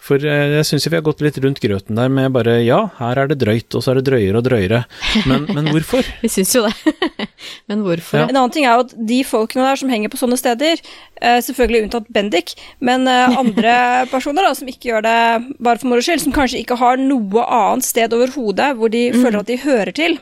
For 0.00 0.22
eh, 0.24 0.56
jeg 0.56 0.66
syns 0.66 0.86
vi 0.88 0.96
har 0.96 1.04
gått 1.04 1.20
litt 1.24 1.36
rundt 1.44 1.60
grøten 1.62 1.98
der 1.98 2.08
med 2.12 2.32
bare 2.32 2.56
ja, 2.64 2.80
her 2.98 3.20
er 3.20 3.30
det 3.30 3.40
drøyt, 3.42 3.68
og 3.76 3.84
så 3.84 3.92
er 3.92 4.00
det 4.00 4.06
drøyere 4.08 4.40
og 4.40 4.46
drøyere. 4.46 4.80
Men, 5.28 5.44
men 5.52 5.68
hvorfor? 5.74 6.06
Vi 6.22 6.30
syns 6.32 6.54
jo 6.56 6.64
det. 6.64 7.26
men 7.70 7.84
hvorfor? 7.84 8.22
Ja. 8.22 8.30
En 8.30 8.38
annen 8.40 8.54
ting 8.54 8.66
er 8.66 8.78
jo 8.78 8.86
at 8.86 8.94
de 9.10 9.20
folkene 9.28 9.66
der 9.68 9.80
som 9.80 9.92
henger 9.92 10.12
på 10.12 10.20
sånne 10.20 10.40
steder, 10.40 10.80
eh, 11.20 11.38
selvfølgelig 11.44 11.84
unntatt 11.86 12.08
Bendik, 12.16 12.56
men 12.80 13.04
eh, 13.10 13.36
andre 13.42 13.76
personer 14.12 14.48
da, 14.48 14.54
som 14.56 14.70
ikke 14.72 14.90
gjør 14.90 15.04
det 15.06 15.18
bare 15.60 15.82
for 15.82 15.92
moro 15.92 16.04
skyld, 16.04 16.24
som 16.24 16.36
kanskje 16.36 16.64
ikke 16.64 16.80
har 16.80 17.00
noe 17.00 17.44
annet 17.44 17.86
sted 17.86 18.16
overhodet 18.16 18.72
hvor 18.80 18.92
de 18.92 19.10
føler 19.14 19.42
at 19.42 19.52
de 19.52 19.60
hører 19.62 19.92
til, 19.96 20.18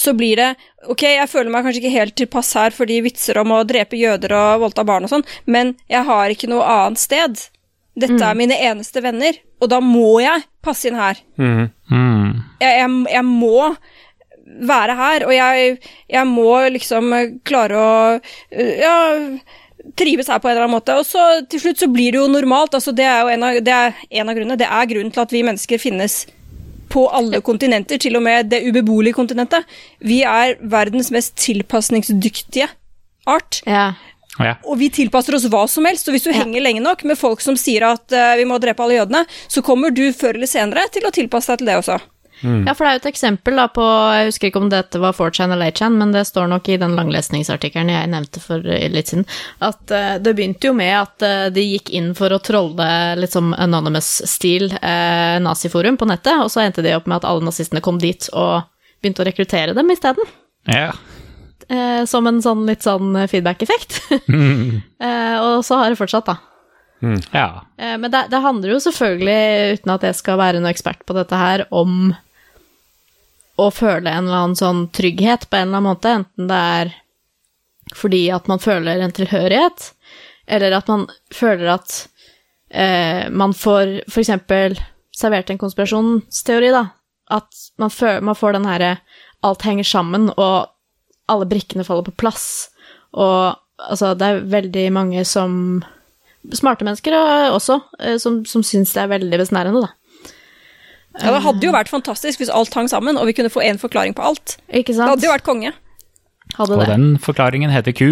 så 0.00 0.14
blir 0.16 0.40
det 0.40 0.54
Ok, 0.90 1.00
jeg 1.06 1.28
føler 1.32 1.48
meg 1.52 1.64
kanskje 1.64 1.80
ikke 1.80 1.92
helt 1.94 2.14
tilpass 2.18 2.50
her 2.58 2.74
for 2.76 2.88
de 2.88 2.98
vitser 3.06 3.38
om 3.40 3.54
å 3.56 3.62
drepe 3.64 3.96
jøder 3.96 4.34
og 4.36 4.64
voldta 4.66 4.82
barn 4.84 5.06
og 5.06 5.12
sånn, 5.14 5.24
men 5.48 5.70
jeg 5.88 6.04
har 6.04 6.32
ikke 6.32 6.50
noe 6.50 6.66
annet 6.68 7.00
sted. 7.00 7.40
Dette 7.94 8.18
er 8.26 8.38
mine 8.38 8.56
eneste 8.58 9.02
venner, 9.04 9.36
og 9.62 9.70
da 9.70 9.78
må 9.84 10.18
jeg 10.22 10.42
passe 10.64 10.88
inn 10.90 10.98
her. 10.98 11.20
Mm. 11.38 11.68
Mm. 11.90 12.30
Jeg, 12.60 12.72
jeg, 12.80 12.88
jeg 13.12 13.26
må 13.28 13.74
være 14.68 14.96
her, 14.98 15.26
og 15.28 15.34
jeg, 15.34 15.76
jeg 16.10 16.30
må 16.30 16.48
liksom 16.74 17.14
klare 17.46 17.78
å 17.78 17.92
øh, 18.18 18.72
ja, 18.80 18.96
trives 19.98 20.30
her 20.30 20.40
på 20.40 20.48
en 20.48 20.56
eller 20.56 20.66
annen 20.66 20.76
måte. 20.76 20.96
Og 20.98 21.06
så 21.06 21.24
til 21.50 21.62
slutt 21.62 21.82
så 21.82 21.90
blir 21.92 22.14
det 22.14 22.22
jo 22.22 22.30
normalt. 22.30 22.76
Altså, 22.76 22.94
det 22.96 23.06
er 23.08 23.20
jo 23.22 23.34
en 23.34 23.46
av, 23.46 23.60
det 23.64 23.74
er 23.74 24.00
en 24.20 24.30
av 24.30 24.38
grunnene. 24.38 24.60
Det 24.60 24.70
er 24.70 24.90
grunnen 24.90 25.14
til 25.14 25.24
at 25.24 25.34
vi 25.34 25.44
mennesker 25.46 25.82
finnes 25.82 26.24
på 26.94 27.08
alle 27.10 27.40
kontinenter, 27.42 27.98
til 27.98 28.18
og 28.18 28.22
med 28.22 28.52
det 28.52 28.62
ubeboelige 28.68 29.16
kontinentet. 29.16 29.66
Vi 29.98 30.22
er 30.28 30.58
verdens 30.60 31.10
mest 31.14 31.34
tilpasningsdyktige 31.42 32.68
art. 33.26 33.62
Ja. 33.66 33.92
Ja. 34.42 34.56
Og 34.66 34.78
vi 34.80 34.90
tilpasser 34.90 35.36
oss 35.36 35.46
hva 35.50 35.64
som 35.70 35.86
helst. 35.88 36.08
Og 36.08 36.16
hvis 36.16 36.26
du 36.26 36.32
henger 36.34 36.64
lenge 36.64 36.82
nok 36.84 37.04
med 37.06 37.18
folk 37.20 37.44
som 37.44 37.58
sier 37.60 37.86
at 37.92 38.14
uh, 38.14 38.32
vi 38.38 38.48
må 38.48 38.58
drepe 38.62 38.82
alle 38.82 38.98
jødene, 38.98 39.22
så 39.46 39.62
kommer 39.62 39.94
du 39.94 40.08
før 40.16 40.38
eller 40.38 40.50
senere 40.50 40.88
til 40.92 41.06
å 41.06 41.14
tilpasse 41.14 41.52
deg 41.52 41.62
til 41.62 41.70
det 41.70 41.78
også. 41.82 42.00
Ja, 42.44 42.74
for 42.74 42.84
det 42.84 42.88
er 42.88 42.96
jo 42.96 43.00
et 43.00 43.06
eksempel 43.08 43.56
da 43.56 43.64
på 43.72 43.84
Jeg 44.12 44.26
husker 44.28 44.50
ikke 44.50 44.60
om 44.60 44.66
dette 44.68 44.98
var 45.00 45.14
4chan 45.16 45.54
eller 45.54 45.70
8chan, 45.70 45.94
men 46.00 46.10
det 46.12 46.26
står 46.28 46.48
nok 46.50 46.68
i 46.68 46.76
den 46.82 46.96
langlesningsartikkelen 46.98 47.92
jeg 47.94 48.10
nevnte 48.12 48.42
for 48.42 48.60
litt 48.64 49.12
siden, 49.12 49.24
at 49.64 49.94
uh, 49.94 50.16
det 50.20 50.34
begynte 50.36 50.68
jo 50.68 50.74
med 50.76 50.92
at 50.98 51.24
uh, 51.24 51.46
de 51.54 51.64
gikk 51.64 51.92
inn 51.94 52.10
for 52.18 52.34
å 52.34 52.42
trolle 52.44 52.88
litt 53.20 53.32
som 53.32 53.54
anonymous-stil 53.54 54.66
uh, 54.74 55.38
naziforum 55.46 55.96
på 56.00 56.10
nettet, 56.10 56.42
og 56.42 56.52
så 56.52 56.66
endte 56.66 56.84
de 56.84 56.96
opp 56.98 57.08
med 57.08 57.22
at 57.22 57.28
alle 57.30 57.46
nazistene 57.46 57.84
kom 57.84 58.02
dit 58.02 58.28
og 58.34 58.66
begynte 59.00 59.24
å 59.24 59.28
rekruttere 59.30 59.76
dem 59.76 59.94
isteden. 59.94 60.34
Ja. 60.68 60.90
Eh, 61.68 62.04
som 62.04 62.26
en 62.28 62.42
sånn 62.44 62.66
litt 62.68 62.84
sånn 62.84 63.14
feedback-effekt. 63.30 64.02
eh, 65.06 65.36
og 65.40 65.62
så 65.64 65.78
har 65.80 65.92
det 65.92 66.00
fortsatt, 66.00 66.28
da. 66.28 66.36
ja. 67.32 67.48
Eh, 67.78 67.96
Men 67.98 68.10
det, 68.12 68.26
det 68.32 68.42
handler 68.44 68.74
jo 68.74 68.82
selvfølgelig, 68.84 69.78
uten 69.78 69.94
at 69.94 70.04
jeg 70.08 70.18
skal 70.20 70.40
være 70.40 70.60
noen 70.60 70.72
ekspert 70.72 71.04
på 71.08 71.16
dette 71.16 71.40
her, 71.40 71.64
om 71.72 72.12
å 73.56 73.70
føle 73.70 74.10
en 74.10 74.26
eller 74.26 74.40
annen 74.42 74.58
sånn 74.58 74.88
trygghet 74.92 75.48
på 75.48 75.56
en 75.56 75.68
eller 75.68 75.78
annen 75.78 75.88
måte, 75.92 76.14
enten 76.20 76.50
det 76.50 76.60
er 76.80 76.94
fordi 77.94 78.24
at 78.34 78.48
man 78.50 78.58
føler 78.58 79.00
en 79.04 79.14
tilhørighet, 79.14 79.92
eller 80.50 80.74
at 80.76 80.88
man 80.90 81.06
føler 81.32 81.70
at 81.76 81.94
eh, 82.74 83.30
man 83.30 83.54
får 83.54 84.00
for 84.10 84.24
eksempel 84.24 84.76
servert 85.14 85.52
en 85.52 85.60
konspirasjonsteori, 85.60 86.72
da. 86.74 86.88
At 87.32 87.48
man, 87.80 87.92
føler, 87.92 88.24
man 88.26 88.36
får 88.36 88.56
den 88.56 88.66
herre 88.68 88.96
alt 89.46 89.62
henger 89.64 89.86
sammen, 89.86 90.28
og 90.34 90.73
alle 91.30 91.46
brikkene 91.48 91.84
faller 91.86 92.06
på 92.06 92.14
plass. 92.20 92.70
Og 93.14 93.54
altså, 93.78 94.14
det 94.18 94.26
er 94.28 94.46
veldig 94.58 94.86
mange 94.92 95.24
som 95.28 95.82
Smarte 96.52 96.84
mennesker 96.84 97.14
også, 97.56 97.78
eh, 98.04 98.18
som, 98.20 98.42
som 98.44 98.60
syns 98.60 98.90
det 98.92 99.00
er 99.00 99.08
veldig 99.14 99.38
besnærende, 99.40 99.80
da. 99.86 99.88
Ja, 101.22 101.30
Det 101.32 101.40
hadde 101.46 101.64
jo 101.64 101.72
vært 101.72 101.88
fantastisk 101.88 102.42
hvis 102.42 102.50
alt 102.52 102.74
hang 102.76 102.90
sammen, 102.90 103.16
og 103.16 103.24
vi 103.24 103.32
kunne 103.32 103.48
få 103.48 103.62
én 103.64 103.78
forklaring 103.80 104.12
på 104.12 104.26
alt. 104.28 104.58
Ikke 104.68 104.92
Det 104.92 105.06
hadde 105.08 105.24
jo 105.24 105.32
vært 105.32 105.46
konge. 105.46 105.72
Hadde 106.58 106.76
Og 106.76 106.82
det. 106.82 106.88
den 106.90 107.16
forklaringen 107.22 107.72
heter 107.72 107.96
ku. 107.96 108.10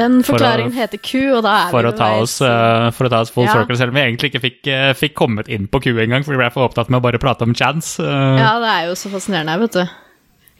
Den 0.00 0.22
For 0.24 0.40
å- 0.40 0.72
heter 0.72 1.00
ku, 1.04 1.20
og 1.36 1.42
da 1.44 1.54
er 1.66 1.70
For 1.74 1.84
vi 1.84 1.90
å, 1.92 1.96
ta 1.96 2.10
oss, 2.22 2.40
eh, 2.40 2.90
for 2.96 3.06
å 3.06 3.10
ta 3.12 3.20
oss 3.20 3.32
full 3.34 3.44
Ja. 3.44 3.52
circle, 3.52 3.76
selv 3.76 3.92
om 3.92 3.98
vi 3.98 4.04
egentlig 4.06 4.30
ikke 4.32 4.40
fikk, 4.40 4.60
uh, 4.72 4.92
fikk 4.96 5.14
kommet 5.14 5.48
inn 5.48 5.66
på 5.68 5.82
ku 5.82 5.92
engang, 5.92 6.24
for 6.24 6.32
vi 6.32 6.40
ble 6.40 6.50
for 6.50 6.68
opptatt 6.68 6.88
med 6.88 7.00
å 7.00 7.04
bare 7.04 7.20
prate 7.20 7.42
om 7.42 7.52
chance. 7.54 7.98
Uh. 8.00 8.38
Ja, 8.40 8.58
det 8.62 8.70
er 8.72 8.86
jo 8.88 8.94
så 8.96 9.10
fascinerende 9.12 9.52
her, 9.52 9.60
vet 9.66 9.72
du. 9.76 9.84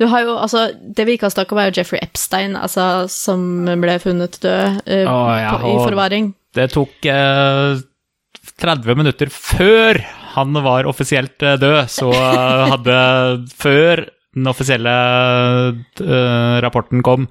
Du 0.01 0.07
har 0.09 0.25
jo, 0.25 0.37
altså, 0.37 0.73
Det 0.95 1.05
vi 1.07 1.17
ikke 1.17 1.29
har 1.29 1.35
snakket 1.35 1.53
om, 1.53 1.59
er 1.59 1.71
jo 1.71 1.81
Jeffrey 1.81 2.01
Epstein, 2.03 2.55
altså, 2.57 3.09
som 3.09 3.65
ble 3.67 3.99
funnet 4.01 4.39
død 4.41 4.81
uh, 4.89 5.09
oh, 5.09 5.33
ja, 5.37 5.57
på, 5.57 5.73
i 5.73 5.89
forvaring. 5.89 6.35
Det 6.55 6.71
tok 6.73 7.07
uh, 7.07 7.81
30 8.61 8.97
minutter 8.97 9.29
før 9.33 10.01
han 10.35 10.53
var 10.53 10.85
offisielt 10.85 11.39
død, 11.39 11.89
så 11.89 12.13
hadde 12.13 13.49
Før 13.57 14.07
den 14.35 14.47
offisielle 14.47 14.93
rapporten 16.63 17.03
kom 17.03 17.27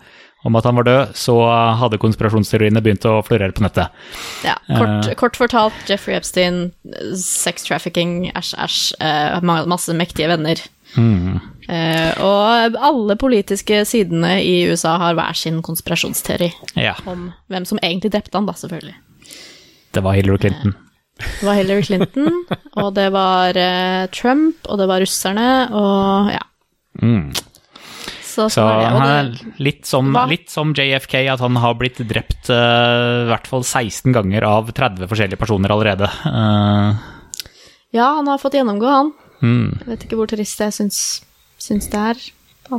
om 0.47 0.55
at 0.55 0.63
han 0.63 0.77
var 0.79 0.87
død, 0.87 1.13
så 1.19 1.35
hadde 1.81 1.99
konspirasjonsteoriene 1.99 2.81
begynt 2.83 3.07
å 3.09 3.17
florere 3.27 3.51
på 3.55 3.63
nettet. 3.65 3.91
Ja, 4.47 4.55
kort, 4.69 5.09
uh, 5.09 5.13
kort 5.19 5.39
fortalt, 5.39 5.79
Jeffrey 5.89 6.15
Epstein, 6.15 6.69
sex 7.19 7.67
trafficking, 7.67 8.29
æsj, 8.31 8.53
æsj, 8.63 8.79
uh, 9.03 9.65
masse 9.67 9.95
mektige 9.97 10.29
venner. 10.31 10.61
Mm. 10.95 11.41
Uh, 11.69 12.11
og 12.25 12.79
alle 12.81 13.17
politiske 13.19 13.83
sidene 13.85 14.39
i 14.41 14.63
USA 14.71 14.95
har 14.97 15.13
hver 15.19 15.37
sin 15.37 15.59
konspirasjonsteori 15.61 16.47
Ja, 16.79 16.95
om 17.05 17.27
hvem 17.51 17.67
som 17.69 17.81
egentlig 17.83 18.15
drepte 18.15 18.39
han, 18.39 18.47
da, 18.49 18.55
selvfølgelig. 18.57 18.95
det 19.93 20.05
var 20.05 20.17
Hillary 20.17 20.39
Clinton. 20.45 20.77
Det 21.19 21.43
var 21.43 21.59
Hillary 21.59 21.83
Clinton, 21.83 22.31
og 22.79 22.93
det 22.95 23.09
var 23.11 23.59
Trump, 24.15 24.55
og 24.71 24.79
det 24.79 24.87
var 24.87 25.03
russerne, 25.03 25.49
og 25.75 26.31
ja. 26.31 26.45
Mm. 27.03 27.33
Så, 28.39 28.45
Så 28.55 28.63
han 28.63 29.03
er 29.03 29.29
litt 29.59 29.83
som, 29.89 30.13
litt 30.31 30.47
som 30.53 30.71
JFK, 30.77 31.15
at 31.33 31.41
han 31.43 31.59
har 31.59 31.75
blitt 31.79 31.99
drept 32.07 32.47
uh, 32.53 33.25
i 33.25 33.29
hvert 33.33 33.49
fall 33.51 33.65
16 33.67 34.15
ganger 34.15 34.45
av 34.47 34.71
30 34.71 35.09
forskjellige 35.11 35.41
personer 35.41 35.73
allerede. 35.75 36.07
Uh. 36.23 36.95
ja, 37.95 38.13
han 38.21 38.29
har 38.31 38.39
fått 38.39 38.55
gjennomgå, 38.55 38.87
han. 38.87 39.11
mm. 39.43 39.65
Jeg 39.81 39.89
vet 39.91 40.07
ikke 40.07 40.19
hvor 40.21 40.31
trist 40.31 40.63
jeg 40.63 40.75
syns, 40.77 41.01
syns 41.59 41.91
det 41.91 41.99
er 42.13 42.23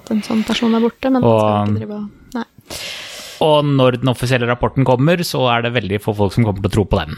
at 0.00 0.10
en 0.14 0.22
sånn 0.24 0.44
person 0.46 0.74
er 0.78 0.84
borte, 0.86 1.10
men 1.12 1.26
Og- 1.26 1.40
skal 1.42 1.74
ikke 1.74 1.82
drive 1.82 2.00
og 2.00 2.08
Nei. 2.38 2.46
Og 3.40 3.64
når 3.64 3.96
den 4.02 4.10
offisielle 4.12 4.46
rapporten 4.46 4.84
kommer, 4.84 5.16
så 5.24 5.40
er 5.50 5.64
det 5.64 5.72
veldig 5.74 5.98
få 6.04 6.12
folk 6.14 6.34
som 6.34 6.44
kommer 6.44 6.60
til 6.60 6.70
å 6.70 6.74
tro 6.74 6.84
på 6.86 6.98
den. 7.00 7.16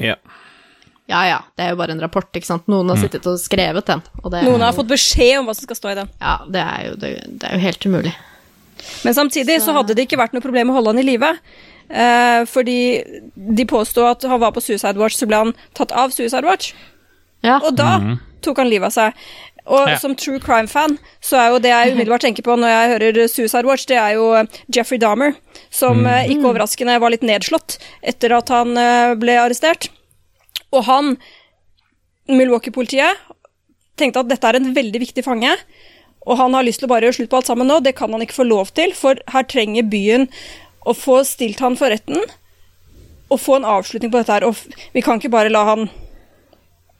Ja. 0.00 0.14
Ja 1.06 1.20
ja, 1.28 1.38
det 1.54 1.62
er 1.62 1.74
jo 1.74 1.78
bare 1.78 1.94
en 1.94 2.02
rapport, 2.02 2.26
ikke 2.34 2.48
sant. 2.48 2.66
Noen 2.70 2.90
har 2.90 2.98
sittet 2.98 3.26
og 3.30 3.38
skrevet 3.38 3.86
den, 3.86 4.02
og 4.24 4.32
det, 4.34 4.42
Noen 4.46 4.64
har 4.66 4.74
fått 4.74 4.90
beskjed 4.90 5.38
om 5.38 5.46
hva 5.46 5.54
som 5.54 5.68
skal 5.68 5.78
stå 5.78 5.92
i 5.92 5.98
den. 6.00 6.10
Ja, 6.18 6.40
det 6.50 6.64
er 6.64 6.80
jo, 6.88 6.96
det, 7.02 7.12
det 7.28 7.46
er 7.46 7.54
jo 7.54 7.62
helt 7.62 7.86
umulig. 7.86 8.14
Men 9.06 9.14
samtidig 9.14 9.60
så 9.62 9.74
hadde 9.76 9.94
det 9.96 10.06
ikke 10.06 10.18
vært 10.20 10.34
noe 10.34 10.44
problem 10.44 10.72
å 10.72 10.76
holde 10.78 10.92
han 10.94 11.02
i 11.02 11.06
live. 11.06 11.30
Eh, 11.86 12.42
fordi 12.50 12.78
de 13.34 13.66
påsto 13.70 14.02
at 14.08 14.26
han 14.26 14.42
var 14.42 14.54
på 14.54 14.62
Suicide 14.64 14.98
Watch, 14.98 15.18
så 15.20 15.28
ble 15.30 15.42
han 15.44 15.52
tatt 15.78 15.94
av 15.94 16.14
Suicide 16.14 16.46
Watch. 16.46 16.74
Ja, 17.46 17.60
Og 17.62 17.76
da 17.78 18.18
tok 18.42 18.58
han 18.58 18.70
livet 18.70 18.90
av 18.90 18.96
seg. 18.96 19.28
Og 19.66 19.88
Ja. 19.88 19.96
som 19.98 20.14
true 20.14 20.38
crime-fan, 20.38 20.98
så 21.20 21.38
er 21.38 21.48
jo 21.50 21.58
det 21.58 21.70
jeg 21.70 21.94
umiddelbart 21.94 22.22
tenker 22.22 22.42
på 22.42 22.54
når 22.54 22.70
jeg 22.70 22.90
hører 22.92 23.28
Suicide 23.28 23.66
Watch, 23.66 23.86
det 23.86 23.96
er 23.98 24.14
jo 24.14 24.32
eh, 24.34 24.46
Jeffrey 24.70 24.98
Dahmer, 24.98 25.34
som 25.70 26.02
mm. 26.02 26.30
ikke 26.30 26.50
overraskende 26.52 27.00
var 27.00 27.10
litt 27.10 27.26
nedslått 27.26 27.78
etter 28.02 28.36
at 28.36 28.48
han 28.48 28.76
eh, 28.78 29.14
ble 29.18 29.38
arrestert. 29.42 29.90
Og 30.74 30.86
han, 30.88 31.16
Milwaukee-politiet, 32.30 33.20
tenkte 33.96 34.22
at 34.22 34.30
dette 34.30 34.48
er 34.48 34.58
en 34.58 34.72
veldig 34.76 35.00
viktig 35.02 35.24
fange, 35.24 35.52
og 36.26 36.40
han 36.40 36.56
har 36.56 36.66
lyst 36.66 36.82
til 36.82 36.88
å 36.88 36.92
bare 36.92 37.06
gjøre 37.06 37.20
slutt 37.20 37.30
på 37.32 37.38
alt 37.38 37.50
sammen 37.50 37.68
nå. 37.70 37.78
Det 37.84 37.94
kan 37.98 38.10
han 38.12 38.24
ikke 38.24 38.40
få 38.40 38.48
lov 38.48 38.72
til, 38.76 38.92
for 38.98 39.20
her 39.30 39.46
trenger 39.46 39.86
byen 39.86 40.26
å 40.86 40.94
få 40.94 41.20
stilt 41.26 41.62
han 41.62 41.78
for 41.78 41.92
retten 41.94 42.18
og 43.26 43.40
få 43.42 43.56
en 43.58 43.66
avslutning 43.66 44.10
på 44.10 44.20
dette 44.20 44.34
her. 44.34 44.46
Og 44.46 44.58
vi 44.94 45.02
kan 45.06 45.20
ikke 45.20 45.32
bare 45.32 45.52
la 45.52 45.64
han 45.70 45.86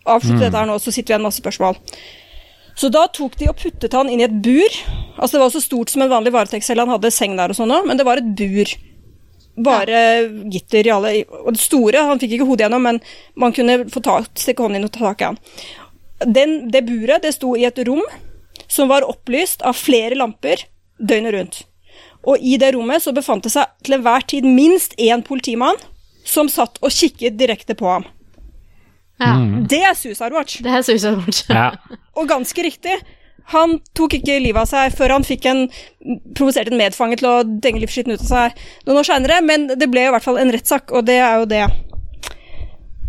avslutte 0.06 0.46
dette 0.46 0.58
her 0.58 0.70
nå, 0.70 0.78
så 0.78 0.94
sitter 0.94 1.12
vi 1.12 1.16
igjen 1.16 1.26
masse 1.26 1.42
spørsmål. 1.42 1.78
Så 2.76 2.90
da 2.92 3.06
tok 3.08 3.38
de 3.40 3.48
og 3.50 3.58
puttet 3.58 3.94
han 3.96 4.10
inn 4.12 4.20
i 4.20 4.26
et 4.26 4.40
bur. 4.44 4.80
Altså 5.16 5.36
Det 5.36 5.42
var 5.42 5.54
så 5.54 5.62
stort 5.64 5.90
som 5.92 6.04
en 6.04 6.12
vanlig 6.12 6.34
varetektscelle, 6.34 6.84
han 6.84 6.92
hadde 6.92 7.14
seng 7.14 7.38
der 7.38 7.52
og 7.52 7.58
sånn 7.58 7.72
òg, 7.72 7.86
men 7.88 7.98
det 7.98 8.06
var 8.06 8.20
et 8.20 8.34
bur. 8.36 8.74
Bare 9.57 10.00
gitter 10.52 10.86
i 10.86 10.92
alle 10.92 11.12
Og 11.28 11.54
det 11.57 11.62
store, 11.62 12.02
han 12.09 12.20
fikk 12.20 12.36
ikke 12.36 12.48
hodet 12.48 12.66
gjennom, 12.66 12.82
men 12.84 13.00
man 13.40 13.54
kunne 13.57 13.78
få 13.92 14.02
ta, 14.04 14.18
stikke 14.36 14.64
hånden 14.64 14.80
inn 14.82 14.88
og 14.88 14.94
ta 14.94 15.07
tak 15.07 15.22
i 15.22 15.28
han. 15.30 15.40
Den, 16.24 16.57
det 16.72 16.86
buret 16.88 17.24
det 17.24 17.34
sto 17.36 17.54
i 17.57 17.66
et 17.68 17.80
rom 17.88 18.04
som 18.72 18.88
var 18.88 19.07
opplyst 19.07 19.62
av 19.66 19.76
flere 19.78 20.16
lamper 20.16 20.64
døgnet 20.98 21.34
rundt. 21.34 21.59
Og 22.26 22.42
i 22.42 22.57
det 22.59 22.72
rommet 22.74 23.04
så 23.04 23.12
befant 23.14 23.44
det 23.44 23.52
seg 23.54 23.70
til 23.86 23.98
enhver 23.98 24.24
tid 24.26 24.46
minst 24.48 24.96
én 24.98 25.22
politimann 25.24 25.78
som 26.26 26.50
satt 26.50 26.80
og 26.82 26.90
kikket 26.90 27.36
direkte 27.38 27.76
på 27.78 27.86
ham. 27.86 28.07
Ja. 29.22 29.36
Det 29.68 29.78
er 29.80 29.94
Suicide 29.96 30.34
Watch. 30.34 30.59
Det 30.64 30.72
er 30.72 30.82
Suicide 30.84 31.16
Watch. 31.22 31.46
Ja. 31.48 31.70
Og 32.18 32.28
ganske 32.28 32.64
riktig. 32.66 32.98
Han 33.53 33.76
tok 33.94 34.16
ikke 34.18 34.40
livet 34.42 34.64
av 34.64 34.70
seg 34.70 34.94
før 34.99 35.16
han 35.16 35.26
fikk 35.26 35.47
en 35.51 35.66
provoserte 36.34 36.72
en 36.74 36.80
medfange 36.80 37.20
til 37.20 37.28
å 37.30 37.36
denge 37.47 37.82
livsskitten 37.82 38.16
ut 38.16 38.24
av 38.24 38.30
seg 38.30 38.64
noen 38.88 39.01
år 39.03 39.07
seinere, 39.07 39.38
men 39.44 39.68
det 39.70 39.90
ble 39.92 40.07
i 40.07 40.12
hvert 40.14 40.26
fall 40.26 40.40
en 40.42 40.51
rettssak, 40.55 40.90
og 40.90 41.07
det 41.07 41.20
er 41.22 41.40
jo 41.42 41.49
det 41.51 41.64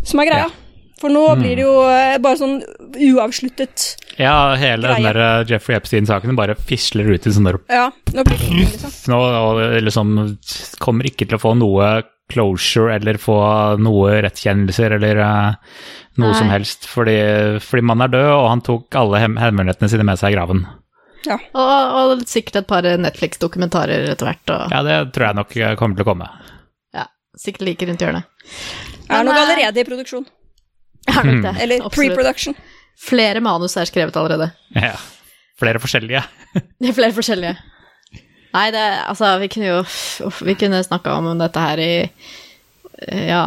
som 0.08 0.22
er 0.22 0.30
greia. 0.30 0.48
Ja. 0.48 0.64
For 0.98 1.14
nå 1.14 1.24
blir 1.38 1.58
det 1.60 1.62
jo 1.62 1.74
eh, 1.86 2.16
bare 2.22 2.40
sånn 2.40 2.56
uavsluttet 2.98 3.84
ja, 4.18 4.56
hele 4.58 4.90
den 4.90 5.06
der 5.06 5.20
eh, 5.22 5.44
Jeffrey 5.46 5.78
Epstein-saken 5.78 6.38
bare 6.38 6.56
fisler 6.58 7.12
ut 7.14 7.28
i 7.30 7.34
sånn 7.36 7.46
der 7.46 7.60
Ja, 7.70 7.92
nå 8.16 8.26
blir 8.26 8.40
det 8.42 8.64
liksom. 8.64 8.96
nå, 9.14 9.20
liksom 9.86 10.16
kommer 10.82 11.06
ikke 11.06 11.28
til 11.28 11.38
å 11.38 11.44
få 11.44 11.54
noe 11.60 11.92
closure 12.32 12.96
eller 12.98 13.18
få 13.22 13.38
noe 13.80 14.18
rettskjennelser 14.26 14.98
eller 14.98 15.22
uh, 15.24 15.78
noe 16.20 16.32
Nei. 16.34 16.40
som 16.40 16.50
helst, 16.52 16.88
fordi, 16.90 17.16
fordi 17.64 17.86
mannen 17.88 18.08
er 18.08 18.14
død, 18.18 18.32
og 18.36 18.48
han 18.52 18.64
tok 18.66 18.98
alle 19.00 19.22
hem 19.24 19.38
hemmelighetene 19.40 19.90
sine 19.94 20.06
med 20.08 20.20
seg 20.20 20.34
i 20.34 20.38
graven. 20.38 20.66
Ja. 21.28 21.38
Og, 21.58 21.98
og 22.18 22.26
sikkert 22.30 22.62
et 22.62 22.68
par 22.70 22.86
Netflix-dokumentarer 23.04 24.10
etter 24.14 24.30
hvert. 24.30 24.54
Og, 24.54 24.74
Ja, 24.76 24.82
det 24.86 24.98
tror 25.16 25.28
jeg 25.30 25.38
nok 25.40 25.56
eh, 25.60 25.76
kommer 25.80 25.98
til 26.00 26.06
å 26.06 26.10
komme. 26.12 26.28
ja, 26.96 27.08
sikkert 27.40 27.66
like 27.68 27.88
rundt 27.90 28.04
hjørnet. 28.06 28.28
Er 29.10 29.24
nok 29.28 29.36
eh, 29.36 29.42
allerede 29.44 29.82
i 29.82 29.88
produksjon. 29.88 30.28
Er 31.08 31.24
nok 31.28 31.42
det. 31.48 31.54
Eller 31.64 31.88
pre-production. 31.94 32.56
Flere 32.98 33.40
manus 33.46 33.76
er 33.78 33.88
skrevet 33.90 34.16
allerede. 34.20 34.50
Ja. 34.76 34.94
Flere 35.60 35.80
forskjellige. 35.84 36.22
Er 36.58 36.96
flere 37.00 37.14
forskjellige. 37.16 37.56
Nei, 38.58 38.68
det 38.74 38.84
Altså, 39.06 39.36
vi 39.42 39.50
kunne 39.54 39.70
jo 39.70 39.80
uff, 39.84 40.42
Vi 40.46 40.58
kunne 40.60 40.82
snakka 40.86 41.16
om 41.20 41.32
dette 41.40 41.64
her 41.64 41.82
i 41.84 41.94
eh, 42.02 43.24
Ja 43.30 43.46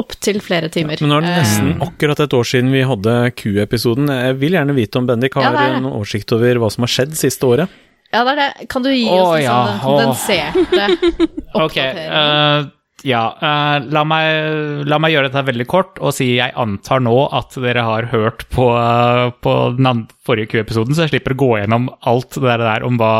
Opptil 0.00 0.40
flere 0.44 0.68
timer. 0.72 1.00
Men 1.00 1.08
nå 1.12 1.18
er 1.20 1.24
det 1.24 1.30
Eh, 1.32 1.38
nesten 1.40 1.84
akkurat 1.84 2.20
et 2.20 2.34
år 2.36 2.48
siden 2.48 2.72
vi 2.74 2.82
hadde 2.84 3.14
Q-episoden. 3.38 4.10
Jeg 4.10 4.34
vil 4.40 4.56
gjerne 4.58 4.74
vite 4.76 4.98
om 5.00 5.06
Bendik 5.08 5.38
har 5.38 5.46
Ja, 5.46 5.52
er 5.52 5.78
noen 5.78 5.94
oversikt 5.94 6.34
over 6.36 6.60
hva 6.60 6.68
som 6.74 6.84
har 6.84 6.92
skjedd 6.92 7.14
siste 7.16 7.48
året. 7.48 7.70
Ja, 8.12 8.24
det 8.26 8.34
er 8.34 8.40
det. 8.42 8.68
Kan 8.68 8.84
du 8.84 8.90
gi 8.90 9.06
oss 9.08 9.38
ja, 9.40 9.54
sånn 9.54 9.70
den 9.70 9.80
kondenserte 9.86 10.64
oppdatering? 10.66 11.30
Okay, 11.64 12.04
eh, 12.08 12.66
ja. 13.06 13.22
uh, 13.38 13.82
la, 13.92 14.02
meg, 14.08 14.86
la 14.88 14.98
meg 15.02 15.14
gjøre 15.14 15.30
dette 15.30 15.44
veldig 15.48 15.66
kort 15.70 15.98
og 16.02 16.14
si 16.16 16.32
jeg 16.36 16.54
antar 16.58 17.02
nå 17.04 17.14
at 17.34 17.56
dere 17.62 17.84
har 17.86 18.08
hørt 18.12 18.46
på, 18.52 18.68
uh, 18.74 19.32
på 19.42 19.56
den 19.78 20.06
forrige 20.26 20.52
Q-episoden, 20.52 20.94
så 20.94 21.06
jeg 21.06 21.16
slipper 21.16 21.36
å 21.36 21.40
gå 21.42 21.50
gjennom 21.60 21.90
alt 22.08 22.38
det 22.38 22.58
der 22.62 22.86
om 22.86 22.98
hva, 23.00 23.14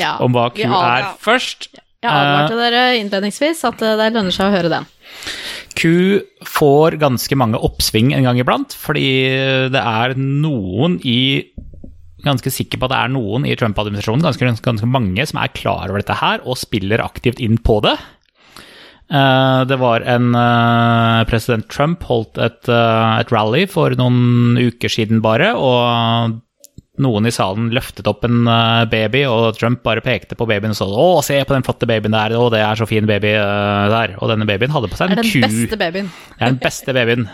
ja, 0.00 0.16
om 0.24 0.36
hva 0.36 0.48
Q 0.54 0.62
ja, 0.64 0.82
er 0.94 1.12
først. 1.22 1.70
Jeg 1.98 2.14
advarte 2.14 2.58
dere 2.60 2.82
innledningsvis 3.00 3.64
at 3.66 3.80
eh, 3.82 3.96
det 3.98 4.12
lønner 4.14 4.34
seg 4.34 4.46
å 4.46 4.54
høre 4.54 4.70
den. 4.70 4.84
Q 5.78 5.88
får 6.46 6.94
ganske 7.02 7.38
mange 7.38 7.58
oppsving 7.58 8.12
en 8.14 8.26
gang 8.28 8.38
iblant, 8.38 8.76
fordi 8.78 9.08
det 9.74 9.82
er 9.82 10.14
noen 10.18 11.00
i 11.02 11.18
Ganske 12.26 12.50
sikker 12.50 12.80
på 12.80 12.88
at 12.88 12.90
det 12.90 12.98
er 12.98 13.10
noen 13.14 13.44
i 13.46 13.52
Trump-administrasjonen, 13.54 14.24
ganske, 14.26 14.46
ganske 14.64 14.88
mange, 14.90 15.22
som 15.30 15.38
er 15.38 15.52
klar 15.54 15.86
over 15.86 16.02
dette 16.02 16.16
her 16.18 16.42
og 16.42 16.58
spiller 16.58 16.98
aktivt 17.04 17.38
inn 17.38 17.60
på 17.62 17.76
det. 17.84 17.92
Eh, 19.10 19.60
Det 19.68 19.76
var 19.80 20.00
en 20.04 20.34
eh, 20.34 21.24
President 21.30 21.68
Trump 21.72 22.02
holdt 22.08 22.38
et, 22.44 22.68
eh, 22.68 23.14
et 23.22 23.32
rally 23.32 23.64
for 23.70 23.90
noen 23.96 24.58
uker 24.60 24.92
siden 24.92 25.22
bare, 25.24 25.54
og 25.56 26.36
noen 26.98 27.28
i 27.28 27.32
salen 27.32 27.68
løftet 27.70 28.08
opp 28.10 28.24
en 28.26 28.40
baby, 28.90 29.20
og 29.30 29.54
Trump 29.56 29.84
bare 29.86 30.02
pekte 30.02 30.34
på 30.34 30.48
babyen 30.50 30.72
og 30.74 30.76
sa 30.80 30.84
'Å, 30.84 31.22
se 31.22 31.36
på 31.46 31.54
den 31.54 31.62
flotte 31.62 31.86
babyen 31.86 32.10
der, 32.10 32.34
å, 32.34 32.50
det 32.50 32.58
er 32.58 32.74
så 32.74 32.88
fin 32.90 33.06
baby 33.06 33.30
der'. 33.38 34.16
Og 34.20 34.28
denne 34.28 34.44
babyen 34.48 34.70
hadde 34.74 34.90
på 34.90 34.96
seg 34.98 35.10
en 35.14 35.22
ku. 35.22 35.22
Det 35.22 35.30
Er 35.30 35.38
den 35.38 35.42
ku. 35.42 35.46
beste 35.46 35.78
babyen. 35.78 36.10
Det 36.10 36.42
er 36.42 36.50
den 36.50 36.58
beste 36.58 36.92
babyen. 36.92 37.28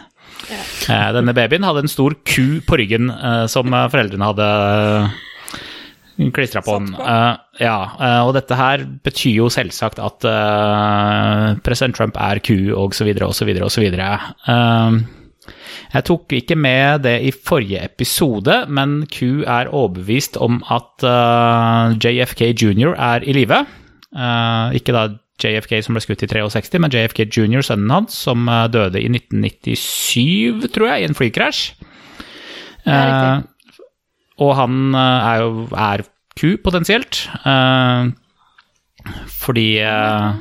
Denne 1.16 1.32
babyen 1.34 1.64
hadde 1.64 1.78
en 1.80 1.88
stor 1.88 2.12
ku 2.28 2.60
på 2.60 2.76
ryggen 2.76 3.08
som 3.48 3.64
foreldrene 3.72 4.28
hadde 4.28 5.10
klistra 6.34 6.62
på 6.62 6.76
den. 6.78 6.92
Uh, 6.94 7.34
ja, 7.60 7.78
uh, 7.98 8.22
og 8.28 8.34
dette 8.36 8.58
her 8.58 8.84
betyr 9.04 9.40
jo 9.42 9.50
selvsagt 9.52 10.00
at 10.02 10.26
uh, 10.28 11.54
president 11.66 11.96
Trump 11.98 12.18
er 12.20 12.40
ku, 12.44 12.56
og 12.76 12.94
så 12.94 13.06
videre, 13.08 13.28
og 13.28 13.36
så 13.36 13.48
videre, 13.48 13.66
og 13.66 13.74
så 13.74 13.82
videre. 13.82 14.08
Jeg 15.94 16.06
tok 16.08 16.32
ikke 16.34 16.56
med 16.58 17.04
det 17.04 17.18
i 17.28 17.30
forrige 17.30 17.82
episode, 17.84 18.64
men 18.66 19.04
Q 19.12 19.44
er 19.46 19.70
overbevist 19.70 20.38
om 20.42 20.62
at 20.72 21.04
JFK 22.02 22.48
jr. 22.56 22.94
er 22.96 23.22
i 23.22 23.34
live. 23.36 23.60
Ikke 24.74 24.96
da 24.96 25.04
JFK 25.44 25.76
som 25.84 25.94
ble 25.94 26.02
skutt 26.02 26.24
i 26.24 26.30
63, 26.30 26.80
men 26.82 26.94
JFK 26.94 27.26
jr., 27.28 27.62
sønnen 27.62 27.92
hans, 27.92 28.16
som 28.26 28.48
døde 28.72 29.02
i 29.02 29.10
1997, 29.12 30.72
tror 30.74 30.90
jeg, 30.90 31.04
i 31.04 31.10
en 31.10 31.18
flykrasj. 31.18 31.74
Uh, 32.84 33.40
og 34.42 34.56
han 34.58 34.94
eh, 34.94 35.28
er 35.28 35.44
jo 35.44 35.68
er 35.70 36.04
ku, 36.38 36.48
potensielt. 36.62 37.26
eh, 37.44 38.10
fordi 39.30 39.68
eh, 39.84 40.32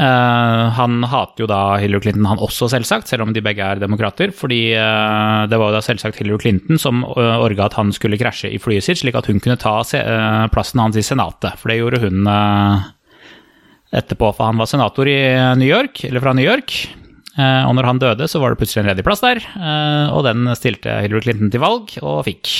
han 0.00 1.02
hater 1.04 1.42
jo 1.42 1.48
da 1.50 1.76
Hillary 1.82 2.06
Clinton, 2.06 2.28
han 2.30 2.40
også, 2.40 2.70
selvsagt, 2.72 3.10
selv 3.10 3.26
om 3.26 3.34
de 3.36 3.42
begge 3.44 3.60
er 3.60 3.82
demokrater. 3.82 4.30
Fordi 4.32 4.62
det 4.72 5.58
var 5.58 5.66
jo 5.66 5.74
da 5.76 5.82
selvsagt 5.84 6.16
Hillary 6.22 6.40
Clinton 6.40 6.80
som 6.80 7.02
uh, 7.04 7.36
orga 7.42 7.66
at 7.66 7.76
han 7.76 7.92
skulle 7.92 8.16
krasje 8.16 8.48
i 8.48 8.60
flyet 8.62 8.86
sitt, 8.86 9.02
slik 9.02 9.18
at 9.18 9.28
hun 9.28 9.42
kunne 9.44 9.58
ta 9.60 9.74
se, 9.84 10.00
plassen 10.54 10.80
hans 10.80 10.96
i 10.96 11.04
Senatet. 11.04 11.58
For 11.60 11.68
det 11.68 11.82
gjorde 11.82 12.00
hun 12.06 12.24
etterpå, 13.92 14.30
for 14.32 14.48
han 14.48 14.62
var 14.62 14.70
senator 14.70 15.10
i 15.10 15.20
New 15.58 15.68
York, 15.68 16.04
eller 16.08 16.24
fra 16.24 16.32
New 16.38 16.48
York. 16.48 16.78
Eh, 17.38 17.64
og 17.66 17.74
når 17.78 17.86
han 17.86 18.00
døde, 18.02 18.26
så 18.28 18.40
var 18.42 18.52
det 18.52 18.60
plutselig 18.60 18.82
en 18.82 18.90
ledig 18.90 19.06
plass 19.06 19.22
der, 19.22 19.38
eh, 19.38 20.06
og 20.10 20.24
den 20.26 20.50
stilte 20.58 20.98
Hillary 21.04 21.26
Clinton 21.26 21.52
til 21.52 21.62
valg, 21.62 21.92
og 22.02 22.24
fikk. 22.26 22.50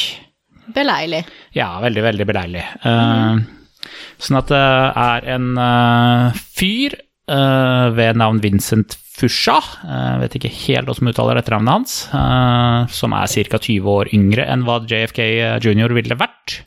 Beleilig. 0.71 1.25
Ja, 1.57 1.73
veldig, 1.83 2.05
veldig 2.07 2.27
beleilig. 2.29 2.63
Mm. 2.87 3.47
sånn 4.21 4.39
at 4.39 4.51
det 4.53 4.67
er 5.03 5.25
en 5.35 5.47
fyr 6.37 6.95
ved 7.27 8.19
navn 8.21 8.39
Vincent 8.43 8.95
Fusha, 9.21 9.57
uh, 9.83 10.21
vet 10.23 10.37
ikke 10.39 10.53
helt 10.53 10.89
hvordan 10.89 10.99
som 11.01 11.11
uttaler 11.11 11.41
etternavnet 11.41 11.75
hans, 11.75 11.97
som 12.95 13.15
er 13.17 13.35
ca. 13.51 13.59
20 13.59 13.91
år 13.91 14.11
yngre 14.17 14.47
enn 14.47 14.63
hva 14.67 14.79
JFK 14.87 15.21
jr. 15.65 15.95
ville 15.97 16.19
vært, 16.19 16.61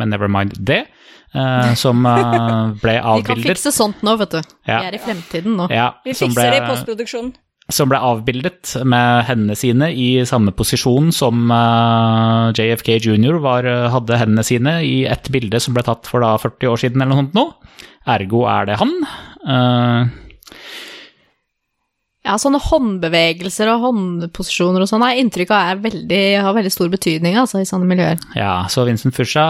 men 0.00 0.10
never 0.10 0.32
mind 0.32 0.56
det, 0.58 0.86
eh, 1.34 1.72
som 1.82 2.02
ble 2.02 2.74
ble 2.82 2.98
Vi 3.00 3.24
kan 3.28 3.42
fikse 3.46 3.72
sånt 3.74 4.02
nå, 4.04 4.16
vet 4.20 4.36
du. 4.36 4.42
Ja. 4.68 4.80
Vi 4.82 4.90
er 4.90 4.98
i 4.98 5.02
fremtiden 5.02 5.56
nå. 5.60 5.70
Ja, 5.72 5.94
Vi 6.04 6.12
fikser 6.14 6.28
fikser 6.34 6.50
det 6.54 6.60
i 6.62 6.68
postproduksjonen. 6.70 7.32
som 7.72 7.88
ble 7.88 7.96
avbildet 8.04 8.74
med 8.84 9.24
hendene 9.28 9.54
sine 9.56 9.86
i 9.96 10.08
samme 10.28 10.52
posisjon 10.52 11.12
som 11.14 11.46
eh, 11.54 12.52
JFK 12.58 12.96
jr. 12.98 13.38
Var, 13.40 13.68
eh, 13.70 13.88
hadde 13.94 14.18
hendene 14.20 14.44
sine 14.44 14.78
i 14.84 15.04
et 15.08 15.30
bilde 15.32 15.60
som 15.62 15.74
ble 15.76 15.84
tatt 15.86 16.10
for 16.10 16.20
da 16.24 16.34
40 16.42 16.68
år 16.72 16.82
siden 16.82 17.00
eller 17.00 17.14
noe 17.14 17.22
sånt 17.24 17.38
nå. 17.38 17.46
Ergo 18.12 18.44
er 18.50 18.66
det 18.66 18.80
han. 18.80 18.92
Ja, 22.22 22.36
sånne 22.38 22.60
håndbevegelser 22.62 23.66
og 23.72 23.82
håndposisjoner 23.82 24.84
og 24.84 24.86
sånn 24.86 25.02
har 25.02 25.18
inntrykk 25.18 25.50
av 25.56 25.80
veldig, 25.82 26.20
har 26.44 26.54
veldig 26.54 26.70
stor 26.70 26.92
betydning 26.92 27.34
altså, 27.40 27.58
i 27.58 27.66
sånne 27.66 27.88
miljøer. 27.90 28.22
ja, 28.38 28.60
så 28.70 28.84
Vincent 28.86 29.16
Fusha 29.16 29.42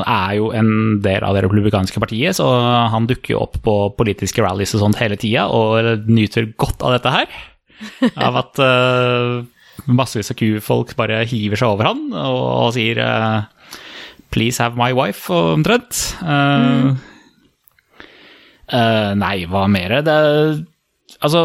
er 0.00 0.38
jo 0.38 0.48
en 0.56 1.02
del 1.04 1.26
av 1.28 1.36
det 1.36 1.44
republikanske 1.44 2.00
partiet, 2.00 2.38
så 2.40 2.48
han 2.94 3.08
dukker 3.10 3.34
jo 3.34 3.42
opp 3.44 3.60
på 3.66 3.76
politiske 4.00 4.40
rallies 4.40 4.72
og 4.78 4.86
sånt 4.86 5.00
hele 5.02 5.20
tida, 5.20 5.44
og 5.52 6.08
nyter 6.08 6.48
godt 6.56 6.80
av 6.80 6.96
dette 6.96 7.12
her. 7.12 7.38
Av 8.16 8.40
at 8.40 8.60
uh, 8.64 9.44
massevis 9.92 10.32
av 10.32 10.40
Q-folk 10.40 10.96
bare 10.96 11.22
hiver 11.28 11.60
seg 11.60 11.76
over 11.76 11.88
han 11.88 12.02
og, 12.12 12.40
og 12.64 12.74
sier 12.76 13.00
uh, 13.00 13.48
Please 14.30 14.62
have 14.62 14.78
my 14.78 14.92
wife, 14.94 15.26
omtrent. 15.30 16.14
Eh, 16.22 16.90
eh, 18.70 19.08
nei, 19.18 19.36
hva 19.50 19.64
mer? 19.66 19.96
Det 20.06 20.18
Altså, 21.20 21.40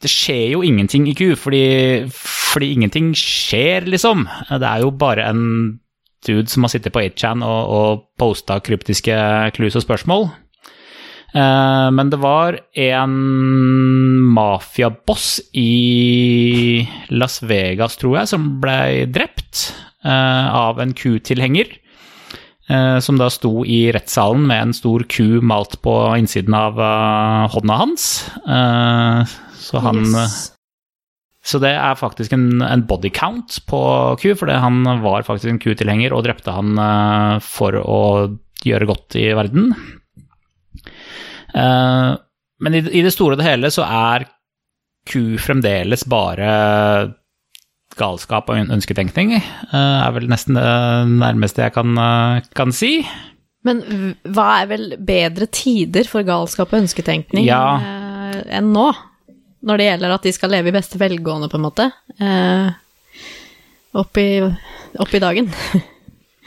det 0.00 0.08
skjer 0.08 0.54
jo 0.54 0.64
ingenting 0.64 1.06
i 1.10 1.14
Q, 1.16 1.34
fordi, 1.36 1.64
fordi 2.10 2.72
ingenting 2.76 3.12
skjer, 3.18 3.84
liksom. 3.90 4.24
Det 4.48 4.64
er 4.64 4.84
jo 4.84 4.94
bare 4.96 5.26
en 5.28 5.42
dude 6.26 6.48
som 6.48 6.64
har 6.64 6.72
sittet 6.72 6.94
på 6.94 7.02
8chan 7.04 7.44
og, 7.44 7.74
og 7.74 8.06
posta 8.20 8.58
kryptiske 8.64 9.16
clues 9.56 9.76
og 9.76 9.84
spørsmål. 9.84 10.30
Eh, 11.30 11.88
men 11.94 12.10
det 12.10 12.18
var 12.22 12.58
en 12.74 13.12
mafiaboss 14.34 15.38
i 15.54 16.86
Las 17.14 17.40
Vegas, 17.46 17.98
tror 18.00 18.20
jeg, 18.20 18.32
som 18.32 18.48
ble 18.62 19.06
drept 19.12 19.70
eh, 20.04 20.46
av 20.48 20.82
en 20.82 20.94
Q-tilhenger. 20.96 21.76
eh, 22.70 22.98
som 23.02 23.18
da 23.18 23.26
sto 23.30 23.64
i 23.66 23.90
rettssalen 23.94 24.44
med 24.46 24.62
en 24.62 24.74
stor 24.74 25.04
ku 25.10 25.40
malt 25.42 25.80
på 25.82 25.94
innsiden 26.18 26.54
av 26.54 26.78
hånda 27.50 27.78
hans. 27.84 28.04
Eh, 29.70 29.76
så 29.78 29.84
han 29.86 30.02
Yes. 30.04 30.40
Så 31.42 31.56
det 31.62 31.70
er 31.72 31.94
faktisk 31.96 32.34
en, 32.36 32.60
en 32.60 32.82
body 32.84 33.08
count 33.16 33.62
på 33.70 33.78
ku, 34.20 34.34
for 34.36 34.50
han 34.52 34.82
var 35.00 35.22
faktisk 35.24 35.48
en 35.48 35.58
Q-tilhenger 35.62 36.12
og 36.12 36.26
drepte 36.26 36.52
han 36.52 36.74
eh, 36.76 37.38
for 37.40 37.78
å 37.80 38.00
gjøre 38.60 38.88
godt 38.90 39.16
i 39.16 39.30
verden. 39.32 39.70
Eh, 41.54 42.10
men 42.60 42.76
i, 42.76 42.82
i 42.92 43.00
det 43.06 43.14
store 43.14 43.38
og 43.38 43.40
det 43.40 43.48
hele 43.48 43.70
så 43.72 43.86
er 43.88 44.26
ku 45.08 45.38
fremdeles 45.40 46.04
bare 46.12 46.50
galskap 47.96 48.52
og 48.52 48.70
ønsketenkning. 48.76 49.32
eh, 49.40 49.72
er 49.72 50.12
vel 50.14 50.28
nesten 50.30 50.60
det 50.60 50.68
nærmeste 51.24 51.64
jeg 51.64 51.74
kan, 51.74 51.96
eh, 51.98 52.44
kan 52.54 52.72
si. 52.76 52.98
Men 53.64 53.80
hva 54.28 54.62
er 54.62 54.68
vel 54.70 54.90
bedre 55.04 55.48
tider 55.52 56.04
for 56.08 56.24
galskap 56.24 56.72
og 56.72 56.82
ønsketenkning 56.84 57.44
Ja. 57.48 57.80
eh, 57.80 58.42
enn 58.60 58.72
nå? 58.76 58.90
Når 59.66 59.80
det 59.80 59.86
gjelder 59.88 60.14
at 60.14 60.26
de 60.26 60.32
skal 60.34 60.52
leve 60.54 60.70
i 60.70 60.74
beste 60.74 60.98
velgående, 61.00 61.50
på 61.52 61.58
en 61.58 61.64
måte. 61.66 61.88
Eh, 62.16 62.68
opp, 64.00 64.20
i, 64.20 65.20
dagen. 65.22 65.50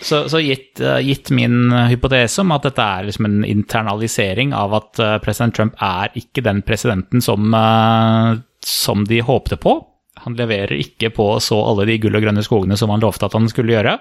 Så, 0.03 0.25
så 0.27 0.39
gitt, 0.43 0.81
eh, 0.83 0.97
gitt 1.05 1.29
min 1.31 1.71
hypotese 1.87 2.41
om 2.41 2.49
at 2.51 2.65
dette 2.65 2.83
er 2.83 3.05
liksom 3.07 3.27
en 3.29 3.45
internalisering 3.47 4.49
av 4.57 4.73
at 4.75 4.99
eh, 4.99 5.13
president 5.23 5.55
Trump 5.55 5.77
er 5.79 6.11
ikke 6.19 6.43
den 6.43 6.59
presidenten 6.65 7.23
som, 7.23 7.53
eh, 7.55 8.41
som 8.67 9.05
de 9.07 9.21
håpte 9.23 9.55
på. 9.63 9.77
Han 10.25 10.35
leverer 10.35 10.75
ikke 10.75 11.13
på 11.15 11.29
så 11.39 11.61
alle 11.69 11.85
de 11.87 11.95
gull 12.03 12.17
og 12.19 12.25
grønne 12.25 12.43
skogene 12.43 12.75
som 12.79 12.91
han 12.91 13.05
lovte 13.05 13.29
at 13.29 13.37
han 13.37 13.47
skulle 13.47 13.77
gjøre. 13.77 13.95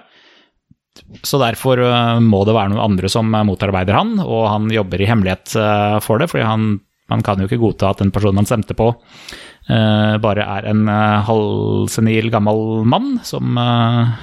Så 1.23 1.39
derfor 1.41 1.81
eh, 1.81 2.19
må 2.21 2.43
det 2.45 2.55
være 2.55 2.73
noen 2.73 2.83
andre 2.83 3.09
som 3.11 3.31
eh, 3.33 3.45
motarbeider 3.47 3.97
han, 3.97 4.17
og 4.21 4.47
han 4.49 4.71
jobber 4.73 5.01
i 5.01 5.07
hemmelighet 5.09 5.55
eh, 5.59 5.97
for 6.05 6.21
det, 6.21 6.29
fordi 6.31 6.45
han, 6.47 6.67
man 7.11 7.23
kan 7.25 7.41
jo 7.41 7.49
ikke 7.49 7.61
godta 7.61 7.91
at 7.91 8.03
den 8.03 8.13
personen 8.13 8.41
han 8.41 8.47
stemte 8.49 8.75
på, 8.77 8.91
uh, 8.93 10.15
bare 10.23 10.47
er 10.57 10.69
en 10.71 10.85
uh, 10.87 11.23
halvsenil 11.27 12.31
gammel 12.33 12.83
mann 12.87 13.17
som 13.27 13.59
uh, 13.59 14.15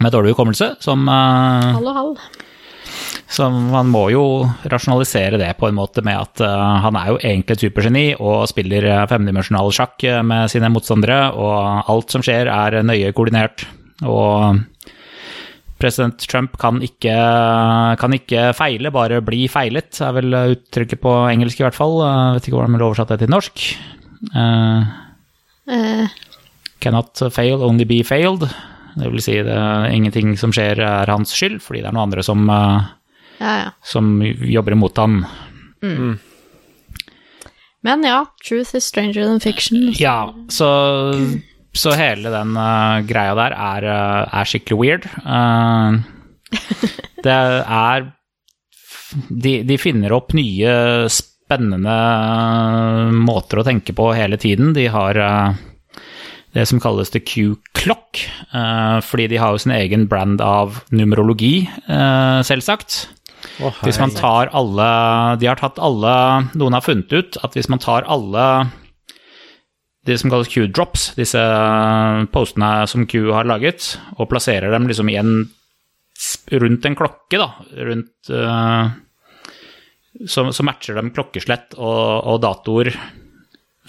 med 0.00 0.14
dårlig 0.14 0.34
hukommelse, 0.36 0.74
som, 0.84 1.08
Hall 1.08 1.88
og 1.90 1.96
halv. 1.96 2.22
Så 3.30 3.46
Man 3.50 3.90
må 3.90 4.08
jo 4.10 4.22
rasjonalisere 4.70 5.38
det 5.38 5.52
på 5.58 5.68
en 5.68 5.76
måte 5.78 6.02
med 6.06 6.18
at 6.18 6.42
uh, 6.42 6.78
han 6.84 6.98
er 6.98 7.12
jo 7.12 7.18
egentlig 7.20 7.56
et 7.56 7.64
supergeni 7.66 8.04
og 8.18 8.48
spiller 8.50 8.86
femdimensjonal 9.10 9.70
sjakk 9.74 10.04
med 10.26 10.50
sine 10.52 10.70
motstandere, 10.72 11.30
og 11.32 11.90
alt 11.90 12.14
som 12.14 12.24
skjer 12.26 12.50
er 12.50 12.80
nøye 12.86 13.14
koordinert. 13.16 13.66
Og 14.06 14.60
president 15.80 16.22
Trump 16.30 16.56
kan 16.60 16.80
ikke, 16.84 17.14
kan 18.00 18.16
ikke 18.16 18.50
feile, 18.56 18.92
bare 18.94 19.20
bli 19.24 19.46
feilet, 19.50 20.00
er 20.04 20.16
vel 20.16 20.36
uttrykket 20.54 21.02
på 21.02 21.14
engelsk 21.32 21.60
i 21.60 21.66
hvert 21.66 21.78
fall. 21.78 21.98
Jeg 22.04 22.36
vet 22.36 22.48
ikke 22.48 22.58
hvordan 22.58 22.74
man 22.76 22.86
oversatt 22.86 23.14
det 23.14 23.22
til 23.24 23.32
norsk. 23.32 23.66
Uh, 24.36 24.84
uh. 25.72 26.18
Cannot 26.80 27.24
fail, 27.34 27.64
only 27.64 27.88
be 27.88 28.02
failed. 28.06 28.46
Det 28.96 29.10
vil 29.10 29.22
si, 29.22 29.36
det 29.46 29.54
er 29.54 29.92
ingenting 29.94 30.34
som 30.40 30.52
skjer 30.54 30.80
er 30.84 31.12
hans 31.12 31.32
skyld, 31.36 31.60
fordi 31.64 31.84
det 31.84 31.90
er 31.90 31.96
noen 31.96 32.08
andre 32.08 32.24
som, 32.26 32.44
uh, 32.50 32.90
ja, 33.38 33.54
ja. 33.66 33.70
som 33.86 34.18
jobber 34.24 34.76
imot 34.76 35.00
han. 35.00 35.22
Men 37.80 38.04
ja, 38.04 38.26
truth 38.44 38.74
is 38.76 38.84
stranger 38.84 39.24
than 39.24 39.40
fiction. 39.40 39.88
Ja, 39.96 40.34
så, 40.52 40.68
så 41.76 41.94
hele 41.94 42.32
den 42.32 42.56
uh, 42.58 43.00
greia 43.06 43.34
der 43.38 43.54
er, 43.54 43.86
eh, 43.86 44.38
er 44.40 44.48
skikkelig 44.48 44.78
weird. 44.80 45.06
Uh, 45.22 46.02
det 47.24 47.36
er 47.36 48.08
de, 49.30 49.52
de 49.66 49.76
finner 49.78 50.14
opp 50.14 50.34
nye, 50.34 50.72
spennende 51.10 51.94
måter 53.14 53.60
å 53.60 53.66
tenke 53.66 53.94
på 53.96 54.10
hele 54.14 54.38
tiden. 54.38 54.72
De 54.74 54.86
har 54.90 55.18
det 56.54 56.66
som 56.66 56.82
kalles 56.82 57.10
the 57.10 57.22
Q-clock, 57.22 58.20
fordi 59.06 59.26
de 59.32 59.40
har 59.42 59.54
jo 59.54 59.62
sin 59.62 59.74
egen 59.74 60.06
brand 60.10 60.42
av 60.42 60.78
numerologi, 60.94 61.66
selvsagt. 62.46 63.00
Oh, 63.58 63.74
Hvis 63.82 63.98
man 63.98 64.12
tar 64.12 64.50
alle 64.56 64.86
De 65.40 65.46
har 65.48 65.56
tatt 65.56 65.78
alle 65.80 66.12
Noen 66.60 66.74
har 66.76 66.84
funnet 66.84 67.08
ut 67.08 67.38
at 67.40 67.54
hvis 67.56 67.70
man 67.72 67.80
tar 67.80 68.04
alle 68.04 68.44
det 70.10 70.18
som 70.20 70.32
kalles 70.32 70.50
Q-drops, 70.50 71.12
disse 71.18 71.40
postene 72.34 72.72
som 72.90 73.06
Q 73.08 73.30
har 73.32 73.48
laget, 73.48 73.94
og 74.18 74.28
plasserer 74.32 74.72
dem 74.74 74.90
liksom 74.90 75.10
i 75.12 75.18
en 75.20 75.32
rundt 76.60 76.84
en 76.84 76.98
klokke, 76.98 77.38
da, 77.40 77.48
rundt 77.88 78.28
uh, 78.34 78.90
så, 80.26 80.44
så 80.52 80.66
matcher 80.66 80.98
de 80.98 81.06
klokkeslett 81.14 81.78
og, 81.78 82.26
og 82.28 82.42
datoer 82.42 82.92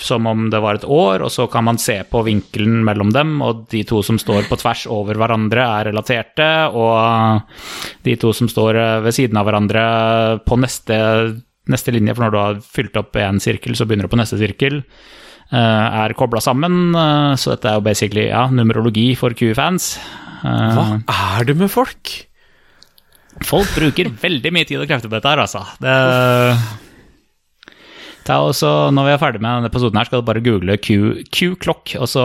som 0.01 0.25
om 0.27 0.49
det 0.49 0.59
var 0.63 0.79
et 0.79 0.87
år, 0.87 1.21
og 1.21 1.31
så 1.31 1.45
kan 1.51 1.65
man 1.67 1.77
se 1.81 1.99
på 2.09 2.23
vinkelen 2.25 2.81
mellom 2.85 3.11
dem, 3.13 3.35
og 3.45 3.65
de 3.71 3.83
to 3.87 4.01
som 4.05 4.17
står 4.21 4.47
på 4.49 4.57
tvers 4.61 4.87
over 4.89 5.19
hverandre 5.19 5.61
er 5.61 5.89
relaterte, 5.91 6.49
og 6.73 7.43
de 8.05 8.15
to 8.21 8.33
som 8.33 8.49
står 8.49 8.79
eh, 8.81 8.99
ved 9.05 9.17
siden 9.17 9.37
av 9.37 9.45
hverandre 9.47 9.83
på 10.47 10.57
neste, 10.57 10.97
neste 11.69 11.93
linje, 11.93 12.15
for 12.15 12.25
når 12.25 12.33
du 12.33 12.39
har 12.41 12.61
fylt 12.65 12.97
opp 13.01 13.19
én 13.21 13.41
sirkel, 13.43 13.77
så 13.77 13.85
begynner 13.85 14.09
du 14.09 14.13
på 14.15 14.21
neste 14.21 14.39
sirkel, 14.41 14.81
eh, 14.81 15.20
er 15.57 16.13
kobla 16.17 16.39
sammen. 16.41 16.93
eh, 16.95 17.35
Så 17.35 17.51
dette 17.55 17.67
er 17.69 17.79
jo 17.79 17.81
basically 17.85 18.27
ja, 18.29 18.47
numerologi 18.47 19.15
for 19.19 19.33
Q-fans. 19.35 19.97
Eh, 20.43 20.75
Hva 20.77 21.01
er 21.39 21.45
det 21.45 21.57
med 21.59 21.69
folk? 21.71 22.11
Folk 23.47 23.67
bruker 23.75 24.09
veldig 24.21 24.51
mye 24.53 24.67
tid 24.67 24.79
og 24.81 24.87
krefter 24.87 25.09
på 25.09 25.15
dette 25.17 25.29
her, 25.31 25.39
altså. 25.43 25.63
Det 25.81 25.97
Ta 28.23 28.35
også, 28.45 28.91
når 28.93 29.07
vi 29.07 29.11
er 29.15 29.17
ferdig 29.17 29.39
med 29.41 29.49
denne 29.49 29.69
episoden, 29.71 29.97
her, 29.97 30.05
skal 30.05 30.21
du 30.21 30.25
bare 30.27 30.43
google 30.45 30.75
Q- 30.77 31.23
Q-klokk, 31.33 31.95
og, 31.97 32.05
så- 32.07 32.21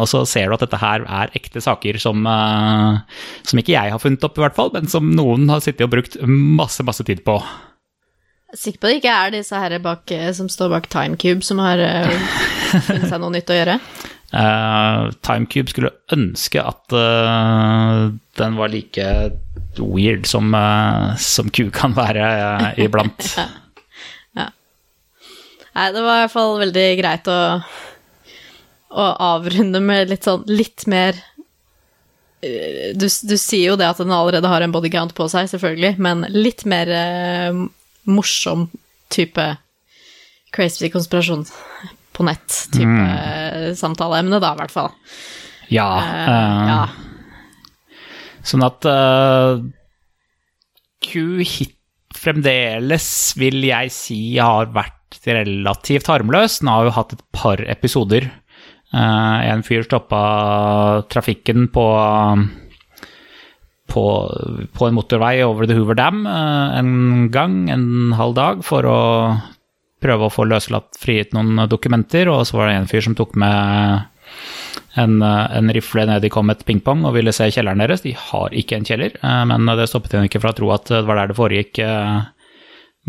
og 0.00 0.06
så 0.08 0.22
ser 0.26 0.46
du 0.48 0.54
at 0.56 0.60
dette 0.64 0.78
her 0.80 1.04
er 1.04 1.28
ekte 1.36 1.60
saker 1.60 1.98
som, 2.00 2.24
eh, 2.26 3.00
som 3.44 3.58
ikke 3.60 3.74
jeg 3.76 3.92
har 3.92 3.98
funnet 4.00 4.24
opp, 4.24 4.38
i 4.38 4.40
hvert 4.40 4.56
fall, 4.56 4.70
men 4.72 4.88
som 4.88 5.10
noen 5.12 5.44
har 5.52 5.60
sittet 5.60 5.84
og 5.84 5.90
brukt 5.92 6.16
masse, 6.26 6.80
masse 6.82 7.04
tid 7.04 7.20
på. 7.22 7.36
Er 8.50 8.58
Sikker 8.58 8.82
på 8.82 8.90
det 8.90 9.00
ikke 9.00 9.14
er 9.14 9.34
disse 9.34 9.58
her 9.62 9.76
bak, 9.82 10.10
eh, 10.10 10.32
som 10.34 10.48
står 10.50 10.72
bak 10.72 10.88
Timecube, 10.90 11.44
som 11.46 11.60
har 11.62 11.78
uh, 11.78 12.40
funnet 12.86 13.06
seg 13.06 13.20
noe 13.22 13.34
nytt 13.34 13.52
å 13.52 13.58
gjøre. 13.60 13.78
Uh, 14.30 15.10
Timecube 15.26 15.70
skulle 15.70 15.92
ønske 16.14 16.62
at 16.62 16.94
uh, 16.94 18.10
den 18.38 18.58
var 18.58 18.70
like 18.74 19.06
weird 19.78 20.26
som, 20.26 20.50
uh, 20.54 21.14
som 21.18 21.50
Q 21.50 21.70
kan 21.74 21.94
være 21.94 22.26
eh, 22.26 22.84
iblant. 22.86 23.30
Nei, 25.70 25.92
det 25.94 26.02
var 26.02 26.18
i 26.18 26.22
hvert 26.24 26.34
fall 26.34 26.56
veldig 26.60 26.86
greit 26.98 27.28
å, 27.30 27.40
å 28.90 29.08
avrunde 29.30 29.80
med 29.82 30.10
litt 30.10 30.26
sånn 30.26 30.42
litt 30.50 30.86
mer 30.90 31.14
eh, 32.42 32.90
du, 32.98 33.06
du 33.06 33.36
sier 33.38 33.70
jo 33.70 33.76
det 33.78 33.86
at 33.86 34.00
den 34.02 34.10
allerede 34.14 34.50
har 34.50 34.64
en 34.66 34.74
bodycount 34.74 35.14
på 35.16 35.28
seg, 35.30 35.50
selvfølgelig, 35.52 35.94
men 36.02 36.26
litt 36.34 36.66
mer 36.68 36.90
eh, 36.90 37.62
morsom 38.08 38.68
type 39.12 39.44
crazy 40.54 40.90
konspirasjon 40.92 41.44
på 42.16 42.26
nett-type 42.26 42.86
mm. 42.86 43.74
samtaleemne, 43.78 44.40
da, 44.42 44.54
i 44.54 44.60
hvert 44.60 44.74
fall. 44.74 44.90
Ja. 45.70 45.88
Uh, 46.00 46.62
ja. 46.70 46.80
Sånn 48.46 48.64
at 48.66 48.86
uh, 48.88 49.60
Q-hit 51.04 51.76
fremdeles 52.20 53.06
vil 53.38 53.62
jeg 53.64 53.92
si 53.94 54.20
har 54.36 54.72
vært 54.74 55.20
relativt 55.26 56.10
harmløs. 56.10 56.58
Den 56.60 56.72
har 56.72 56.88
jo 56.88 56.96
hatt 56.96 57.14
et 57.16 57.24
par 57.36 57.62
episoder. 57.70 58.26
Uh, 58.90 59.38
en 59.46 59.62
fyr 59.62 59.86
stoppa 59.86 60.22
trafikken 61.12 61.68
på, 61.72 61.86
på, 63.90 64.04
på 64.76 64.86
en 64.86 64.96
motorvei 64.96 65.40
over 65.44 65.66
The 65.66 65.76
Hoover 65.78 65.98
Dam 65.98 66.22
eh, 66.28 66.78
en 66.78 67.28
gang, 67.34 67.64
en 67.72 68.14
halv 68.18 68.36
dag, 68.38 68.64
for 68.66 68.86
å 68.86 69.00
prøve 70.00 70.28
å 70.28 70.32
få 70.32 70.46
løslatt 70.48 70.96
frigitt 71.00 71.34
noen 71.36 71.66
dokumenter. 71.70 72.30
Og 72.32 72.46
så 72.48 72.60
var 72.60 72.70
det 72.70 72.78
en 72.78 72.90
fyr 72.90 73.04
som 73.04 73.16
tok 73.18 73.36
med 73.40 74.06
en, 75.00 75.20
eh, 75.26 75.46
en 75.58 75.72
rifle 75.76 76.06
ned 76.08 76.26
i 76.26 76.32
Comet 76.32 76.64
Pingpong 76.66 77.04
og 77.08 77.16
ville 77.18 77.34
se 77.36 77.50
kjelleren 77.50 77.82
deres. 77.82 78.04
De 78.06 78.14
har 78.16 78.56
ikke 78.56 78.78
en 78.78 78.88
kjeller, 78.88 79.16
eh, 79.20 79.44
men 79.50 79.70
det 79.76 79.88
stoppet 79.90 80.16
henne 80.16 80.30
ikke 80.30 80.42
fra 80.42 80.54
å 80.54 80.60
tro 80.60 80.74
at 80.76 80.90
det 80.92 81.04
var 81.08 81.22
der 81.22 81.32
det 81.32 81.40
foregikk 81.40 81.82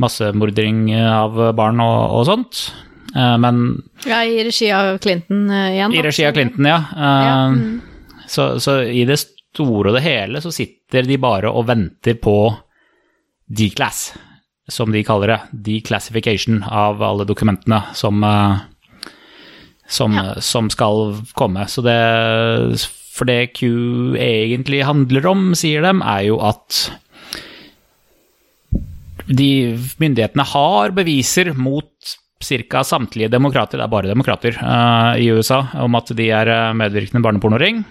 massemordring 0.01 0.87
av 1.03 1.35
barn 1.53 1.81
og, 1.83 2.15
og 2.15 2.25
sånt. 2.29 2.61
Men 3.11 3.57
ja, 4.07 4.21
i 4.23 4.39
regi 4.47 4.69
av 4.71 4.95
Clinton 5.03 5.49
igjen. 5.51 5.91
i 5.91 6.03
regi 6.05 6.23
av 6.23 6.31
Clinton, 6.37 6.69
ja. 6.69 6.77
Ja, 6.95 7.33
mm. 7.51 7.81
Så, 8.31 8.45
så 8.63 8.77
i 8.87 9.03
det 9.03 9.19
store 9.19 9.40
og 9.59 9.95
det 9.95 10.03
hele 10.05 10.41
så 10.41 10.51
sitter 10.53 11.03
de 11.03 11.17
bare 11.17 11.51
og 11.51 11.67
venter 11.67 12.15
på 12.15 12.55
declass, 13.51 14.13
som 14.69 14.91
de 14.91 15.03
kaller 15.03 15.27
det. 15.27 15.39
Declassification 15.51 16.63
av 16.63 17.01
alle 17.03 17.25
dokumentene 17.25 17.83
som, 17.93 18.23
eh, 18.23 18.59
som, 19.87 20.13
Ja. 20.13 20.39
som 20.39 20.69
skal 20.69 21.21
komme. 21.33 21.67
Så 21.67 21.83
det 21.83 22.89
For 23.11 23.25
det 23.25 23.53
Q 23.53 24.15
egentlig 24.15 24.85
handler 24.85 25.27
om, 25.27 25.53
sier 25.53 25.81
dem, 25.81 26.01
er 26.01 26.21
jo 26.31 26.39
at 26.39 26.91
de 29.27 29.77
myndighetene 29.99 30.45
har 30.47 30.91
beviser 30.91 31.53
mot 31.53 31.91
ca. 32.41 32.83
samtlige 32.83 33.29
demokrater, 33.29 33.77
det 33.77 33.85
er 33.85 33.91
bare 33.91 34.09
demokrater 34.09 34.57
uh, 34.57 35.13
i 35.19 35.29
USA, 35.29 35.67
om 35.83 35.95
at 35.95 36.09
de 36.17 36.29
er 36.31 36.47
eh, 36.47 36.73
medvirkende 36.73 37.21
barnepornoring. 37.21 37.83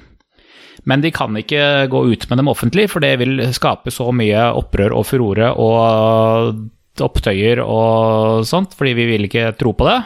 Men 0.89 1.03
de 1.05 1.13
kan 1.13 1.37
ikke 1.37 1.89
gå 1.93 2.05
ut 2.13 2.27
med 2.31 2.41
dem 2.41 2.49
offentlig, 2.53 2.87
for 2.93 3.05
det 3.05 3.17
vil 3.21 3.43
skape 3.57 3.93
så 3.93 4.09
mye 4.17 4.49
opprør 4.57 4.95
og 4.97 5.07
furore 5.09 5.51
og 5.61 6.63
opptøyer 7.01 7.61
og 7.65 8.47
sånt, 8.49 8.75
fordi 8.77 8.95
vi 8.97 9.07
vil 9.13 9.29
ikke 9.29 9.53
tro 9.61 9.75
på 9.77 9.89
det. 9.89 9.99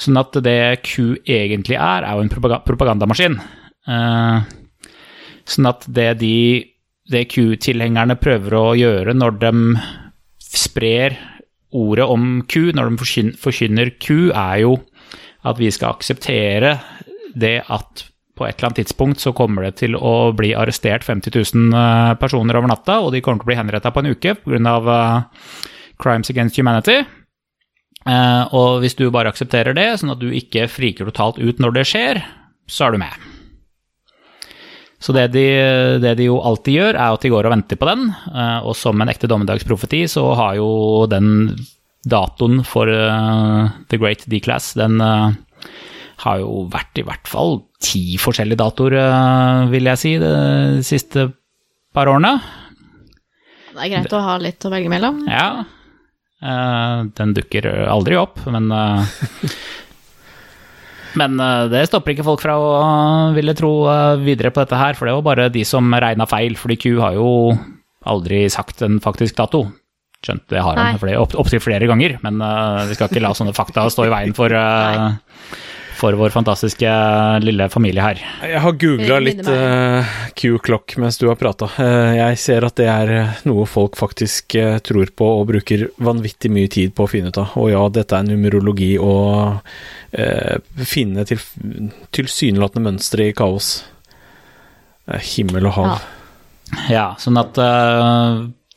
Sånn 0.00 0.18
at 0.20 0.36
det 0.44 0.82
Q 0.88 1.22
egentlig 1.28 1.76
er, 1.76 2.06
er 2.06 2.16
jo 2.16 2.24
en 2.24 2.32
propagandamaskin. 2.32 3.36
Uh, 3.88 4.44
sånn 5.48 5.68
at 5.68 5.84
det 5.90 6.12
de 6.22 6.36
det 7.12 7.26
Q-tilhengerne 7.32 8.16
prøver 8.20 8.54
å 8.56 8.66
gjøre 8.78 9.12
når 9.16 9.38
de 9.42 9.52
sprer 10.42 11.18
ordet 11.72 12.06
om 12.08 12.42
Q, 12.48 12.70
når 12.76 12.92
de 12.92 13.34
forkynner 13.40 13.92
Q, 14.00 14.30
er 14.30 14.62
jo 14.62 14.76
at 15.48 15.58
vi 15.58 15.70
skal 15.74 15.96
akseptere 15.96 16.76
det 17.34 17.58
at 17.72 18.04
et 18.46 18.56
eller 18.56 18.70
annet 18.70 18.82
tidspunkt 18.82 19.22
så 19.22 19.32
kommer 19.36 19.66
det 19.66 19.76
til 19.82 19.96
å 19.98 20.32
bli 20.36 20.52
arrestert 20.58 21.04
50 21.06 21.34
000 21.34 21.76
eh, 21.78 22.12
personer 22.20 22.58
over 22.58 22.70
natta, 22.70 23.00
og 23.02 23.12
de 23.14 23.22
kommer 23.24 23.42
til 23.42 23.48
å 23.48 23.50
bli 23.52 23.58
henretta 23.60 23.92
på 23.92 24.02
en 24.02 24.12
uke 24.14 24.36
pga. 24.42 24.76
Uh, 24.82 25.68
crimes 26.02 26.30
against 26.32 26.58
humanity. 26.58 27.02
Uh, 28.02 28.48
og 28.50 28.80
hvis 28.82 28.96
du 28.98 29.04
bare 29.14 29.30
aksepterer 29.30 29.76
det, 29.76 29.86
sånn 30.00 30.14
at 30.14 30.22
du 30.22 30.32
ikke 30.34 30.66
friker 30.70 31.06
totalt 31.10 31.38
ut 31.38 31.60
når 31.62 31.76
det 31.76 31.84
skjer, 31.86 32.22
så 32.66 32.88
er 32.88 32.94
du 32.94 33.02
med. 33.02 33.28
Så 35.02 35.14
det 35.14 35.28
de, 35.34 35.46
det 36.02 36.16
de, 36.18 36.26
jo 36.30 36.40
alltid 36.42 36.78
gjør, 36.78 36.96
er 36.96 37.14
at 37.14 37.22
de 37.22 37.30
går 37.30 37.46
og 37.46 37.54
venter 37.54 37.78
på 37.78 37.88
den. 37.90 38.04
Eh, 38.10 38.58
og 38.66 38.76
som 38.78 39.00
en 39.02 39.10
ekte 39.10 39.30
dommedagsprofeti 39.30 40.04
så 40.10 40.28
har 40.38 40.58
jo 40.60 40.68
den 41.10 41.56
datoen 42.06 42.62
for 42.66 42.90
The 42.90 43.98
Great 43.98 44.26
D-Class, 44.30 44.72
den 44.78 44.98
har 46.22 46.40
jo 46.42 46.64
vært 46.70 47.00
i 47.00 47.04
hvert 47.06 47.28
fall 47.30 47.60
ti 47.82 48.16
forskjellige 48.20 48.60
datoer, 48.60 48.96
uh, 49.02 49.70
vil 49.72 49.90
jeg 49.90 50.00
si, 50.00 50.14
de 50.22 50.82
siste 50.86 51.28
par 51.94 52.10
årene. 52.10 52.36
Det 53.72 53.80
er 53.80 53.94
greit 53.94 54.14
å 54.14 54.24
ha 54.24 54.36
litt 54.40 54.64
å 54.68 54.72
velge 54.72 54.90
mellom. 54.92 55.22
Ja. 55.28 55.64
den 56.42 57.34
dukker 57.36 57.68
aldri 57.86 58.18
opp, 58.18 58.42
men 58.50 58.68
Men 61.12 61.36
uh, 61.36 61.68
det 61.68 61.84
stopper 61.90 62.14
ikke 62.14 62.24
folk 62.24 62.40
fra 62.40 62.54
å 62.56 62.68
ville 63.36 63.52
tro 63.52 63.84
videre 64.22 64.48
på 64.48 64.62
dette 64.62 64.78
her, 64.80 64.96
for 64.96 65.04
det 65.04 65.12
var 65.18 65.26
bare 65.26 65.50
de 65.52 65.60
som 65.68 65.92
regna 65.92 66.24
feil, 66.24 66.56
fordi 66.56 66.78
Q 66.80 66.86
har 67.02 67.18
jo 67.18 67.28
aldri 68.08 68.46
sagt 68.52 68.80
en 68.86 68.96
faktisk 69.04 69.36
dato. 69.36 69.66
Skjønt 70.24 70.46
det 70.48 70.62
har 70.62 70.78
han 70.78 70.96
opptil 70.96 71.36
opp 71.42 71.50
flere 71.66 71.88
ganger, 71.90 72.16
men 72.22 72.40
vi 72.88 72.96
skal 72.96 73.10
ikke 73.10 73.22
la 73.24 73.34
sånne 73.36 73.52
fakta 73.56 73.88
stå 73.92 74.06
i 74.06 74.12
veien 74.14 74.32
for 74.36 74.54
for 76.02 76.16
vår 76.18 76.32
fantastiske 76.34 76.92
lille 77.44 77.68
familie 77.70 78.02
her. 78.02 78.20
Jeg 78.42 78.60
har 78.64 78.78
googla 78.80 79.18
litt 79.22 79.42
uh, 79.46 80.14
Q-klokk 80.38 80.96
mens 81.02 81.18
du 81.20 81.28
har 81.28 81.38
prata. 81.38 81.68
Uh, 81.78 82.10
jeg 82.16 82.40
ser 82.42 82.66
at 82.66 82.78
det 82.80 82.88
er 82.90 83.12
noe 83.46 83.66
folk 83.70 83.98
faktisk 84.00 84.56
uh, 84.58 84.80
tror 84.82 85.12
på 85.14 85.28
og 85.38 85.46
bruker 85.52 85.86
vanvittig 86.02 86.50
mye 86.54 86.70
tid 86.72 86.94
på 86.96 87.06
å 87.06 87.10
finne 87.10 87.30
ut 87.30 87.38
av. 87.38 87.54
Og 87.60 87.70
ja, 87.70 87.84
dette 87.94 88.18
er 88.18 88.26
numerologi 88.26 88.96
å 89.00 89.12
finne 90.84 91.22
til, 91.24 91.38
tilsynelatende 92.12 92.90
mønstre 92.90 93.30
i 93.30 93.36
kaos. 93.36 93.78
himmel 95.32 95.70
og 95.70 95.72
hav. 95.78 95.86
Ja, 95.86 96.82
ja 96.92 97.06
sånn 97.20 97.40
at 97.40 97.56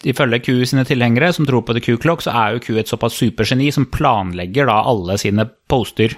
ifølge 0.07 0.39
Q 0.45 0.63
sine 0.69 0.86
tilhengere 0.88 1.34
som 1.36 1.47
tror 1.49 1.65
på 1.65 1.76
The 1.76 1.84
Q-clock, 1.84 2.23
så 2.23 2.32
er 2.32 2.55
jo 2.55 2.63
Q 2.63 2.80
et 2.80 2.91
såpass 2.91 3.17
supergeni 3.19 3.67
som 3.76 3.89
planlegger 3.91 4.69
da 4.69 4.80
alle 4.88 5.17
sine 5.19 5.49
poster 5.67 6.15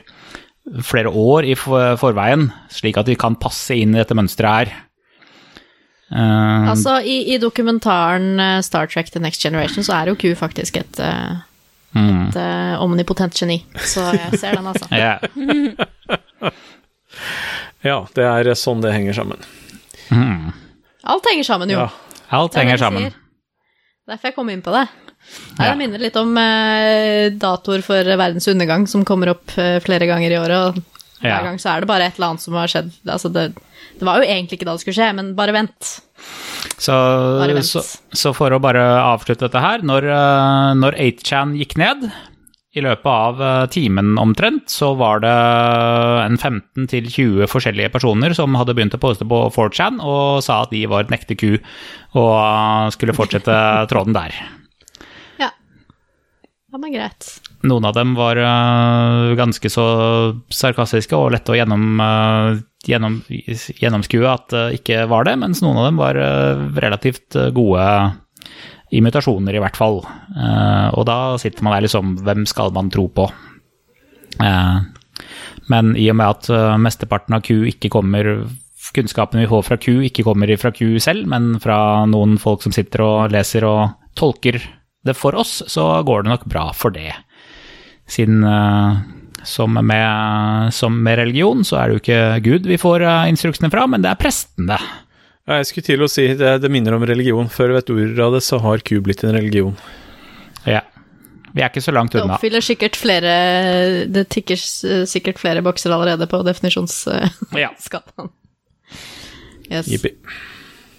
flere 0.83 1.09
år 1.09 1.47
i 1.47 1.55
forveien, 1.57 2.49
slik 2.73 2.99
at 2.99 3.07
de 3.07 3.15
kan 3.19 3.37
passe 3.39 3.75
inn 3.75 3.95
i 3.95 4.01
dette 4.01 4.17
mønsteret 4.17 4.67
her. 4.67 4.83
Uh, 6.07 6.69
altså, 6.71 7.01
i, 7.03 7.33
i, 7.33 7.37
dokumentaren 7.41 8.39
eh, 8.39 8.61
Star 8.63 8.87
Trek 8.87 9.09
The 9.11 9.19
Next 9.19 9.43
Generation 9.43 9.83
så 9.83 9.97
er 9.97 10.07
jo 10.07 10.15
Q 10.15 10.37
faktisk 10.39 10.77
et, 10.79 11.01
uh, 11.03 11.35
mm. 11.91 12.29
et 12.29 12.37
uh, 12.39 12.77
omnipotent 12.79 13.35
geni, 13.35 13.57
så 13.75 14.05
jeg 14.15 14.39
ser 14.39 14.55
den, 14.55 14.69
altså. 14.71 14.87
yeah. 14.95 15.19
ja, 17.83 17.97
det 18.15 18.23
er 18.23 18.53
sånn 18.55 18.83
det 18.85 18.95
henger 18.95 19.19
sammen. 19.19 19.43
Mm. 20.07 20.55
Alt 21.11 21.27
henger 21.27 21.49
sammen, 21.51 21.75
jo. 21.75 21.83
Ja. 21.83 22.23
Alt 22.39 22.55
henger 22.55 22.79
sammen. 22.79 23.11
Derfor 24.07 24.29
jeg 24.29 24.37
kom 24.37 24.49
inn 24.51 24.63
på 24.63 24.71
det. 24.71 24.85
Nei, 25.57 25.67
Det 25.67 25.77
minner 25.81 25.99
litt 26.01 26.17
om 26.19 26.29
eh, 26.39 27.27
datoer 27.35 27.83
for 27.83 28.11
verdens 28.19 28.47
undergang 28.47 28.85
som 28.87 29.03
kommer 29.07 29.33
opp 29.33 29.51
eh, 29.59 29.77
flere 29.83 30.07
ganger 30.07 30.31
i 30.31 30.39
året. 30.39 30.57
og 30.79 31.17
Hver 31.19 31.33
ja. 31.33 31.41
gang 31.43 31.59
så 31.59 31.73
er 31.73 31.83
det 31.83 31.89
bare 31.89 32.07
et 32.07 32.19
eller 32.19 32.31
annet 32.31 32.45
som 32.45 32.55
har 32.55 32.71
skjedd. 32.71 32.93
Altså 33.03 33.31
det, 33.33 33.49
det, 33.97 34.05
var 34.07 34.21
jo 34.21 34.29
egentlig 34.29 34.59
ikke 34.59 34.69
da 34.69 34.77
det 34.77 34.85
skulle 34.85 34.99
skje, 34.99 35.09
men 35.17 35.33
bare 35.35 35.55
vent. 35.57 35.91
Så, 36.77 36.93
bare 36.93 37.57
vent. 37.57 37.67
så, 37.67 37.83
så 38.15 38.31
for 38.37 38.53
å 38.55 38.61
bare 38.63 38.85
avslutte 39.01 39.49
dette 39.49 39.63
her, 39.63 39.83
når, 39.85 40.07
uh, 40.07 40.71
når 40.79 40.99
8chan 41.09 41.57
gikk 41.59 41.75
ned 41.81 42.07
i 42.77 42.83
løpet 42.85 43.09
av 43.09 43.41
uh, 43.41 43.65
timen 43.73 44.15
omtrent, 44.21 44.69
så 44.71 44.93
var 44.97 45.23
det 45.23 45.33
en 46.23 46.37
15-20 46.37 47.47
forskjellige 47.51 47.91
personer 47.95 48.35
som 48.37 48.55
hadde 48.59 48.75
begynt 48.77 48.95
å 48.97 49.01
poste 49.01 49.27
på 49.27 49.41
4chan 49.55 50.01
og 50.03 50.43
sa 50.45 50.61
at 50.65 50.73
de 50.75 50.85
var 50.89 51.05
et 51.05 51.13
nekte 51.13 51.37
ku 51.39 51.49
og 51.57 52.35
uh, 52.37 52.87
skulle 52.93 53.17
fortsette 53.17 53.57
tråden 53.91 54.15
der. 54.17 54.37
Ja, 56.67 56.77
men 56.77 56.91
greit. 56.91 57.29
Noen 57.65 57.87
av 57.87 57.95
dem 57.95 58.11
var 58.13 58.37
ganske 59.39 59.69
så 59.71 59.85
sarkastiske 60.53 61.15
og 61.17 61.31
lette 61.33 61.49
å 61.49 61.55
gjennom, 61.57 62.01
gjennom, 62.85 63.15
gjennomskue 63.31 64.27
at 64.29 64.51
det 64.51 64.65
ikke 64.81 65.07
var 65.09 65.25
det, 65.25 65.37
mens 65.41 65.63
noen 65.63 65.79
av 65.79 65.87
dem 65.87 65.97
var 65.97 66.19
relativt 66.77 67.39
gode 67.55 67.87
imitasjoner, 68.95 69.55
i 69.55 69.61
hvert 69.63 69.77
fall. 69.77 69.97
og 70.95 71.03
da 71.07 71.17
sitter 71.41 71.63
man 71.63 71.75
der 71.75 71.83
liksom 71.87 72.13
Hvem 72.23 72.45
skal 72.47 72.71
man 72.75 72.91
tro 72.93 73.07
på? 73.07 73.27
men 75.67 75.95
i 75.97 76.05
og 76.11 76.15
med 76.15 76.27
at 76.29 76.79
mesteparten 76.79 77.35
av 77.35 77.41
Q 77.41 77.65
ikke 77.73 77.89
kommer 77.91 78.45
Kunnskapen 78.95 79.41
vi 79.41 79.49
får 79.49 79.63
fra 79.67 79.77
Q, 79.77 79.99
ikke 80.07 80.23
kommer 80.23 80.51
fra 80.61 80.71
Q 80.71 80.99
selv, 81.03 81.27
men 81.27 81.57
fra 81.59 82.05
noen 82.07 82.37
folk 82.39 82.63
som 82.63 82.71
sitter 82.71 83.03
og 83.03 83.33
leser 83.33 83.65
og 83.67 83.97
tolker 84.17 84.61
det 85.07 85.15
for 85.17 85.35
oss, 85.37 85.59
så 85.67 86.03
går 86.07 86.23
det 86.23 86.31
nok 86.31 86.45
bra 86.49 86.69
for 86.75 86.95
det. 86.95 87.11
Siden 88.07 88.45
som, 89.47 89.73
med, 89.73 90.73
som 90.73 90.95
med, 91.03 91.19
religion, 91.19 91.63
så 91.67 91.79
er 91.79 91.87
det 91.87 91.97
jo 91.97 92.03
ikke 92.03 92.21
Gud 92.47 92.69
vi 92.69 92.79
får 92.79 93.05
instruksene 93.29 93.71
fra, 93.73 93.85
men 93.89 94.03
det 94.03 94.11
er 94.11 94.21
prestene. 94.21 94.79
Ja, 95.47 95.61
jeg 95.61 95.69
skulle 95.69 95.87
til 95.87 96.03
å 96.03 96.09
si 96.11 96.25
det, 96.35 96.57
det 96.59 96.69
minner 96.71 96.97
om 96.97 97.05
religion. 97.07 97.47
Før 97.47 97.71
vet 97.77 97.89
ordet 97.93 98.19
av 98.19 98.33
det, 98.35 98.43
så 98.43 98.59
har 98.59 98.83
Q 98.83 98.99
blitt 99.05 99.23
en 99.23 99.31
religion. 99.35 99.77
Ja. 100.67 100.81
Vi 101.53 101.63
er 101.63 101.71
ikke 101.71 101.85
så 101.85 101.93
langt 101.95 102.11
unna. 102.17 102.35
Det 102.35 102.35
oppfyller 102.35 102.65
sikkert 102.65 102.97
flere 102.99 103.31
Det 104.11 104.25
tikker 104.29 104.59
sikkert 105.09 105.39
flere 105.41 105.63
bokser 105.65 105.95
allerede 105.95 106.27
på 106.29 106.41
definisjonsskalaen. 106.45 107.55
Ja. 107.55 107.71
yes. 109.71 109.87
Jippi. 109.87 110.13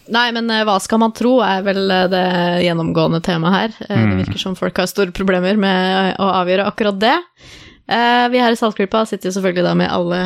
Nei, 0.09 0.30
men 0.32 0.49
eh, 0.49 0.64
hva 0.64 0.78
skal 0.80 1.03
man 1.05 1.12
tro, 1.12 1.36
er 1.44 1.61
vel 1.66 1.84
eh, 1.92 2.09
det 2.09 2.24
gjennomgående 2.64 3.20
temaet 3.24 3.59
her. 3.59 3.78
Mm. 3.92 4.11
det 4.11 4.20
virker 4.24 4.40
som 4.46 4.57
folk 4.57 4.80
har 4.80 4.88
store 4.88 5.12
problemer 5.12 5.61
med 5.61 6.16
å 6.16 6.32
avgjøre 6.40 6.66
akkurat 6.72 6.96
det. 7.05 7.16
Vi 7.88 8.40
her 8.40 8.53
i 8.53 8.57
Saltklypa 8.61 9.07
sitter 9.09 9.30
jo 9.30 9.38
selvfølgelig 9.38 9.64
da 9.64 9.70
med 9.76 9.88
alle 9.88 10.18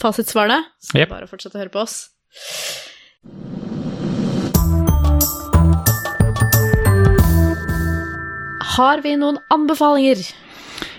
fasitsvarene, 0.00 0.64
så 0.82 0.98
yep. 0.98 1.12
bare 1.12 1.28
fortsett 1.30 1.54
å 1.54 1.60
høre 1.60 1.70
på 1.70 1.84
oss. 1.84 2.00
Har 8.76 9.00
vi 9.00 9.14
noen 9.16 9.38
anbefalinger? 9.52 10.20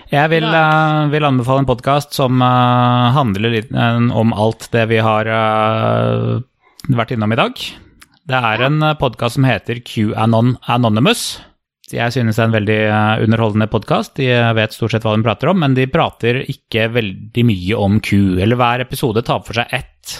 Jeg 0.08 0.30
vil, 0.32 0.46
uh, 0.48 1.06
vil 1.12 1.26
anbefale 1.28 1.62
en 1.62 1.68
podkast 1.68 2.16
som 2.16 2.40
uh, 2.42 3.12
handler 3.14 3.52
litt 3.52 3.68
uh, 3.70 4.00
om 4.18 4.32
alt 4.32 4.70
det 4.72 4.86
vi 4.90 4.98
har 5.04 5.28
vært 6.88 7.12
innom 7.14 7.34
i 7.34 7.38
dag. 7.38 7.60
Det 8.28 8.40
er 8.50 8.64
en 8.66 8.82
podkast 9.00 9.38
som 9.38 9.46
heter 9.46 9.82
QAnon 9.84 10.56
Anonymous. 10.66 11.42
Jeg 11.92 12.12
synes 12.12 12.36
det 12.36 12.42
er 12.42 12.48
en 12.48 12.56
veldig 12.56 12.80
underholdende 13.24 13.68
podkast. 13.72 14.16
De 14.18 14.26
vet 14.58 14.74
stort 14.74 14.92
sett 14.92 15.06
hva 15.06 15.14
de 15.16 15.24
prater 15.24 15.52
om, 15.52 15.62
men 15.62 15.76
de 15.76 15.86
prater 15.88 16.42
ikke 16.44 16.90
veldig 16.92 17.44
mye 17.48 17.78
om 17.78 17.96
Q. 18.04 18.40
Eller 18.42 18.60
hver 18.60 18.84
episode 18.84 19.24
tar 19.24 19.40
for 19.46 19.56
seg 19.56 19.72
ett 19.78 20.18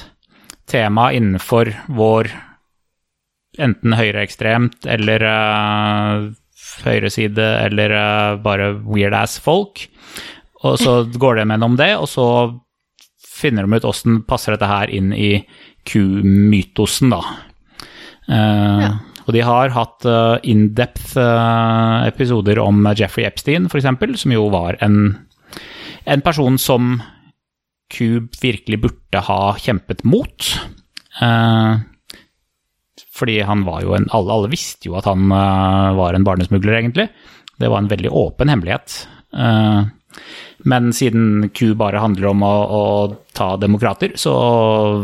tema 0.68 1.08
innenfor 1.16 1.70
vår 1.96 2.30
enten 3.58 3.96
høyreekstremt 3.98 4.86
eller 4.86 5.24
uh, 5.26 6.28
høyreside 6.84 7.46
eller 7.66 7.94
uh, 7.96 8.36
bare 8.42 8.72
weird 8.84 9.16
ass 9.16 9.38
folk. 9.42 9.86
Og 10.66 10.78
så 10.82 11.00
går 11.14 11.38
de 11.38 11.46
gjennom 11.46 11.76
det, 11.78 11.92
og 11.96 12.08
så 12.10 12.28
finner 13.38 13.66
de 13.66 13.78
ut 13.78 13.86
åssen 13.86 14.22
passer 14.26 14.54
dette 14.54 14.66
her 14.70 14.90
inn 14.90 15.12
i 15.14 15.44
Q-mytosen, 15.88 17.14
da. 17.14 17.22
Uh, 18.28 18.82
Ja. 18.88 18.96
Og 19.28 19.34
de 19.36 19.42
har 19.44 19.68
hatt 19.74 20.06
uh, 20.08 20.38
in-depth 20.40 21.18
uh, 21.20 22.06
episoder 22.08 22.56
om 22.62 22.86
Jeffrey 22.96 23.26
Epstein, 23.28 23.66
f.eks., 23.68 24.22
som 24.22 24.32
jo 24.32 24.46
var 24.48 24.78
en, 24.80 25.18
en 26.08 26.22
person 26.24 26.56
som 26.56 27.02
Q 27.89 28.28
virkelig 28.43 28.80
burde 28.82 29.22
ha 29.24 29.41
kjempet 29.59 30.05
mot. 30.05 30.49
Eh, 31.22 31.78
fordi 33.18 33.41
han 33.43 33.64
var 33.66 33.82
jo 33.82 33.95
en 33.97 34.07
Alle, 34.14 34.32
alle 34.32 34.51
visste 34.53 34.91
jo 34.91 34.99
at 34.99 35.09
han 35.11 35.30
eh, 35.32 35.95
var 35.99 36.14
en 36.14 36.26
barnesmugler, 36.26 36.78
egentlig. 36.80 37.09
Det 37.59 37.70
var 37.70 37.82
en 37.82 37.91
veldig 37.91 38.12
åpen 38.14 38.53
hemmelighet. 38.53 39.01
Eh, 39.34 39.80
men 40.68 40.93
siden 40.93 41.49
Q 41.55 41.74
bare 41.78 42.03
handler 42.03 42.30
om 42.32 42.43
å, 42.43 42.53
å 42.53 42.84
ta 43.32 43.55
demokrater, 43.61 44.14
så 44.18 44.34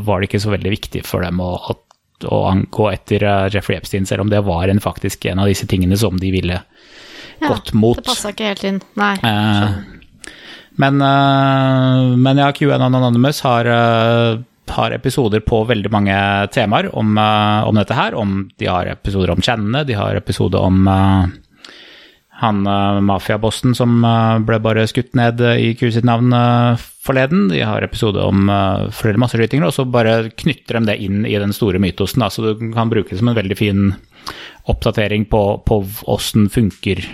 var 0.05 0.21
det 0.21 0.29
ikke 0.31 0.43
så 0.43 0.53
veldig 0.55 0.75
viktig 0.75 1.05
for 1.07 1.25
dem 1.25 1.41
å, 1.43 1.53
å, 1.71 1.77
å 2.27 2.41
gå 2.75 2.89
etter 2.91 3.27
Jeffrey 3.55 3.79
Epstein, 3.79 4.07
selv 4.07 4.27
om 4.27 4.33
det 4.33 4.43
var 4.47 4.69
en, 4.69 4.83
faktisk 4.83 5.27
en 5.31 5.43
av 5.45 5.51
disse 5.51 5.69
tingene 5.71 5.99
som 6.01 6.19
de 6.21 6.33
ville 6.35 6.59
Ja, 6.59 7.47
gått 7.49 7.73
mot. 7.73 8.01
Det 8.03 8.09
passa 8.11 8.35
ikke 8.35 8.51
helt 8.51 8.67
inn. 8.67 8.81
Nei. 8.99 9.15
Eh, 9.23 9.94
men, 10.77 11.01
eh, 11.03 12.17
men 12.17 12.37
ja, 12.39 12.53
QN 12.53 12.83
Anonymous 12.83 13.41
har, 13.41 13.65
eh, 13.65 14.39
har 14.69 14.91
episoder 14.91 15.41
på 15.41 15.63
veldig 15.65 15.91
mange 15.93 16.17
temaer 16.51 16.91
om, 16.97 17.19
eh, 17.19 17.69
om 17.69 17.75
dette 17.75 17.95
her. 17.95 18.15
Om, 18.15 18.51
de 18.59 18.67
har 18.67 18.87
episoder 18.87 19.31
om 19.31 19.41
kjennene, 19.41 19.87
de 19.87 19.95
har 19.95 20.17
episode 20.17 20.59
om 20.59 20.89
uh, 20.89 21.27
han 22.41 22.67
uh, 22.67 23.01
mafiabossen 23.01 23.77
som 23.79 24.03
uh, 24.05 24.39
ble 24.43 24.59
bare 24.59 24.89
skutt 24.91 25.15
ned 25.15 25.41
i 25.41 25.75
Q 25.79 25.93
sitt 25.93 26.05
navn 26.05 26.35
forleden. 27.05 27.49
De 27.53 27.61
har 27.63 27.85
episode 27.85 28.19
om 28.19 28.49
flere 28.91 29.21
masseskytinger, 29.21 29.69
og 29.69 29.75
så 29.77 29.85
bare 29.85 30.31
knytter 30.31 30.81
de 30.81 30.87
det 30.89 30.99
inn 31.05 31.27
i 31.27 31.37
den 31.39 31.53
store 31.53 31.79
mytosen. 31.79 32.25
Da, 32.25 32.31
så 32.33 32.43
du 32.43 32.73
kan 32.73 32.91
bruke 32.91 33.13
det 33.13 33.21
som 33.21 33.29
en 33.29 33.37
veldig 33.37 33.59
fin 33.59 33.93
oppdatering 34.67 35.29
på, 35.29 35.43
åssen 36.09 36.49
funker 36.49 37.05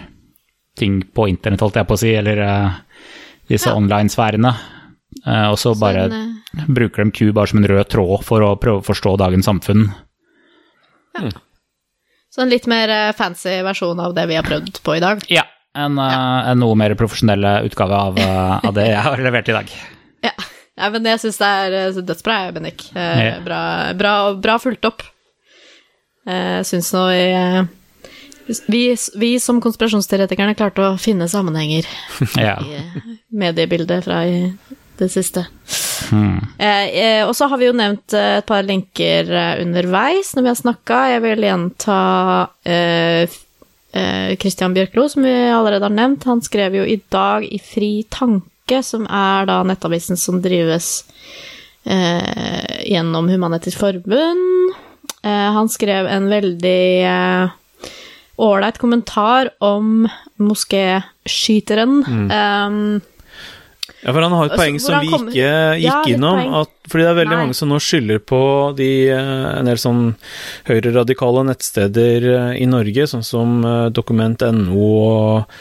ting 0.78 1.02
på 1.02 1.26
internett, 1.28 1.60
holdt 1.60 1.80
jeg 1.80 1.88
på 1.90 1.98
å 1.98 2.00
si, 2.00 2.14
eller 2.14 2.38
disse 3.50 3.68
Ja. 3.70 3.74
online-sfærene. 3.76 4.54
Eh, 5.26 5.46
og 5.50 5.58
så 5.58 5.74
bare 5.78 6.06
en, 6.06 6.12
eh, 6.56 6.64
bruker 6.70 7.04
de 7.04 7.10
Q 7.10 7.32
bare 7.34 7.50
som 7.50 7.58
en 7.60 7.68
rød 7.68 7.88
tråd 7.90 8.22
for 8.24 8.40
å 8.46 8.54
prøve 8.62 8.80
å 8.80 8.86
forstå 8.86 9.16
dagens 9.18 9.46
samfunn. 9.50 9.88
Så 12.30 12.42
en 12.44 12.50
litt 12.52 12.66
mer 12.70 12.88
eh, 12.94 13.12
fancy 13.18 13.56
versjon 13.66 13.98
av 14.00 14.14
det 14.14 14.28
vi 14.30 14.36
har 14.38 14.46
prøvd 14.46 14.78
på 14.86 14.96
i 14.96 15.02
dag. 15.02 15.22
Ja, 15.32 15.42
en, 15.74 15.98
ja. 15.98 16.20
en 16.52 16.60
noe 16.62 16.76
mer 16.78 16.94
profesjonell 16.98 17.42
utgave 17.66 17.98
av, 17.98 18.20
av 18.62 18.74
det 18.76 18.86
jeg 18.92 19.02
har 19.06 19.22
levert 19.26 19.50
i 19.50 19.56
dag. 19.58 19.72
Ja, 20.22 20.32
ja 20.78 20.90
men 20.94 21.08
jeg 21.10 21.22
syns 21.24 21.40
det 21.42 21.50
er 21.50 21.98
dødsbra, 22.06 22.38
Bennik. 22.54 22.86
Eh, 22.94 23.40
Bra, 23.44 23.60
bra, 23.98 24.14
bra 24.38 24.58
fulgt 24.62 24.86
opp. 24.86 25.02
Jeg 26.30 26.66
syns 26.68 26.92
nå 26.94 27.08
eh, 27.16 27.64
vi 28.66 28.96
Vi 29.20 29.30
som 29.40 29.60
konspirasjonsteoretikerne 29.62 30.54
klarte 30.58 30.84
å 30.88 30.98
finne 31.00 31.28
sammenhenger 31.28 31.86
Ja. 32.38 32.56
i 32.62 32.76
eh, 32.78 33.02
mediebildet 33.30 34.04
fra 34.04 34.22
i 34.26 34.52
det 35.00 35.08
siste. 35.08 35.46
Hmm. 36.10 36.40
Eh, 36.58 36.86
eh, 37.00 37.22
og 37.24 37.32
så 37.36 37.46
har 37.48 37.56
vi 37.60 37.70
jo 37.70 37.76
nevnt 37.76 38.12
eh, 38.12 38.38
et 38.40 38.46
par 38.48 38.66
lenker 38.66 39.30
eh, 39.32 39.62
underveis 39.62 40.34
når 40.36 40.44
vi 40.44 40.50
har 40.52 40.58
snakka. 40.60 40.98
Jeg 41.14 41.22
vil 41.24 41.46
gjenta 41.46 42.00
eh, 42.68 43.38
Christian 44.38 44.74
Bjørklo, 44.76 45.08
som 45.10 45.24
vi 45.26 45.32
allerede 45.50 45.88
har 45.88 45.94
nevnt. 45.96 46.26
Han 46.28 46.42
skrev 46.44 46.76
jo 46.78 46.84
i 46.86 47.00
dag 47.10 47.42
i 47.48 47.58
Fri 47.58 48.04
Tanke, 48.12 48.82
som 48.86 49.06
er 49.10 49.48
da 49.50 49.56
nettavisen 49.66 50.20
som 50.20 50.38
drives 50.44 51.00
eh, 51.84 52.84
gjennom 52.86 53.26
Human-Etisk 53.32 53.80
Forbund. 53.80 54.76
Eh, 55.24 55.48
han 55.56 55.68
skrev 55.72 56.06
en 56.06 56.28
veldig 56.30 57.50
ålreit 58.40 58.78
kommentar 58.80 59.52
om 59.60 60.08
moskéskyteren. 60.40 62.02
Eh, 62.30 63.06
Ja, 64.00 64.14
for 64.14 64.22
han 64.24 64.32
har 64.32 64.46
et 64.46 64.52
Altså, 64.54 64.62
poeng 64.62 64.78
som 64.80 65.02
vi 65.02 65.08
ikke 65.12 65.48
gikk 65.76 65.82
ja, 65.84 65.96
innom. 66.08 66.38
At, 66.62 66.70
fordi 66.88 67.04
det 67.04 67.10
er 67.10 67.16
veldig 67.18 67.34
Nei. 67.36 67.40
mange 67.44 67.56
som 67.58 67.68
nå 67.68 67.76
skylder 67.84 68.22
på 68.24 68.38
de, 68.78 68.86
eh, 69.12 69.58
en 69.58 69.68
del 69.68 69.76
sånn 69.76 70.14
høyreradikale 70.70 71.42
nettsteder 71.50 72.24
eh, 72.32 72.62
i 72.62 72.68
Norge, 72.70 73.04
sånn 73.10 73.26
som 73.26 73.58
eh, 73.60 73.90
Dokument.no 73.92 74.86
og 74.86 75.52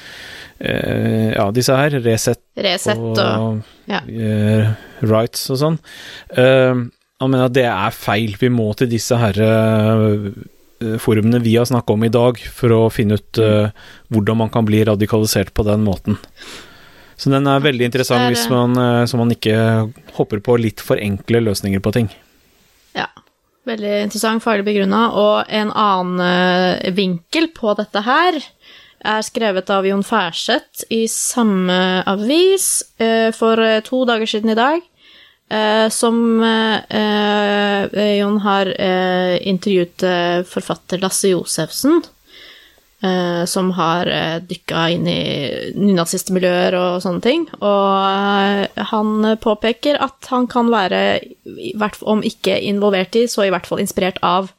eh, 0.64 1.34
ja, 1.36 1.50
disse 1.52 1.76
her, 1.76 2.00
Resett 2.06 2.40
Resett 2.56 2.96
og 3.02 3.20
og 3.20 3.60
ja. 3.92 4.00
eh, 4.08 4.72
Rights 5.04 5.44
og 5.52 5.60
sånn. 5.60 5.78
Eh, 6.32 6.80
han 7.20 7.34
mener 7.34 7.50
at 7.50 7.58
det 7.60 7.68
er 7.68 7.92
feil. 7.92 8.38
Vi 8.40 8.48
må 8.56 8.70
til 8.80 8.88
disse 8.96 9.20
her 9.20 9.36
eh, 9.44 10.30
forumene 11.02 11.42
vi 11.44 11.56
har 11.58 11.68
snakka 11.68 11.94
om 11.94 12.04
i 12.08 12.12
dag, 12.14 12.40
for 12.56 12.74
å 12.76 12.82
finne 12.94 13.20
ut 13.20 13.40
uh, 13.44 13.70
hvordan 14.14 14.40
man 14.44 14.52
kan 14.54 14.68
bli 14.68 14.82
radikalisert 14.88 15.54
på 15.54 15.66
den 15.68 15.84
måten. 15.84 16.20
Så 17.20 17.32
den 17.34 17.48
er 17.52 17.64
veldig 17.64 17.90
interessant 17.90 18.24
er- 18.24 18.32
hvis 18.32 18.46
man, 18.52 18.78
uh, 18.80 19.04
så 19.04 19.20
man 19.20 19.34
ikke 19.36 19.58
hopper 20.16 20.40
på 20.44 20.56
litt 20.62 20.84
for 20.84 21.02
enkle 21.02 21.44
løsninger 21.50 21.84
på 21.84 21.96
ting. 21.98 22.12
Ja. 22.96 23.10
Veldig 23.68 23.96
interessant, 24.06 24.42
faglig 24.42 24.66
begrunna. 24.70 25.02
Og 25.20 25.52
en 25.52 25.74
annen 25.76 26.24
uh, 26.24 26.92
vinkel 26.96 27.52
på 27.56 27.76
dette 27.78 28.06
her 28.08 28.40
er 29.00 29.24
skrevet 29.24 29.70
av 29.72 29.88
Jon 29.88 30.04
Færseth 30.04 30.86
i 30.92 31.06
samme 31.12 32.04
avis 32.10 32.82
eh, 33.00 33.30
for 33.36 33.60
eh, 33.64 33.80
to 33.86 34.04
dager 34.08 34.28
siden 34.28 34.52
i 34.52 34.58
dag. 34.60 34.84
Eh, 35.50 35.90
som 35.90 36.42
uh, 36.42 36.78
uh, 36.90 38.16
Jon 38.20 38.40
har 38.44 38.70
intervjuet 39.42 40.06
forfatter 40.48 41.02
Lasse 41.04 41.34
Josefsen. 41.34 42.02
som 43.48 43.70
har 43.72 44.10
uh, 44.12 44.42
dykka 44.44 44.82
inn 44.92 45.06
i 45.08 45.22
nynazistmiljøer 45.72 46.76
og 46.76 46.98
sånne 47.00 47.22
ting. 47.24 47.46
Og 47.64 48.84
han 48.92 49.38
påpeker 49.40 49.96
at 50.04 50.28
han 50.28 50.50
kan 50.52 50.68
være, 50.68 51.22
om 52.02 52.20
ikke 52.20 52.58
involvert 52.60 53.16
i, 53.16 53.24
så 53.32 53.48
i 53.48 53.54
hvert 53.54 53.70
fall 53.70 53.80
inspirert 53.80 54.20
av 54.20 54.52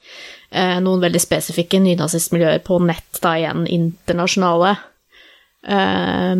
noen 0.80 1.04
veldig 1.04 1.20
spesifikke 1.20 1.82
nynazistmiljøer 1.84 2.64
på 2.64 2.80
nett, 2.80 3.20
da 3.20 3.36
igjen 3.36 3.68
internasjonale 3.68 4.72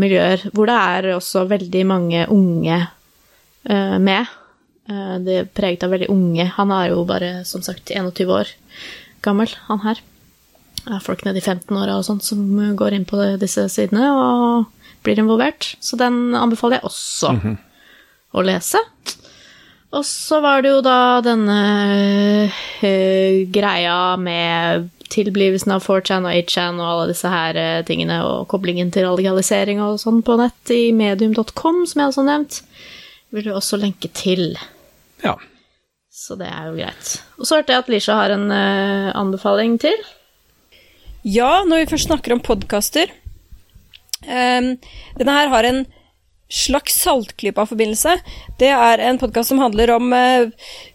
miljøer, 0.00 0.48
hvor 0.56 0.72
det 0.72 0.80
er 0.80 1.12
også 1.18 1.44
veldig 1.52 1.84
mange 1.92 2.24
unge 2.32 2.80
med. 4.00 4.39
Eh, 4.90 5.16
det 5.24 5.36
er 5.38 5.50
preget 5.54 5.86
av 5.86 5.94
veldig 5.94 6.10
unge. 6.12 6.48
Han 6.56 6.74
er 6.74 6.90
jo 6.92 7.04
bare, 7.08 7.32
som 7.48 7.62
sagt, 7.64 7.92
21 7.94 8.34
år 8.34 8.52
gammel, 9.24 9.52
han 9.68 9.82
her. 9.84 10.02
Det 10.80 10.96
er 10.96 11.04
folk 11.04 11.24
nede 11.26 11.40
i 11.40 11.44
15-åra 11.44 11.98
og 11.98 12.06
sånt 12.06 12.24
som 12.24 12.42
går 12.76 12.96
inn 12.96 13.08
på 13.08 13.20
disse 13.40 13.66
sidene 13.72 14.06
og 14.16 14.70
blir 15.04 15.20
involvert. 15.20 15.74
Så 15.84 15.98
den 16.00 16.32
anbefaler 16.36 16.80
jeg 16.80 16.88
også 16.88 17.34
å 18.32 18.44
lese. 18.46 18.80
Og 19.90 20.06
så 20.06 20.38
var 20.40 20.62
det 20.62 20.70
jo 20.70 20.80
da 20.86 21.18
denne 21.24 21.58
uh, 22.48 23.38
greia 23.50 23.98
med 24.22 24.88
tilblivelsen 25.10 25.74
av 25.74 25.82
4chan 25.82 26.28
og 26.28 26.36
8chan 26.38 26.78
og 26.78 26.86
alle 26.86 27.06
disse 27.10 27.30
her 27.30 27.56
eh, 27.58 27.80
tingene, 27.82 28.20
og 28.22 28.44
koblingen 28.52 28.92
til 28.94 29.08
radikalisering 29.08 29.80
og 29.82 29.98
sånn 29.98 30.20
på 30.22 30.36
nett 30.38 30.70
i 30.70 30.92
medium.com, 30.94 31.80
som 31.90 31.98
jeg 31.98 32.12
også 32.12 32.22
har 32.22 32.28
nevnt. 32.28 32.60
Vil 33.34 33.48
du 33.48 33.50
også 33.50 33.80
lenke 33.82 34.06
til. 34.14 34.54
Ja. 35.24 35.36
Så 36.10 36.36
det 36.38 36.48
er 36.50 36.68
jo 36.68 36.78
greit. 36.78 37.12
Og 37.38 37.46
så 37.46 37.60
hørte 37.60 37.74
jeg 37.74 37.84
at 37.84 37.92
Lisha 37.92 38.16
har 38.18 38.34
en 38.34 38.48
uh, 38.50 39.12
anbefaling 39.18 39.78
til. 39.82 39.96
Ja, 41.26 41.62
når 41.68 41.84
vi 41.84 41.90
først 41.92 42.08
snakker 42.08 42.32
om 42.32 42.40
podkaster 42.40 43.10
um, 44.24 44.70
Denne 45.18 45.34
her 45.36 45.50
har 45.52 45.68
en 45.68 45.82
slags 46.50 46.96
saltklypa-forbindelse. 47.04 48.16
Det 48.58 48.70
er 48.72 49.02
en 49.06 49.20
podkast 49.20 49.52
som 49.52 49.60
handler 49.62 49.92
om 49.94 50.10
uh, 50.10 50.50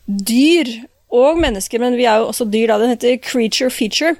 dyr 0.06 0.72
og 1.16 1.40
mennesker, 1.40 1.80
men 1.80 1.96
vi 1.96 2.08
er 2.10 2.20
jo 2.20 2.32
også 2.32 2.48
dyr, 2.52 2.74
da. 2.74 2.80
Den 2.82 2.92
heter 2.92 3.22
Creature 3.24 3.72
Feature. 3.72 4.18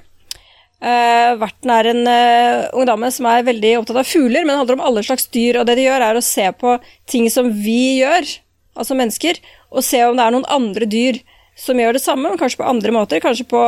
Uh, 0.80 1.36
verten 1.40 1.72
er 1.72 1.90
en 1.92 2.02
uh, 2.08 2.66
ung 2.76 2.88
dame 2.88 3.10
som 3.12 3.28
er 3.28 3.44
veldig 3.46 3.74
opptatt 3.82 4.00
av 4.00 4.08
fugler, 4.08 4.44
men 4.44 4.54
det 4.54 4.60
handler 4.62 4.78
om 4.78 4.86
alle 4.88 5.04
slags 5.04 5.28
dyr. 5.32 5.60
Og 5.60 5.68
det 5.68 5.76
de 5.76 5.86
gjør, 5.90 6.08
er 6.08 6.18
å 6.18 6.24
se 6.24 6.48
på 6.56 6.78
ting 7.10 7.28
som 7.32 7.52
vi 7.52 7.98
gjør, 8.00 8.32
altså 8.76 8.96
mennesker, 8.98 9.40
og 9.72 9.84
se 9.84 10.02
om 10.06 10.16
det 10.16 10.26
er 10.26 10.34
noen 10.36 10.48
andre 10.52 10.88
dyr 10.90 11.20
som 11.56 11.78
gjør 11.80 11.96
det 11.96 12.04
samme, 12.04 12.28
men 12.28 12.40
kanskje 12.40 12.60
på 12.60 12.68
andre 12.68 12.92
måter. 12.92 13.22
Kanskje 13.24 13.48
på 13.48 13.62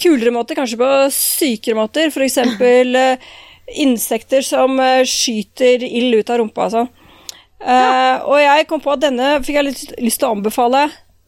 kulere 0.00 0.32
måter, 0.32 0.56
kanskje 0.56 0.80
på 0.80 0.88
sykere 1.12 1.76
måter. 1.76 2.08
Eksempel 2.24 2.96
eh, 3.02 3.28
insekter 3.80 4.44
som 4.46 4.80
eh, 4.80 5.04
skyter 5.08 5.84
ild 5.84 6.22
ut 6.22 6.32
av 6.32 6.40
rumpa 6.40 6.66
og 6.66 6.74
sånn. 6.78 6.90
Uh, 7.60 8.16
og 8.24 8.38
jeg 8.40 8.64
kom 8.70 8.80
på 8.80 8.94
at 8.94 9.02
denne 9.02 9.34
fikk 9.44 9.58
jeg 9.58 9.66
litt 9.66 9.90
lyst 10.00 10.22
til 10.22 10.30
å 10.30 10.32
anbefale 10.32 10.86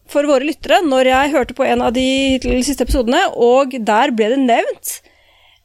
for 0.09 0.25
våre 0.25 0.47
lyttere 0.49 0.79
når 0.87 1.11
jeg 1.11 1.33
hørte 1.35 1.57
på 1.59 1.67
en 1.67 1.83
av 1.85 1.93
de 1.93 2.39
siste 2.65 2.87
episodene, 2.87 3.21
og 3.37 3.77
der 3.77 4.15
ble 4.17 4.31
det 4.33 4.39
nevnt 4.41 4.95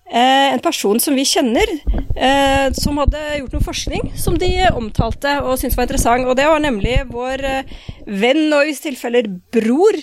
en 0.10 0.60
person 0.64 1.00
som 1.04 1.16
vi 1.16 1.26
kjenner, 1.28 1.68
eh, 2.16 2.70
som 2.74 2.98
hadde 3.02 3.20
gjort 3.42 3.54
noe 3.58 3.66
forskning 3.66 4.12
som 4.16 4.38
de 4.40 4.50
omtalte 4.72 5.34
og 5.44 5.58
syntes 5.60 5.76
var 5.78 5.88
interessant. 5.88 6.26
Og 6.28 6.36
det 6.40 6.46
var 6.48 6.60
nemlig 6.64 6.96
vår 7.12 7.44
eh, 7.44 7.64
venn, 8.08 8.46
og 8.54 8.64
i 8.64 8.72
visse 8.72 8.86
tilfeller 8.88 9.28
bror, 9.52 10.00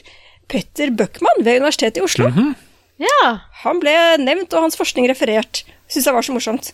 Petter 0.49 0.91
Bøckmann 0.93 1.41
ved 1.41 1.63
Universitetet 1.63 2.03
i 2.03 2.05
Oslo. 2.05 2.29
Ja. 3.01 3.21
Han 3.65 3.81
ble 3.81 3.95
nevnt, 4.21 4.53
og 4.53 4.67
hans 4.67 4.77
forskning 4.77 5.09
referert. 5.09 5.63
Syns 5.89 6.05
jeg 6.11 6.15
var 6.15 6.27
så 6.27 6.35
morsomt. 6.37 6.73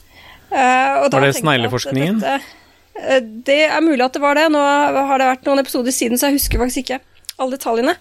Eh, 0.51 1.05
og 1.05 1.11
da 1.13 1.21
Var 1.21 1.29
det 1.29 1.37
snegleforskningen? 1.39 2.19
eh, 2.27 3.21
Det 3.47 3.61
er 3.71 3.81
mulig 3.81 4.03
at 4.05 4.13
det 4.19 4.21
var 4.25 4.35
det. 4.35 4.49
Nå 4.51 4.59
har 4.59 5.19
det 5.23 5.29
vært 5.31 5.47
noen 5.47 5.63
episoder 5.63 5.95
siden, 5.95 6.19
så 6.19 6.27
jeg 6.29 6.41
husker 6.41 6.59
faktisk 6.59 6.83
ikke 6.83 6.99
alle 7.39 7.55
detaljene. 7.57 7.95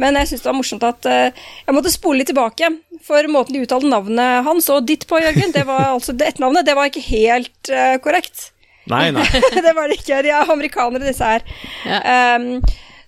Men 0.00 0.16
jeg 0.16 0.30
syns 0.30 0.44
det 0.44 0.48
var 0.48 0.56
morsomt 0.56 0.86
at 0.88 1.08
eh, 1.10 1.42
jeg 1.66 1.76
måtte 1.76 1.92
spole 1.92 2.22
litt 2.22 2.30
tilbake. 2.32 2.70
For 3.04 3.28
måten 3.30 3.56
de 3.56 3.64
uttalte 3.66 3.90
navnet 3.90 4.46
hans 4.46 4.70
og 4.72 4.86
ditt 4.88 5.04
på, 5.10 5.20
Jørgen, 5.20 5.52
det 5.54 5.66
var 5.68 5.90
altså 5.96 6.16
det 6.16 6.32
etternavnet, 6.32 6.66
det 6.68 6.76
var 6.78 6.88
ikke 6.88 7.04
helt 7.10 7.72
eh, 7.72 7.98
korrekt. 8.04 8.50
Nei, 8.90 9.10
nei. 9.14 9.26
det 9.66 9.76
var 9.76 9.90
det 9.90 10.00
ikke. 10.00 10.24
De 10.24 10.32
er 10.32 10.52
amerikanere, 10.52 11.04
disse 11.06 11.28
her. 11.28 11.44
Ja. 11.86 12.38
Um, 12.38 12.58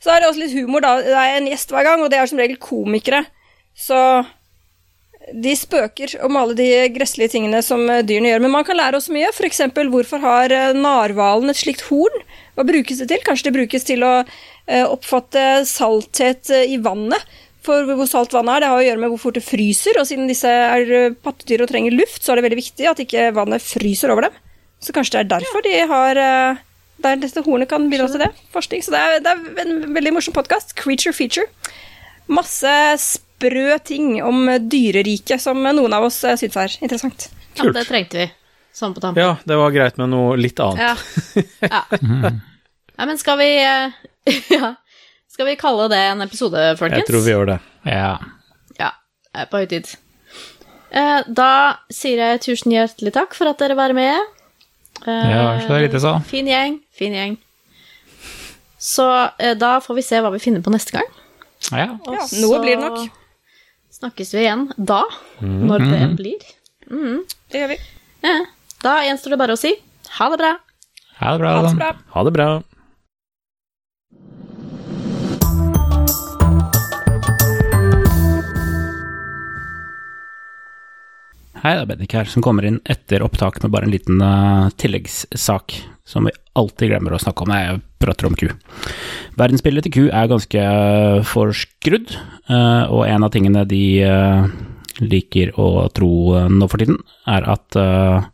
så 0.05 0.13
er 0.13 0.21
det 0.21 0.29
også 0.29 0.45
litt 0.45 0.55
humor, 0.55 0.85
da. 0.85 0.99
Det 1.01 1.17
er 1.17 1.39
en 1.39 1.49
gjest 1.49 1.73
hver 1.73 1.87
gang, 1.87 2.03
og 2.05 2.11
det 2.13 2.21
er 2.21 2.29
som 2.29 2.39
regel 2.39 2.61
komikere. 2.61 3.25
Så 3.75 3.99
de 5.33 5.55
spøker 5.57 6.19
om 6.27 6.37
alle 6.37 6.53
de 6.59 6.69
gresslige 6.93 7.33
tingene 7.33 7.63
som 7.65 7.81
eh, 7.89 8.05
dyrene 8.05 8.35
gjør. 8.35 8.43
Men 8.45 8.53
man 8.59 8.67
kan 8.69 8.77
lære 8.77 9.01
oss 9.01 9.09
mye. 9.11 9.33
F.eks. 9.33 9.65
hvorfor 9.91 10.21
har 10.21 10.53
narhvalen 10.77 11.51
et 11.51 11.63
slikt 11.63 11.87
horn? 11.89 12.27
Hva 12.55 12.67
brukes 12.69 13.01
det 13.01 13.09
til? 13.11 13.25
Kanskje 13.25 13.49
det 13.49 13.57
brukes 13.57 13.89
til 13.89 14.05
å 14.07 14.13
oppfatte 14.67 15.65
salthet 15.69 16.51
eh, 16.51 16.75
i 16.75 16.79
vannet. 16.83 17.25
For 17.65 17.89
hvor 17.89 18.09
salt 18.09 18.35
vannet 18.37 18.59
er, 18.59 18.65
det 18.65 18.71
har 18.73 18.83
å 18.83 18.85
gjøre 18.85 19.01
med 19.01 19.13
hvor 19.15 19.23
fort 19.23 19.39
det 19.39 19.45
fryser. 19.47 19.97
Og 20.01 20.09
siden 20.09 20.29
disse 20.29 20.51
er 20.51 20.91
eh, 20.93 21.17
pattedyr 21.25 21.65
og 21.65 21.71
trenger 21.73 21.97
luft, 21.97 22.21
så 22.23 22.33
er 22.33 22.41
det 22.41 22.47
veldig 22.49 22.61
viktig 22.61 22.89
at 22.91 23.03
ikke 23.05 23.31
vannet 23.37 23.65
fryser 23.65 24.13
over 24.13 24.29
dem. 24.29 24.39
Så 24.85 24.93
kanskje 24.93 25.17
det 25.17 25.25
er 25.25 25.33
derfor 25.39 25.65
de 25.65 25.75
har 25.89 26.21
eh, 26.21 26.63
der 27.05 27.19
dette 27.21 27.43
hornet 27.45 27.71
kan 27.71 27.89
bidra 27.93 28.09
til 28.13 28.25
det. 28.25 28.31
Forskning. 28.55 28.85
Så 28.85 28.93
det 28.95 29.01
er, 29.01 29.19
det 29.25 29.33
er 29.33 29.65
en 29.65 29.97
veldig 29.97 30.15
morsom 30.17 30.37
podkast. 30.37 30.77
Creature 30.79 31.15
Feature. 31.17 31.49
Masse 32.33 32.73
sprø 33.01 33.79
ting 33.85 34.17
om 34.25 34.47
dyreriket 34.69 35.43
som 35.43 35.61
noen 35.65 35.97
av 35.97 36.09
oss 36.09 36.23
eh, 36.25 36.37
syns 36.41 36.57
er 36.61 36.79
interessant. 36.81 37.29
ja, 37.59 37.69
det 37.73 37.87
trengte 37.89 38.21
vi. 38.23 38.31
Sånn 38.75 38.95
på 38.97 39.01
tampen. 39.01 39.23
Ja, 39.23 39.37
det 39.47 39.57
var 39.57 39.71
greit 39.71 40.01
med 40.01 40.11
noe 40.11 40.35
litt 40.37 40.59
annet. 40.61 40.83
Ja. 40.83 41.45
ja. 41.63 41.85
Nei, 42.99 43.07
men 43.07 43.19
skal 43.19 43.39
vi 43.41 43.49
eh, 43.63 43.95
Ja. 44.55 44.75
Skal 45.35 45.47
vi 45.51 45.57
kalle 45.59 45.89
det 45.91 45.99
en 46.13 46.23
episode, 46.23 46.61
folkens? 46.79 47.03
Jeg 47.03 47.09
tror 47.11 47.23
vi 47.25 47.33
gjør 47.33 47.49
det. 47.51 47.59
Ja. 47.91 48.13
Ja, 48.79 48.91
det 49.35 49.43
er 49.43 49.49
på 49.51 49.59
høy 49.63 49.67
tid. 49.73 49.89
Eh, 50.95 51.23
Da 51.35 51.49
sier 51.91 52.21
jeg 52.23 52.43
tusen 52.45 52.71
hjertelig 52.75 53.13
takk 53.17 53.35
for 53.35 53.51
at 53.51 53.59
dere 53.59 53.75
var 53.79 53.93
med. 53.97 54.21
Eh, 55.03 55.31
Ja, 55.35 55.49
så 55.67 55.81
lite 55.83 55.99
så. 56.01 56.15
Fin 56.31 56.47
gjeng, 56.47 56.79
fin 56.95 57.13
gjeng. 57.17 57.35
Så 58.79 59.09
eh, 59.41 59.55
da 59.59 59.79
får 59.83 59.99
vi 59.99 60.05
se 60.07 60.21
hva 60.23 60.31
vi 60.35 60.39
finner 60.43 60.63
på 60.63 60.71
neste 60.75 60.95
gang. 60.95 61.09
ja. 61.73 61.89
Ja, 61.99 62.27
noe 62.45 62.61
blir 62.63 62.77
det 62.79 62.85
nok. 62.85 63.09
Snakkes 63.95 64.33
vi 64.35 64.43
igjen 64.45 64.69
da, 64.77 65.03
når 65.41 65.85
det 65.87 66.01
blir. 66.19 66.47
Det 67.51 67.61
gjør 67.63 67.71
vi. 67.75 67.77
Ja. 68.27 68.39
Da 68.85 68.95
gjenstår 69.07 69.35
det 69.35 69.39
bare 69.41 69.55
å 69.57 69.61
si 69.61 69.71
ha 70.19 70.27
det 70.33 70.39
bra. 70.43 70.51
Ha 71.21 71.33
det 71.35 71.41
bra. 71.43 71.53
Ha 71.57 71.63
det 71.69 71.77
bra. 71.79 71.91
Ha 72.15 72.25
det 72.29 72.33
bra. 72.39 72.49
Hei, 81.65 81.79
det 81.79 81.81
er 81.81 81.87
Bendik 81.89 82.13
her, 82.13 82.29
som 82.29 82.43
kommer 82.45 82.67
inn 82.69 82.75
etter 82.93 83.23
opptak 83.25 83.57
med 83.63 83.71
bare 83.73 83.87
en 83.87 83.93
liten 83.95 84.19
uh, 84.21 84.67
tilleggssak 84.77 85.73
som 86.05 86.27
vi 86.29 86.35
alltid 86.61 86.91
glemmer 86.91 87.15
å 87.17 87.21
snakke 87.23 87.41
om 87.41 87.49
når 87.49 87.63
jeg 87.63 87.79
prater 88.05 88.29
om 88.29 88.35
ku. 88.37 88.51
Verdensbildet 89.41 89.87
til 89.87 89.95
ku 89.95 90.03
er 90.11 90.29
ganske 90.29 90.61
eh, 90.61 91.23
forskrudd, 91.25 92.13
uh, 92.53 92.85
og 92.93 93.07
en 93.09 93.25
av 93.25 93.33
tingene 93.33 93.65
de 93.71 93.81
uh, 94.05 94.45
liker 95.01 95.57
å 95.57 95.87
tro 95.97 96.45
nå 96.53 96.69
for 96.69 96.85
tiden, 96.85 97.01
er 97.33 97.49
at 97.55 97.81
uh, 97.81 98.29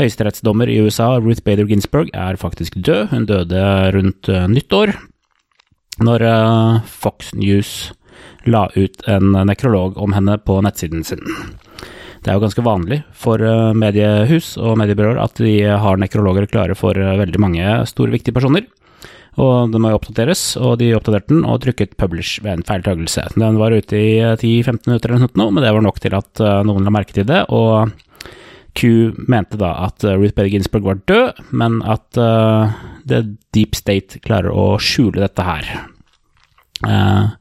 høyesterettsdommer 0.00 0.66
i 0.66 0.80
USA, 0.82 1.12
Ruth 1.22 1.46
Bader 1.46 1.70
Ginsburg, 1.70 2.10
er 2.10 2.42
faktisk 2.42 2.74
død. 2.74 3.12
Hun 3.14 3.28
døde 3.30 3.68
rundt 3.94 4.32
nyttår, 4.50 4.96
når 6.02 6.26
Fox 6.90 7.30
News 7.38 7.92
la 8.50 8.66
ut 8.74 9.06
en 9.06 9.30
nekrolog 9.46 9.94
om 9.94 10.18
henne 10.18 10.40
på 10.42 10.58
nettsiden 10.66 11.06
sin. 11.06 11.22
Det 12.24 12.32
er 12.32 12.38
jo 12.38 12.44
ganske 12.46 12.64
vanlig 12.64 13.02
for 13.12 13.42
eh, 13.44 13.74
mediehus 13.76 14.54
og 14.56 14.78
mediebyråer 14.80 15.20
at 15.20 15.36
de 15.44 15.58
har 15.68 16.00
nekrologer 16.00 16.48
klare 16.48 16.76
for 16.78 16.96
eh, 16.96 17.18
veldig 17.20 17.42
mange 17.42 17.76
store, 17.90 18.14
viktige 18.16 18.36
personer. 18.36 18.64
Og 19.40 19.72
den 19.72 19.82
må 19.82 19.90
jo 19.90 19.98
oppdateres, 19.98 20.42
og 20.62 20.78
de 20.78 20.92
oppdaterte 20.94 21.32
den 21.32 21.44
og 21.48 21.60
trykket 21.64 21.96
'publish' 21.98 22.38
ved 22.44 22.52
en 22.52 22.66
feiltagelse. 22.66 23.26
Den 23.34 23.58
var 23.58 23.74
ute 23.74 23.98
i 23.98 24.18
eh, 24.22 24.36
10-15 24.38 24.86
minutter 24.86 25.10
eller 25.10 25.28
noe, 25.34 25.50
men 25.50 25.62
det 25.64 25.74
var 25.74 25.82
nok 25.82 26.00
til 26.00 26.14
at 26.14 26.40
eh, 26.40 26.62
noen 26.64 26.86
la 26.86 26.94
merke 26.94 27.16
til 27.16 27.26
det. 27.26 27.44
Og 27.50 27.90
Q 28.74 29.14
mente 29.28 29.58
da 29.58 29.74
at 29.86 30.04
eh, 30.04 30.16
Ruth 30.18 30.34
Bader 30.34 30.50
Ginsburg 30.54 30.86
var 30.86 31.02
død, 31.06 31.42
men 31.50 31.80
at 31.82 32.18
uh, 32.18 32.74
The 33.06 33.22
Deep 33.54 33.74
State 33.78 34.22
klarer 34.24 34.50
å 34.50 34.78
skjule 34.82 35.22
dette 35.22 35.42
her. 35.46 35.68
Uh, 36.82 37.34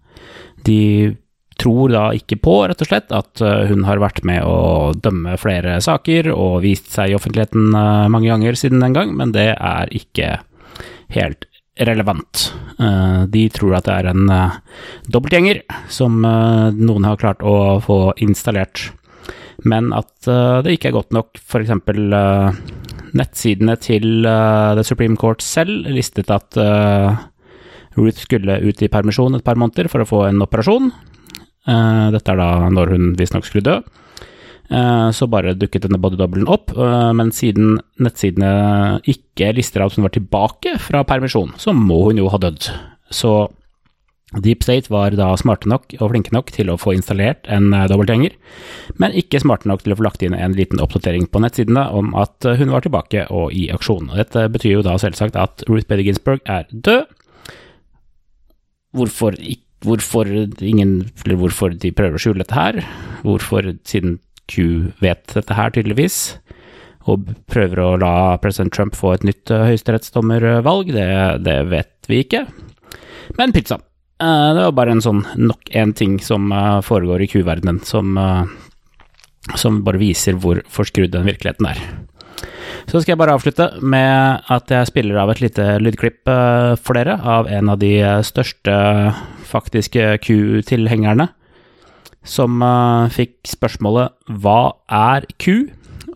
de 0.66 1.16
tror 1.64 1.94
da 1.94 2.04
ikke 2.16 2.38
på, 2.44 2.58
rett 2.68 2.82
og 2.84 2.90
slett, 2.90 3.14
at 3.16 3.42
eh, 3.44 3.70
hun 3.72 3.86
har 3.88 4.02
vært 4.04 4.24
med 4.28 4.44
å 4.44 4.92
dømme 5.00 5.38
flere 5.40 5.78
saker 5.84 6.30
og 6.34 6.62
vist 6.66 6.92
seg 6.94 7.14
i 7.14 7.18
offentligheten 7.18 7.72
eh, 7.72 8.10
mange 8.12 8.30
ganger 8.32 8.60
siden 8.60 8.84
den 8.84 8.96
gang, 8.96 9.14
men 9.20 9.32
det 9.36 9.54
er 9.56 9.94
ikke 9.96 10.36
helt 11.16 11.48
relevant. 11.80 12.50
Eh, 12.78 13.24
De 13.32 13.46
tror 13.54 13.78
at 13.80 13.88
det 13.88 13.96
er 14.02 14.12
en 14.12 14.28
dobbeltgjenger 15.08 15.64
som 15.92 16.20
noen 16.22 17.08
har 17.08 17.22
klart 17.22 17.46
å 17.46 17.80
få 17.84 18.02
installert, 18.24 18.90
men 19.64 19.94
at 19.96 20.28
det 20.28 20.74
ikke 20.76 20.90
er 20.92 20.98
godt 20.98 21.16
nok. 21.16 21.40
Eh, 21.40 22.48
nettsidene 23.14 23.78
til 23.78 24.26
The 24.26 24.84
Supreme 24.84 25.16
Court 25.22 25.44
selv 25.46 25.86
listet 25.94 26.32
at 26.34 26.58
Ruth 27.94 28.24
skulle 28.26 28.58
ut 28.66 28.82
i 28.82 28.90
permisjon 28.90 29.38
et 29.38 29.46
par 29.46 29.60
måneder 29.62 29.88
for 29.92 30.02
å 30.02 30.10
få 30.10 30.24
en 30.32 30.42
operasjon. 30.42 30.90
Eh, 31.68 32.08
dette 32.12 32.34
er 32.34 32.40
da 32.42 32.70
når 32.74 32.92
hun 32.96 33.12
visstnok 33.20 33.46
skulle 33.48 33.64
dø. 33.64 33.78
Eh, 34.74 35.10
så 35.16 35.28
bare 35.30 35.56
dukket 35.60 35.86
denne 35.86 36.00
bodydoublen 36.02 36.48
opp, 36.52 36.72
eh, 36.76 37.10
men 37.16 37.32
siden 37.36 37.78
nettsidene 38.02 39.02
ikke 39.08 39.52
lister 39.56 39.84
at 39.86 39.96
hun 39.96 40.04
var 40.08 40.14
tilbake 40.16 40.78
fra 40.82 41.04
permisjon, 41.08 41.54
så 41.60 41.76
må 41.76 42.02
hun 42.10 42.18
jo 42.20 42.30
ha 42.34 42.40
dødd. 42.42 42.70
Så 43.14 43.34
Deep 44.34 44.64
State 44.66 44.90
var 44.90 45.14
da 45.14 45.28
smarte 45.38 45.70
nok 45.70 45.94
og 46.00 46.10
flinke 46.10 46.34
nok 46.34 46.50
til 46.56 46.72
å 46.74 46.78
få 46.82 46.96
installert 46.96 47.46
en 47.54 47.68
dobbeltgjenger, 47.70 48.34
men 48.98 49.14
ikke 49.14 49.40
smarte 49.44 49.70
nok 49.70 49.84
til 49.84 49.94
å 49.94 49.98
få 50.00 50.08
lagt 50.08 50.24
inn 50.26 50.34
en 50.34 50.56
liten 50.58 50.82
oppdatering 50.82 51.28
på 51.30 51.44
nettsidene 51.44 51.84
om 51.94 52.16
at 52.18 52.42
hun 52.42 52.72
var 52.74 52.82
tilbake 52.82 53.28
og 53.30 53.54
i 53.54 53.68
aksjon. 53.70 54.10
Dette 54.18 54.48
betyr 54.50 54.80
jo 54.80 54.82
da 54.88 54.96
selvsagt 54.98 55.38
at 55.38 55.62
Ruth 55.70 55.86
Bader 55.86 56.08
Ginsburg 56.08 56.42
er 56.50 56.66
død. 56.74 57.06
Hvorfor, 58.98 59.38
ikk- 59.38 59.63
hvorfor, 59.84 60.30
ingen, 60.64 60.96
eller 61.26 61.40
hvorfor 61.40 61.76
de 61.78 61.94
prøver 61.96 62.18
å 62.18 62.24
skjule 62.24 62.44
dette 62.44 62.58
her, 62.58 62.82
hvorfor 63.24 63.74
siden 63.88 64.18
Q 64.52 64.94
vet 65.04 65.36
dette 65.36 65.56
her 65.56 65.72
tydeligvis, 65.76 66.20
og 67.08 67.30
prøver 67.52 67.82
å 67.84 67.90
la 68.00 68.14
president 68.44 68.72
Trump 68.76 68.96
få 68.96 69.16
et 69.18 69.26
nytt 69.28 69.52
uh, 69.52 69.66
høyesterettsdommervalg, 69.68 70.94
det, 70.96 71.08
det 71.44 71.58
vet 71.72 72.12
vi 72.12 72.24
ikke. 72.24 72.46
Men 73.40 73.52
pizza. 73.56 73.80
Eh, 74.24 74.54
det 74.56 74.62
var 74.62 74.76
bare 74.78 74.96
en 74.96 75.04
sånn 75.04 75.24
nok 75.40 75.72
en 75.76 75.94
ting 75.98 76.18
som 76.24 76.52
eh, 76.54 76.80
foregår 76.86 77.26
i 77.26 77.30
Q-verdenen, 77.32 77.82
som, 77.88 78.16
eh, 78.18 79.56
som 79.60 79.82
bare 79.84 80.02
viser 80.02 80.38
hvor 80.40 80.62
forskrudd 80.72 81.12
den 81.16 81.28
virkeligheten 81.28 81.72
er. 81.74 81.82
Så 82.88 83.02
skal 83.02 83.14
jeg 83.14 83.20
bare 83.22 83.36
avslutte 83.38 83.70
med 83.82 84.44
at 84.52 84.72
jeg 84.72 84.90
spiller 84.90 85.22
av 85.22 85.32
et 85.34 85.42
lite 85.44 85.68
lydklipp 85.82 86.30
eh, 86.30 86.74
for 86.80 86.98
dere 87.00 87.16
av 87.20 87.48
en 87.52 87.72
av 87.74 87.80
de 87.82 87.94
eh, 88.02 88.20
største 88.26 88.74
faktiske 89.48 90.18
Q-tilhengerne, 90.26 91.30
som 92.24 92.62
eh, 92.62 93.14
fikk 93.14 93.38
spørsmålet 93.48 94.14
'Hva 94.30 94.74
er 94.90 95.30
Q?' 95.40 95.72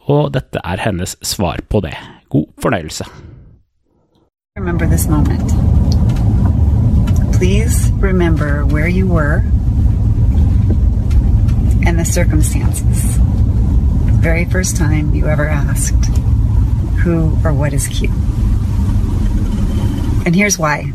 Og 0.08 0.32
dette 0.32 0.62
er 0.64 0.80
hennes 0.80 1.18
svar 1.22 1.60
på 1.68 1.82
det. 1.84 1.96
God 2.32 2.48
fornøyelse. 2.64 3.04
Remember 4.56 4.88
this 4.88 5.08
moment. 5.10 5.52
Please 7.36 7.92
remember 8.00 8.66
where 8.66 8.88
you 8.88 9.06
were 9.06 9.44
and 11.86 12.00
the 12.00 12.06
circumstances. 12.06 13.18
The 14.06 14.20
very 14.22 14.46
first 14.46 14.78
time 14.78 15.14
you 15.14 15.28
ever 15.28 15.48
asked, 15.48 16.10
Who 17.04 17.38
or 17.46 17.54
what 17.54 17.74
is 17.74 17.88
Q? 17.88 18.10
And 20.26 20.36
here's 20.36 20.58
why 20.58 20.92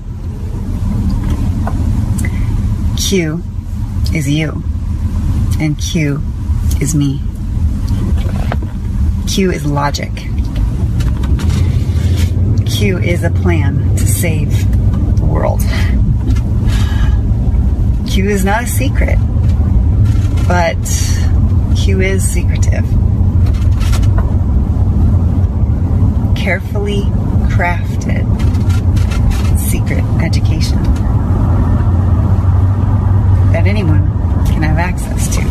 Q 2.98 3.42
is 4.14 4.28
you, 4.28 4.62
and 5.58 5.78
Q 5.78 6.22
is 6.80 6.94
me. 6.94 7.20
Q 9.26 9.50
is 9.50 9.64
logic. 9.64 10.12
Q 12.66 12.98
is 12.98 13.22
a 13.24 13.30
plan 13.30 13.96
to 13.96 14.06
save 14.06 14.50
the 15.16 15.24
world. 15.24 15.60
Q 18.10 18.28
is 18.28 18.44
not 18.44 18.64
a 18.64 18.66
secret, 18.66 19.18
but 20.46 20.76
Q 21.76 22.00
is 22.02 22.26
secretive. 22.26 22.84
Carefully 26.42 27.02
crafted 27.54 28.26
secret 29.60 30.02
education 30.20 30.82
that 33.52 33.64
anyone 33.64 34.02
can 34.46 34.62
have 34.64 34.76
access 34.76 35.28
to. 35.36 35.42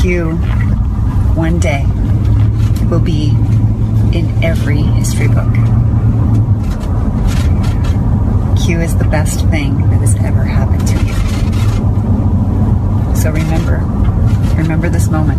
Q, 0.00 0.36
one 1.36 1.58
day, 1.60 1.84
will 2.88 2.98
be 2.98 3.28
in 4.16 4.42
every 4.42 4.80
history 4.80 5.28
book. 5.28 5.52
Q 8.64 8.80
is 8.80 8.96
the 8.96 9.04
best 9.10 9.46
thing 9.48 9.76
that 9.90 10.00
has 10.00 10.14
ever 10.24 10.44
happened 10.44 10.88
to 10.88 10.96
you. 11.04 11.14
So 13.14 13.30
remember, 13.30 13.82
remember 14.56 14.88
this 14.88 15.10
moment 15.10 15.38